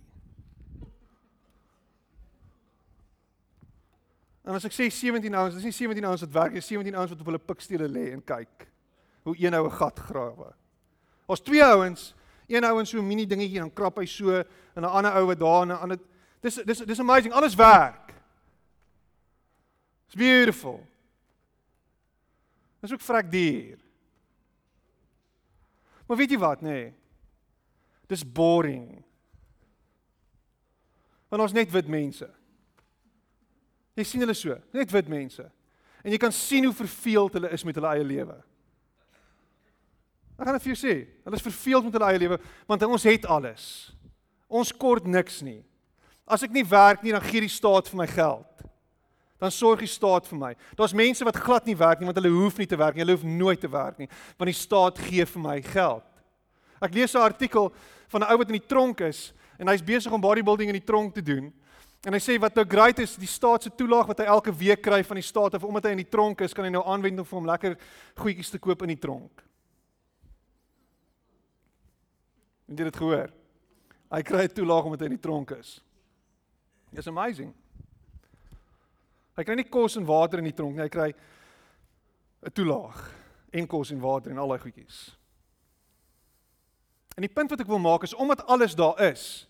En 4.43 4.53
as 4.53 4.65
ek 4.65 4.73
sê 4.73 4.89
17 4.89 5.35
ouens, 5.35 5.53
dis 5.55 5.63
nie 5.63 5.71
17 5.71 6.05
ouens 6.05 6.21
wat 6.21 6.31
werk 6.31 6.53
nie, 6.53 6.61
17 6.61 6.95
ouens 6.95 7.11
wat 7.13 7.19
op 7.19 7.25
hulle 7.25 7.39
pikstele 7.39 7.87
lê 7.87 8.11
en 8.11 8.23
kyk 8.23 8.67
hoe 9.23 9.35
een 9.37 9.53
ou 9.53 9.65
'n 9.65 9.71
gat 9.71 9.99
grawe. 9.99 10.53
Ons 11.27 11.41
twee 11.41 11.63
ouens, 11.63 12.15
een 12.47 12.63
ouens 12.63 12.89
so 12.89 12.97
'n 12.97 13.07
mini 13.07 13.25
dingetjie 13.25 13.59
dan 13.59 13.73
krap 13.73 13.97
hy 13.97 14.05
so 14.05 14.31
en 14.75 14.83
'n 14.83 14.83
ander 14.83 15.13
ou 15.15 15.25
wat 15.25 15.39
daar 15.39 15.61
en 15.61 15.67
'n 15.67 15.81
ander 15.81 15.99
dis 16.41 16.55
dis 16.55 16.79
dis 16.79 16.99
amazing, 16.99 17.33
alles 17.33 17.55
werk. 17.55 18.13
It's 20.07 20.15
beautiful. 20.15 20.87
Dis 22.81 22.93
ook 22.93 23.05
vrek 23.05 23.29
dier. 23.31 23.79
Maar 26.07 26.17
weet 26.17 26.33
jy 26.33 26.41
wat, 26.41 26.63
nê? 26.65 26.73
Nee, 26.73 26.93
dis 28.11 28.25
boring. 28.27 28.99
Want 31.31 31.45
ons 31.45 31.55
net 31.55 31.71
wit 31.71 31.87
mense. 31.87 32.27
Jy 33.95 34.03
sien 34.07 34.23
hulle 34.23 34.35
so, 34.35 34.57
net 34.75 34.91
wit 34.91 35.07
mense. 35.11 35.45
En 36.03 36.11
jy 36.11 36.19
kan 36.19 36.33
sien 36.35 36.65
hoe 36.67 36.75
verveeld 36.75 37.37
hulle 37.37 37.51
is 37.55 37.63
met 37.63 37.77
hulle 37.77 37.93
eie 37.93 38.07
lewe. 38.07 38.35
Ek 40.35 40.47
gaan 40.47 40.57
dit 40.57 40.65
vir 40.65 40.73
jou 40.73 40.79
sê, 40.81 40.95
hulle 41.23 41.37
is 41.37 41.45
verveeld 41.45 41.87
met 41.87 41.95
hulle 41.95 42.09
eie 42.09 42.21
lewe 42.23 42.39
want 42.67 42.83
ons 42.87 43.07
het 43.07 43.27
alles. 43.29 43.65
Ons 44.51 44.73
kort 44.75 45.05
niks 45.07 45.39
nie. 45.45 45.61
As 46.25 46.43
ek 46.43 46.51
nie 46.55 46.65
werk 46.67 47.05
nie, 47.05 47.13
dan 47.13 47.23
gee 47.23 47.43
die 47.45 47.51
staat 47.51 47.87
vir 47.91 48.01
my 48.01 48.07
geld. 48.09 48.50
Dan 49.41 49.51
sorg 49.51 49.81
die 49.81 49.89
staat 49.89 50.27
vir 50.29 50.37
my. 50.37 50.51
Daar's 50.77 50.93
mense 50.93 51.25
wat 51.25 51.39
glad 51.41 51.65
nie 51.65 51.77
werk 51.77 51.99
nie 51.99 52.05
want 52.05 52.19
hulle 52.21 52.29
hoef 52.29 52.59
nie 52.61 52.69
te 52.69 52.77
werk 52.77 52.95
nie. 52.95 53.01
Hulle 53.01 53.17
hoef 53.17 53.25
nooit 53.25 53.61
te 53.61 53.69
werk 53.71 53.97
nie 53.97 54.09
want 54.37 54.51
die 54.51 54.57
staat 54.57 55.01
gee 55.01 55.25
vir 55.25 55.41
my 55.41 55.55
geld. 55.65 56.05
Ek 56.81 56.93
lees 56.93 57.15
'n 57.15 57.25
artikel 57.25 57.71
van 58.09 58.21
'n 58.21 58.31
ou 58.31 58.37
wat 58.37 58.49
in 58.49 58.59
die 58.59 58.67
tronk 58.67 59.01
is 59.01 59.33
en 59.57 59.67
hy's 59.67 59.81
besig 59.81 60.11
om 60.11 60.21
bodybuilding 60.21 60.69
in 60.69 60.77
die 60.79 60.85
tronk 60.85 61.13
te 61.13 61.21
doen. 61.21 61.51
En 62.05 62.13
hy 62.13 62.19
sê 62.19 62.39
wat 62.41 62.55
nou 62.55 62.65
great 62.65 62.99
is, 62.99 63.15
die 63.15 63.29
staat 63.29 63.63
se 63.63 63.69
toelaag 63.69 64.07
wat 64.07 64.19
hy 64.19 64.25
elke 64.25 64.53
week 64.57 64.81
kry 64.81 65.03
van 65.03 65.15
die 65.15 65.25
staat 65.25 65.53
of 65.53 65.63
omdat 65.63 65.83
hy 65.83 65.91
in 65.91 66.01
die 66.01 66.09
tronk 66.09 66.41
is, 66.41 66.53
kan 66.53 66.65
hy 66.65 66.71
nou 66.71 66.83
aanwend 66.85 67.19
om 67.19 67.25
vir 67.25 67.37
hom 67.37 67.45
lekker 67.45 67.77
goedjies 68.17 68.49
te 68.49 68.59
koop 68.59 68.81
in 68.81 68.95
die 68.95 69.01
tronk. 69.01 69.43
Het 72.67 72.79
jy 72.79 72.83
dit 72.83 72.97
gehoor? 72.97 73.29
Hy 74.11 74.21
kry 74.21 74.43
'n 74.43 74.53
toelaag 74.53 74.85
omdat 74.85 74.99
hy 75.01 75.05
in 75.05 75.17
die 75.17 75.27
tronk 75.27 75.51
is. 75.51 75.81
It's 76.91 77.07
amazing. 77.07 77.53
Hy 79.41 79.45
kry 79.47 79.55
nie 79.57 79.71
kos 79.73 79.95
en 79.97 80.05
water 80.05 80.37
in 80.37 80.45
die 80.45 80.53
tronk 80.53 80.75
nie, 80.77 80.83
hy 80.85 80.91
kry 80.93 81.09
'n 82.45 82.53
toelaag 82.53 82.99
en 83.57 83.67
kos 83.67 83.89
en 83.89 83.99
water 83.99 84.31
en 84.31 84.37
al 84.37 84.53
daai 84.53 84.61
goedjies. 84.61 85.17
En 87.17 87.25
die 87.25 87.33
punt 87.33 87.49
wat 87.49 87.59
ek 87.59 87.67
wil 87.67 87.81
maak 87.81 88.03
is 88.03 88.13
omdat 88.13 88.45
alles 88.45 88.75
daar 88.77 89.01
is, 89.01 89.47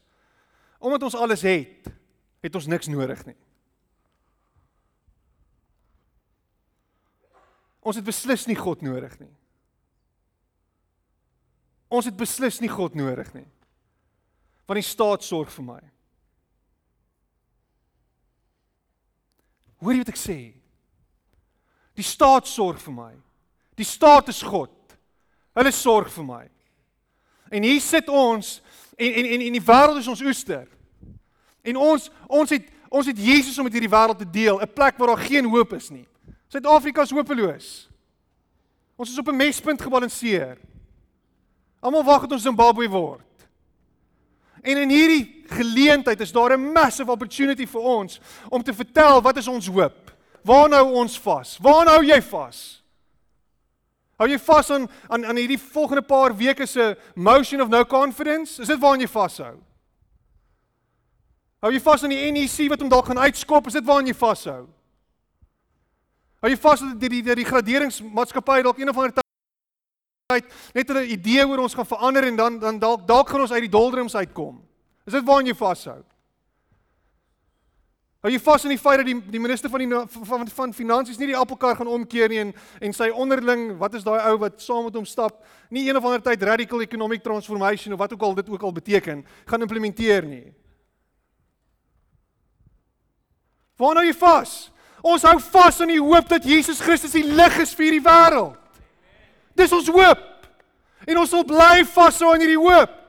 omdat 0.79 1.03
ons 1.03 1.15
alles 1.15 1.41
het, 1.41 1.91
het 2.39 2.55
ons 2.55 2.67
niks 2.67 2.87
nodig 2.87 3.25
nie. 3.25 3.35
Ons 7.81 7.95
het 7.95 8.05
beslis 8.05 8.47
nie 8.47 8.55
God 8.55 8.81
nodig 8.81 9.19
nie. 9.19 9.35
Ons 11.89 12.05
het 12.05 12.15
beslis 12.15 12.61
nie 12.61 12.69
God 12.69 12.95
nodig 12.95 13.33
nie. 13.33 13.47
Want 14.65 14.79
die 14.79 14.87
staat 14.87 15.23
sorg 15.23 15.51
vir 15.51 15.65
my. 15.65 15.81
Hoor 19.81 19.95
jy 19.95 20.03
wat 20.03 20.13
ek 20.13 20.19
sê? 20.21 20.39
Die 21.97 22.05
staat 22.05 22.47
sorg 22.47 22.79
vir 22.81 22.93
my. 22.93 23.11
Die 23.77 23.87
staat 23.87 24.29
is 24.31 24.41
God. 24.45 24.73
Hulle 25.57 25.71
sorg 25.75 26.11
vir 26.13 26.27
my. 26.27 26.43
En 27.51 27.65
hier 27.65 27.81
sit 27.83 28.09
ons 28.09 28.59
en 28.95 29.17
en 29.19 29.25
en 29.35 29.41
in 29.47 29.57
die 29.57 29.65
wêreld 29.65 29.99
is 29.99 30.07
ons 30.11 30.21
oester. 30.21 30.67
En 31.65 31.77
ons 31.77 32.07
ons 32.27 32.53
het 32.53 32.69
ons 32.91 33.07
het 33.07 33.17
Jesus 33.17 33.57
om 33.57 33.63
met 33.63 33.73
hierdie 33.73 33.91
wêreld 33.91 34.19
te 34.19 34.29
deel, 34.29 34.59
'n 34.59 34.73
plek 34.73 34.97
waar 34.97 35.15
daar 35.15 35.25
geen 35.25 35.45
hoop 35.45 35.73
is 35.73 35.89
nie. 35.89 36.07
Suid-Afrika 36.47 37.01
is 37.01 37.11
hopeloos. 37.11 37.89
Ons 38.95 39.11
is 39.11 39.17
op 39.17 39.27
'n 39.27 39.35
mespunt 39.35 39.81
gebalanseer. 39.81 40.57
Almal 41.79 42.03
wag 42.03 42.21
dat 42.21 42.31
ons 42.31 42.43
Zimbabwe 42.43 42.89
word. 42.89 43.47
En 44.61 44.77
in 44.77 44.89
hierdie 44.89 45.40
geleentheid 45.51 46.19
is 46.19 46.31
daar 46.31 46.57
'n 46.57 46.71
massive 46.71 47.11
opportunity 47.11 47.65
vir 47.65 47.81
ons 47.81 48.19
om 48.49 48.63
te 48.63 48.73
vertel 48.73 49.21
wat 49.21 49.37
is 49.37 49.47
ons 49.47 49.67
hoop? 49.67 50.11
Waar 50.43 50.69
nou 50.69 50.91
ons 50.91 51.19
vas? 51.19 51.57
Waar 51.61 51.85
nou 51.85 52.05
jy 52.05 52.21
vas? 52.21 52.81
Hou 54.21 54.29
jy 54.29 54.37
vas 54.39 54.69
aan 54.69 54.89
aan 55.09 55.25
aan 55.25 55.35
hierdie 55.35 55.59
volgende 55.59 56.01
paar 56.01 56.35
weke 56.37 56.65
se 56.65 56.97
motion 57.15 57.61
of 57.61 57.69
no 57.69 57.85
confidence? 57.85 58.61
Is 58.61 58.67
dit 58.67 58.79
waaraan 58.79 59.01
jy 59.01 59.07
vashou? 59.07 59.55
Hou 61.61 61.71
jy 61.73 61.79
vas 61.81 62.03
aan 62.03 62.13
die 62.13 62.31
NEC 62.31 62.69
wat 62.69 62.79
hom 62.81 62.89
dalk 62.89 63.05
gaan 63.05 63.17
uitskop? 63.17 63.67
Is 63.67 63.73
dit 63.73 63.85
waaraan 63.85 64.07
jy 64.07 64.13
vashou? 64.13 64.67
Hou 66.41 66.49
jy 66.49 66.57
vas 66.57 66.81
aan 66.81 66.95
die 66.99 67.09
die 67.09 67.21
die, 67.21 67.35
die 67.35 67.45
graderingsmaatskappy 67.45 68.61
dalk 68.61 68.77
een 68.77 68.89
of 68.89 68.97
ander 68.97 69.13
tyd 69.13 70.45
net 70.73 70.89
'n 70.89 71.11
idee 71.11 71.47
oor 71.47 71.59
ons 71.59 71.73
gaan 71.73 71.85
verander 71.85 72.23
en 72.23 72.35
dan 72.35 72.59
dan 72.59 72.79
dalk 72.79 73.07
dalk 73.07 73.29
gaan 73.29 73.41
ons 73.41 73.51
uit 73.51 73.61
die 73.61 73.69
doldrums 73.77 74.15
uitkom. 74.15 74.61
Is 75.05 75.13
dit 75.13 75.25
waaraan 75.25 75.49
jy 75.49 75.57
vashou? 75.57 75.99
Hou 78.21 78.29
jy 78.29 78.37
vas 78.37 78.65
aan 78.67 78.75
die 78.75 78.77
feit 78.77 78.99
dat 79.01 79.07
die 79.07 79.15
die 79.33 79.41
minister 79.41 79.69
van 79.73 79.81
die 79.81 79.89
van 79.89 80.25
van, 80.29 80.49
van 80.53 80.73
finansies 80.77 81.17
nie 81.17 81.31
die 81.31 81.37
appelkar 81.37 81.79
gaan 81.79 81.89
omkeer 81.89 82.29
nie 82.29 82.37
en 82.43 82.51
en 82.77 82.93
sy 82.93 83.07
onderling, 83.09 83.71
wat 83.81 83.95
is 83.97 84.05
daai 84.05 84.19
ou 84.29 84.35
wat 84.43 84.61
saam 84.61 84.85
met 84.85 84.99
hom 84.99 85.07
stap, 85.09 85.39
nie 85.73 85.87
een 85.87 85.97
of 85.97 86.05
ander 86.05 86.21
tyd 86.21 86.45
radical 86.45 86.85
economic 86.85 87.23
transformation 87.25 87.95
of 87.95 87.99
wat 87.99 88.13
ook 88.13 88.27
al 88.27 88.37
dit 88.37 88.51
ook 88.53 88.61
al 88.61 88.75
beteken, 88.77 89.25
gaan 89.49 89.65
implementeer 89.65 90.27
nie. 90.27 90.53
Waar 93.81 93.97
nou 93.97 94.05
jy 94.05 94.13
vas? 94.13 94.69
Ons 95.01 95.25
hou 95.25 95.39
vas 95.41 95.81
aan 95.81 95.89
die 95.89 96.01
hoop 96.01 96.29
dat 96.29 96.45
Jesus 96.45 96.81
Christus 96.85 97.17
die 97.17 97.25
lig 97.25 97.57
is 97.63 97.73
vir 97.73 97.87
hierdie 97.87 98.05
wêreld. 98.05 98.53
Dis 99.57 99.73
ons 99.73 99.89
hoop. 99.89 100.27
En 101.09 101.17
ons 101.17 101.29
sal 101.33 101.41
bly 101.49 101.81
vashou 101.89 102.29
aan 102.35 102.43
hierdie 102.45 102.61
hoop. 102.61 103.00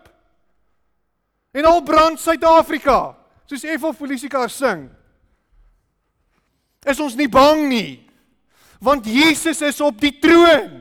En 1.53 1.69
al 1.69 1.83
brand 1.85 2.21
Suid-Afrika, 2.21 3.13
soos 3.45 3.65
Effel 3.69 3.93
Polisieker 3.97 4.49
sing. 4.51 4.87
Is 6.89 7.01
ons 7.03 7.17
nie 7.19 7.29
bang 7.31 7.67
nie. 7.69 7.93
Want 8.83 9.07
Jesus 9.07 9.61
is 9.63 9.81
op 9.85 10.01
die 10.01 10.15
troon. 10.23 10.81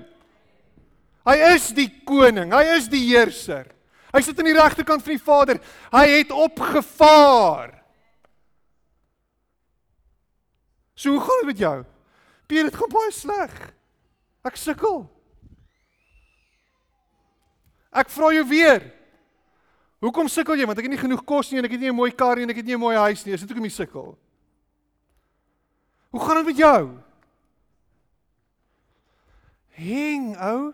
Hy 1.28 1.36
is 1.52 1.68
die 1.78 1.90
koning, 2.08 2.50
hy 2.56 2.64
is 2.80 2.88
die 2.90 3.04
heerser. 3.12 3.68
Hy 4.12 4.24
sit 4.26 4.40
aan 4.42 4.50
die 4.50 4.58
regterkant 4.58 5.04
van 5.06 5.14
die 5.14 5.24
Vader. 5.24 5.60
Hy 5.94 6.06
het 6.10 6.32
opgevaar. 6.34 7.76
So 10.98 11.14
hoe 11.14 11.22
gaan 11.22 11.44
dit 11.44 11.52
met 11.52 11.62
jou? 11.62 11.76
Pier, 12.50 12.68
dit 12.68 12.76
gaan 12.76 12.92
baie 12.92 13.14
sleg. 13.16 13.54
Ek 14.46 14.58
sukkel. 14.60 15.06
Ek 17.92 18.12
vra 18.12 18.32
jou 18.36 18.44
weer. 18.50 18.84
Hoekom 20.02 20.30
sukkel 20.34 20.58
jy? 20.58 20.66
Want 20.66 20.80
ek 20.82 20.88
het 20.88 20.96
nie 20.96 21.04
genoeg 21.04 21.22
kos 21.30 21.52
nie 21.52 21.60
en 21.62 21.68
ek 21.68 21.76
het 21.76 21.84
nie 21.84 21.92
'n 21.92 21.96
mooi 21.96 22.12
kar 22.12 22.36
nie 22.36 22.44
en 22.44 22.50
ek 22.50 22.62
het 22.64 22.66
nie 22.66 22.74
'n 22.74 22.82
mooi 22.82 22.98
huis 22.98 23.24
nie. 23.26 23.34
Is 23.34 23.42
dit 23.42 23.50
hoekom 23.50 23.66
jy 23.66 23.72
sukkel? 23.72 24.18
Hoe 26.10 26.20
gaan 26.20 26.38
dit 26.38 26.46
met 26.46 26.58
jou? 26.58 26.98
Hing 29.70 30.36
ou. 30.38 30.74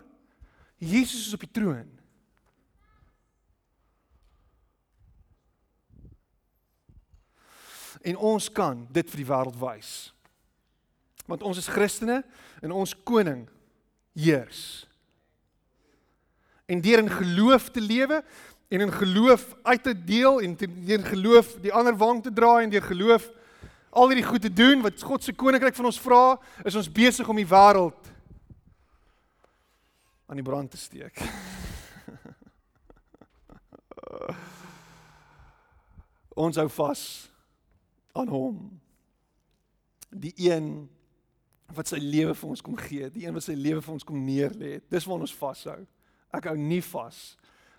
Jesus 0.78 1.26
is 1.26 1.34
op 1.34 1.40
die 1.40 1.50
troon. 1.50 1.98
En 8.02 8.16
ons 8.16 8.52
kan 8.52 8.86
dit 8.90 9.10
vir 9.10 9.16
die 9.16 9.26
wêreld 9.26 9.58
wys. 9.58 10.14
Want 11.26 11.42
ons 11.42 11.58
is 11.58 11.68
Christene 11.68 12.24
en 12.62 12.72
ons 12.72 12.94
koning 13.04 13.48
heers 14.14 14.88
en 16.68 16.80
deur 16.80 16.98
in 16.98 17.10
geloof 17.10 17.70
te 17.70 17.80
lewe 17.80 18.22
en 18.68 18.80
in 18.80 18.92
geloof 18.92 19.54
uit 19.62 19.82
te 19.82 20.04
deel 20.04 20.40
en 20.40 20.56
deur 20.56 21.04
geloof 21.04 21.56
die 21.60 21.72
ander 21.72 21.96
wang 21.96 22.22
te 22.22 22.32
draai 22.32 22.64
en 22.64 22.70
deur 22.70 22.82
geloof 22.82 23.30
al 23.90 24.08
hierdie 24.12 24.26
goed 24.26 24.40
te 24.44 24.52
doen 24.52 24.82
wat 24.84 25.02
God 25.02 25.24
se 25.24 25.32
koninkryk 25.32 25.74
van 25.74 25.84
ons 25.88 26.00
vra, 26.00 26.40
is 26.64 26.76
ons 26.76 26.92
besig 26.92 27.28
om 27.28 27.36
die 27.40 27.48
wêreld 27.48 28.12
aan 30.28 30.36
die 30.36 30.44
brand 30.44 30.70
te 30.70 30.76
steek. 30.76 31.16
ons 36.44 36.56
hou 36.60 36.68
vas 36.76 37.30
aan 38.12 38.28
hom. 38.28 38.80
Die 40.12 40.34
een 40.36 40.88
wat 41.72 41.88
sy 41.88 41.98
lewe 42.00 42.34
vir 42.36 42.48
ons 42.52 42.62
kom 42.64 42.76
gee, 42.80 43.08
die 43.12 43.24
een 43.26 43.34
wat 43.36 43.44
sy 43.44 43.56
lewe 43.56 43.80
vir 43.84 43.92
ons 43.96 44.04
kom 44.04 44.20
neerlê. 44.24 44.80
Dis 44.92 45.06
waar 45.08 45.24
ons 45.24 45.34
vashou. 45.40 45.80
Ek 46.36 46.44
hou 46.50 46.56
nie 46.60 46.84
vas 46.92 47.36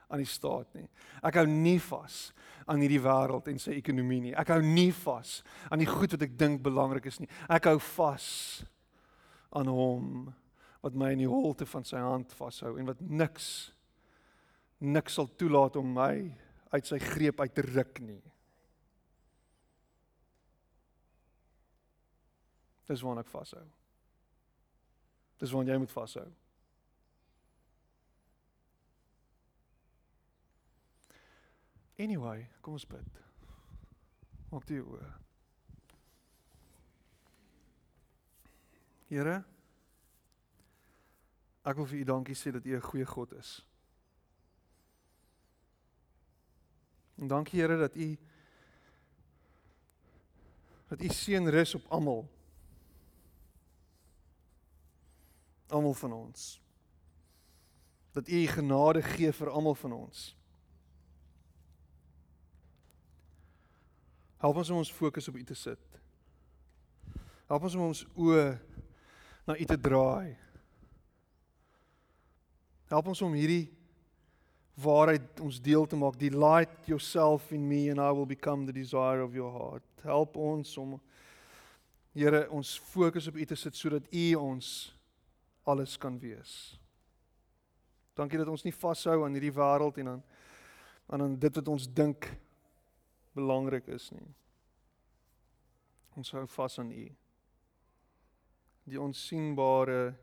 aan 0.09 0.23
die 0.23 0.29
staat 0.29 0.73
nie. 0.77 0.87
Ek 1.25 1.37
hou 1.39 1.45
nie 1.49 1.77
vas 1.89 2.29
aan 2.69 2.81
hierdie 2.83 3.01
wêreld 3.01 3.47
en 3.49 3.61
sy 3.61 3.75
ekonomie 3.77 4.21
nie. 4.27 4.35
Ek 4.37 4.51
hou 4.53 4.59
nie 4.65 4.91
vas 5.03 5.39
aan 5.69 5.81
die 5.81 5.89
goed 5.89 6.13
wat 6.15 6.25
ek 6.25 6.37
dink 6.37 6.61
belangrik 6.65 7.07
is 7.09 7.19
nie. 7.21 7.29
Ek 7.49 7.69
hou 7.69 7.77
vas 7.95 8.29
aan 9.55 9.69
hom 9.73 10.29
wat 10.83 10.95
my 10.95 11.11
in 11.13 11.23
die 11.23 11.29
holte 11.29 11.67
van 11.67 11.85
sy 11.85 12.01
hand 12.01 12.33
vashou 12.37 12.77
en 12.79 12.89
wat 12.89 13.01
niks 13.03 13.69
niks 14.79 15.17
sal 15.19 15.27
toelaat 15.35 15.75
om 15.75 15.89
my 15.91 16.13
uit 16.71 16.85
sy 16.87 16.99
greep 17.03 17.41
uit 17.41 17.51
te 17.51 17.65
ruk 17.65 17.99
nie. 17.99 18.21
Dis 22.87 23.03
waarna 23.05 23.25
ek 23.25 23.33
vashou. 23.33 23.65
Dis 25.41 25.51
waarna 25.53 25.73
jy 25.73 25.81
moet 25.83 25.93
vashou. 25.93 26.29
Anyway, 31.99 32.47
kom 32.61 32.73
ons 32.73 32.87
bid. 32.87 33.17
Maak 34.49 34.63
die 34.69 34.79
oë. 34.79 35.07
Here, 39.09 39.33
ek 41.67 41.81
wil 41.81 41.89
vir 41.91 41.99
U 41.99 42.05
dankie 42.07 42.37
sê 42.39 42.53
dat 42.55 42.63
U 42.63 42.75
'n 42.77 42.87
goeie 42.87 43.05
God 43.05 43.33
is. 43.35 43.65
En 47.19 47.27
dankie 47.27 47.59
Here 47.59 47.77
dat 47.77 47.95
U 47.95 48.17
dat 50.87 51.01
U 51.01 51.07
seën 51.07 51.49
rus 51.49 51.75
op 51.75 51.85
almal. 51.91 52.29
Almal 55.67 55.93
van 55.93 56.13
ons. 56.13 56.61
Dat 58.11 58.27
U 58.27 58.47
genade 58.47 59.01
gee 59.03 59.31
vir 59.33 59.49
almal 59.49 59.75
van 59.75 59.91
ons. 59.91 60.38
Help 64.39 64.61
ons 64.61 64.69
om 64.71 64.79
ons 64.79 64.91
fokus 64.91 65.27
op 65.27 65.35
U 65.35 65.43
te 65.43 65.55
sit. 65.57 65.99
Help 67.49 67.65
ons 67.67 67.75
om 67.75 67.89
ons 67.89 68.05
oë 68.15 68.45
na 69.49 69.57
U 69.57 69.67
te 69.67 69.77
draai. 69.77 70.37
Help 72.89 73.11
ons 73.11 73.21
om 73.25 73.35
hierdie 73.35 73.67
waarheid 74.79 75.41
ons 75.43 75.59
deel 75.61 75.85
te 75.89 75.99
maak. 75.99 76.15
Delight 76.17 76.87
yourself 76.87 77.51
in 77.51 77.67
me 77.67 77.89
and 77.91 77.99
I 77.99 78.11
will 78.15 78.29
become 78.29 78.65
the 78.65 78.73
desire 78.73 79.21
of 79.21 79.35
your 79.35 79.51
heart. 79.51 79.85
Help 80.03 80.37
ons 80.39 80.77
om 80.79 80.99
Here 82.19 82.47
ons 82.51 82.73
fokus 82.89 83.27
op 83.29 83.37
U 83.37 83.45
te 83.45 83.55
sit 83.55 83.77
sodat 83.77 84.07
U 84.09 84.25
ons 84.41 84.67
alles 85.69 85.93
kan 86.01 86.17
wees. 86.19 86.79
Dankie 88.17 88.39
dat 88.41 88.49
ons 88.49 88.65
nie 88.65 88.73
vashou 88.73 89.21
aan 89.23 89.37
hierdie 89.37 89.53
wêreld 89.53 89.99
en 90.01 90.15
aan 90.15 90.23
aan 91.09 91.37
dit 91.41 91.55
wat 91.55 91.69
ons 91.71 91.85
dink 91.93 92.27
belangrik 93.39 93.87
is 93.95 94.11
nie. 94.11 94.27
Ons 96.19 96.33
hou 96.35 96.45
vas 96.51 96.79
aan 96.81 96.91
U. 96.91 97.05
Die 98.89 98.99
onsigbare 98.99 100.17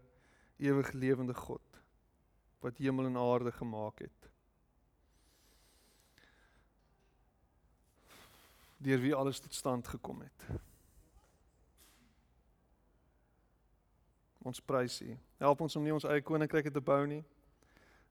ewig 0.60 0.92
lewende 0.92 1.34
God 1.36 1.62
wat 2.64 2.80
hemel 2.82 3.06
en 3.06 3.18
aarde 3.20 3.52
gemaak 3.52 4.00
het. 4.02 4.30
Deur 8.82 9.00
wie 9.00 9.14
alles 9.14 9.40
tot 9.40 9.54
stand 9.54 9.88
gekom 9.88 10.24
het. 10.24 10.48
Ons 14.42 14.60
prys 14.60 14.98
U. 15.02 15.14
Help 15.38 15.62
ons 15.62 15.76
om 15.78 15.84
nie 15.86 15.94
ons 15.94 16.08
eie 16.08 16.24
koninkryke 16.24 16.72
te 16.74 16.82
bou 16.82 17.00
nie. 17.06 17.22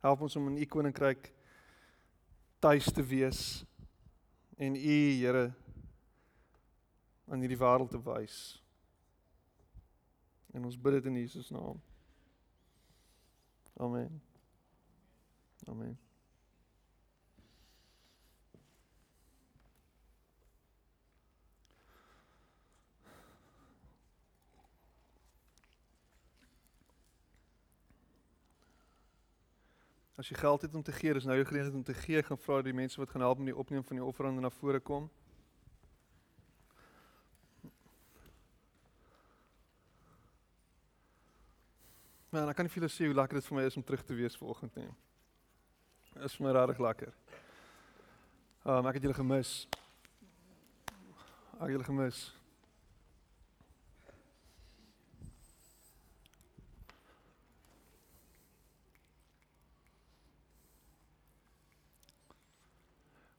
Help 0.05 0.23
ons 0.25 0.35
om 0.39 0.47
in 0.53 0.61
U 0.63 0.69
koninkryk 0.71 1.31
tuis 2.63 2.87
te 2.95 3.03
wees 3.03 3.41
en 4.55 4.75
U 4.75 4.97
Here 5.19 5.53
aan 7.27 7.39
hierdie 7.39 7.57
wêreld 7.57 7.89
te 7.89 8.01
wys. 8.01 8.37
En 10.53 10.65
ons 10.65 10.79
bid 10.79 10.99
dit 10.99 11.05
in 11.11 11.19
Jesus 11.19 11.49
naam. 11.49 11.81
Amen. 13.77 14.21
Amen. 15.67 16.04
As 30.15 30.29
jy 30.31 30.37
geld 30.39 30.61
het 30.61 30.75
om 30.75 30.83
te 30.83 30.93
gee, 30.95 31.13
dis 31.13 31.25
nou 31.27 31.35
jou 31.35 31.45
geleentheid 31.45 31.75
om 31.75 31.83
te 31.83 31.93
gee. 31.93 32.21
Ek 32.21 32.29
gaan 32.29 32.39
vra 32.39 32.61
die 32.63 32.73
mense 32.73 32.99
wat 33.01 33.09
gaan 33.11 33.23
help 33.25 33.41
met 33.41 33.51
die 33.51 33.57
opneem 33.59 33.83
van 33.83 33.99
die 33.99 34.05
offerande 34.05 34.41
na 34.41 34.49
vore 34.49 34.79
kom. 34.79 35.09
Maar 42.31 42.49
ek 42.51 42.57
kan 42.59 42.67
nie 42.67 42.71
vir 42.71 42.81
julle 42.81 42.91
sê 42.91 43.07
hoe 43.07 43.15
lekker 43.15 43.39
dit 43.39 43.49
vir 43.49 43.57
my 43.59 43.67
is 43.67 43.75
om 43.79 43.83
terug 43.83 44.07
te 44.07 44.15
wees 44.15 44.39
vanoggend 44.39 44.79
nie. 44.79 44.87
Dit 46.15 46.23
is 46.29 46.39
vir 46.39 46.47
my 46.47 46.55
regtig 46.55 46.81
lekker. 46.87 47.13
Ehm 48.63 48.79
um, 48.79 48.89
ek 48.89 48.97
het 48.97 49.09
julle 49.09 49.19
gemis. 49.19 49.53
Ek 51.59 51.67
het 51.67 51.75
julle 51.75 51.87
gemis. 51.91 52.25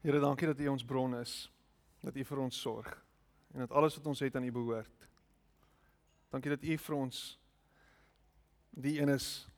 Here, 0.06 0.20
dankie 0.20 0.46
dat 0.46 0.60
U 0.60 0.68
ons 0.68 0.84
bron 0.84 1.16
is, 1.18 1.48
dat 1.98 2.14
U 2.14 2.22
vir 2.24 2.38
ons 2.38 2.60
sorg 2.62 2.92
en 3.50 3.64
dat 3.64 3.72
alles 3.74 3.96
wat 3.98 4.04
ons 4.06 4.20
het 4.22 4.36
aan 4.38 4.44
U 4.46 4.52
behoort. 4.54 5.08
Dankie 6.30 6.52
dat 6.52 6.62
U 6.62 6.76
vir 6.78 6.94
ons 6.94 7.22
die 8.70 9.00
een 9.00 9.10
is 9.10 9.48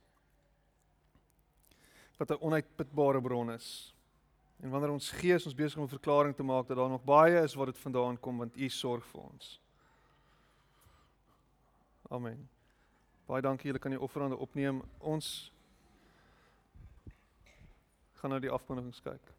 wat 2.16 2.30
'n 2.32 2.40
onuitputbare 2.40 3.20
bron 3.20 3.52
is. 3.52 3.92
En 4.62 4.70
wanneer 4.70 4.90
ons 4.90 5.10
gees 5.20 5.44
ons 5.44 5.54
besig 5.54 5.78
om 5.78 5.84
'n 5.84 5.96
verklaring 5.98 6.36
te 6.36 6.42
maak 6.42 6.66
dat 6.66 6.76
daar 6.76 6.88
nog 6.88 7.04
baie 7.04 7.42
is 7.42 7.54
wat 7.54 7.66
dit 7.66 7.78
vandaan 7.78 8.20
kom 8.20 8.38
want 8.38 8.56
U 8.56 8.68
sorg 8.68 9.04
vir 9.04 9.20
ons. 9.20 9.60
Amen. 12.08 12.48
Baie 13.26 13.42
dankie 13.42 13.66
julle 13.66 13.78
kan 13.78 13.90
die 13.90 14.00
offerande 14.00 14.36
opneem. 14.36 14.82
Ons 14.98 15.52
gaan 18.14 18.30
nou 18.30 18.40
die 18.40 18.50
afkondigings 18.50 19.00
kyk. 19.00 19.37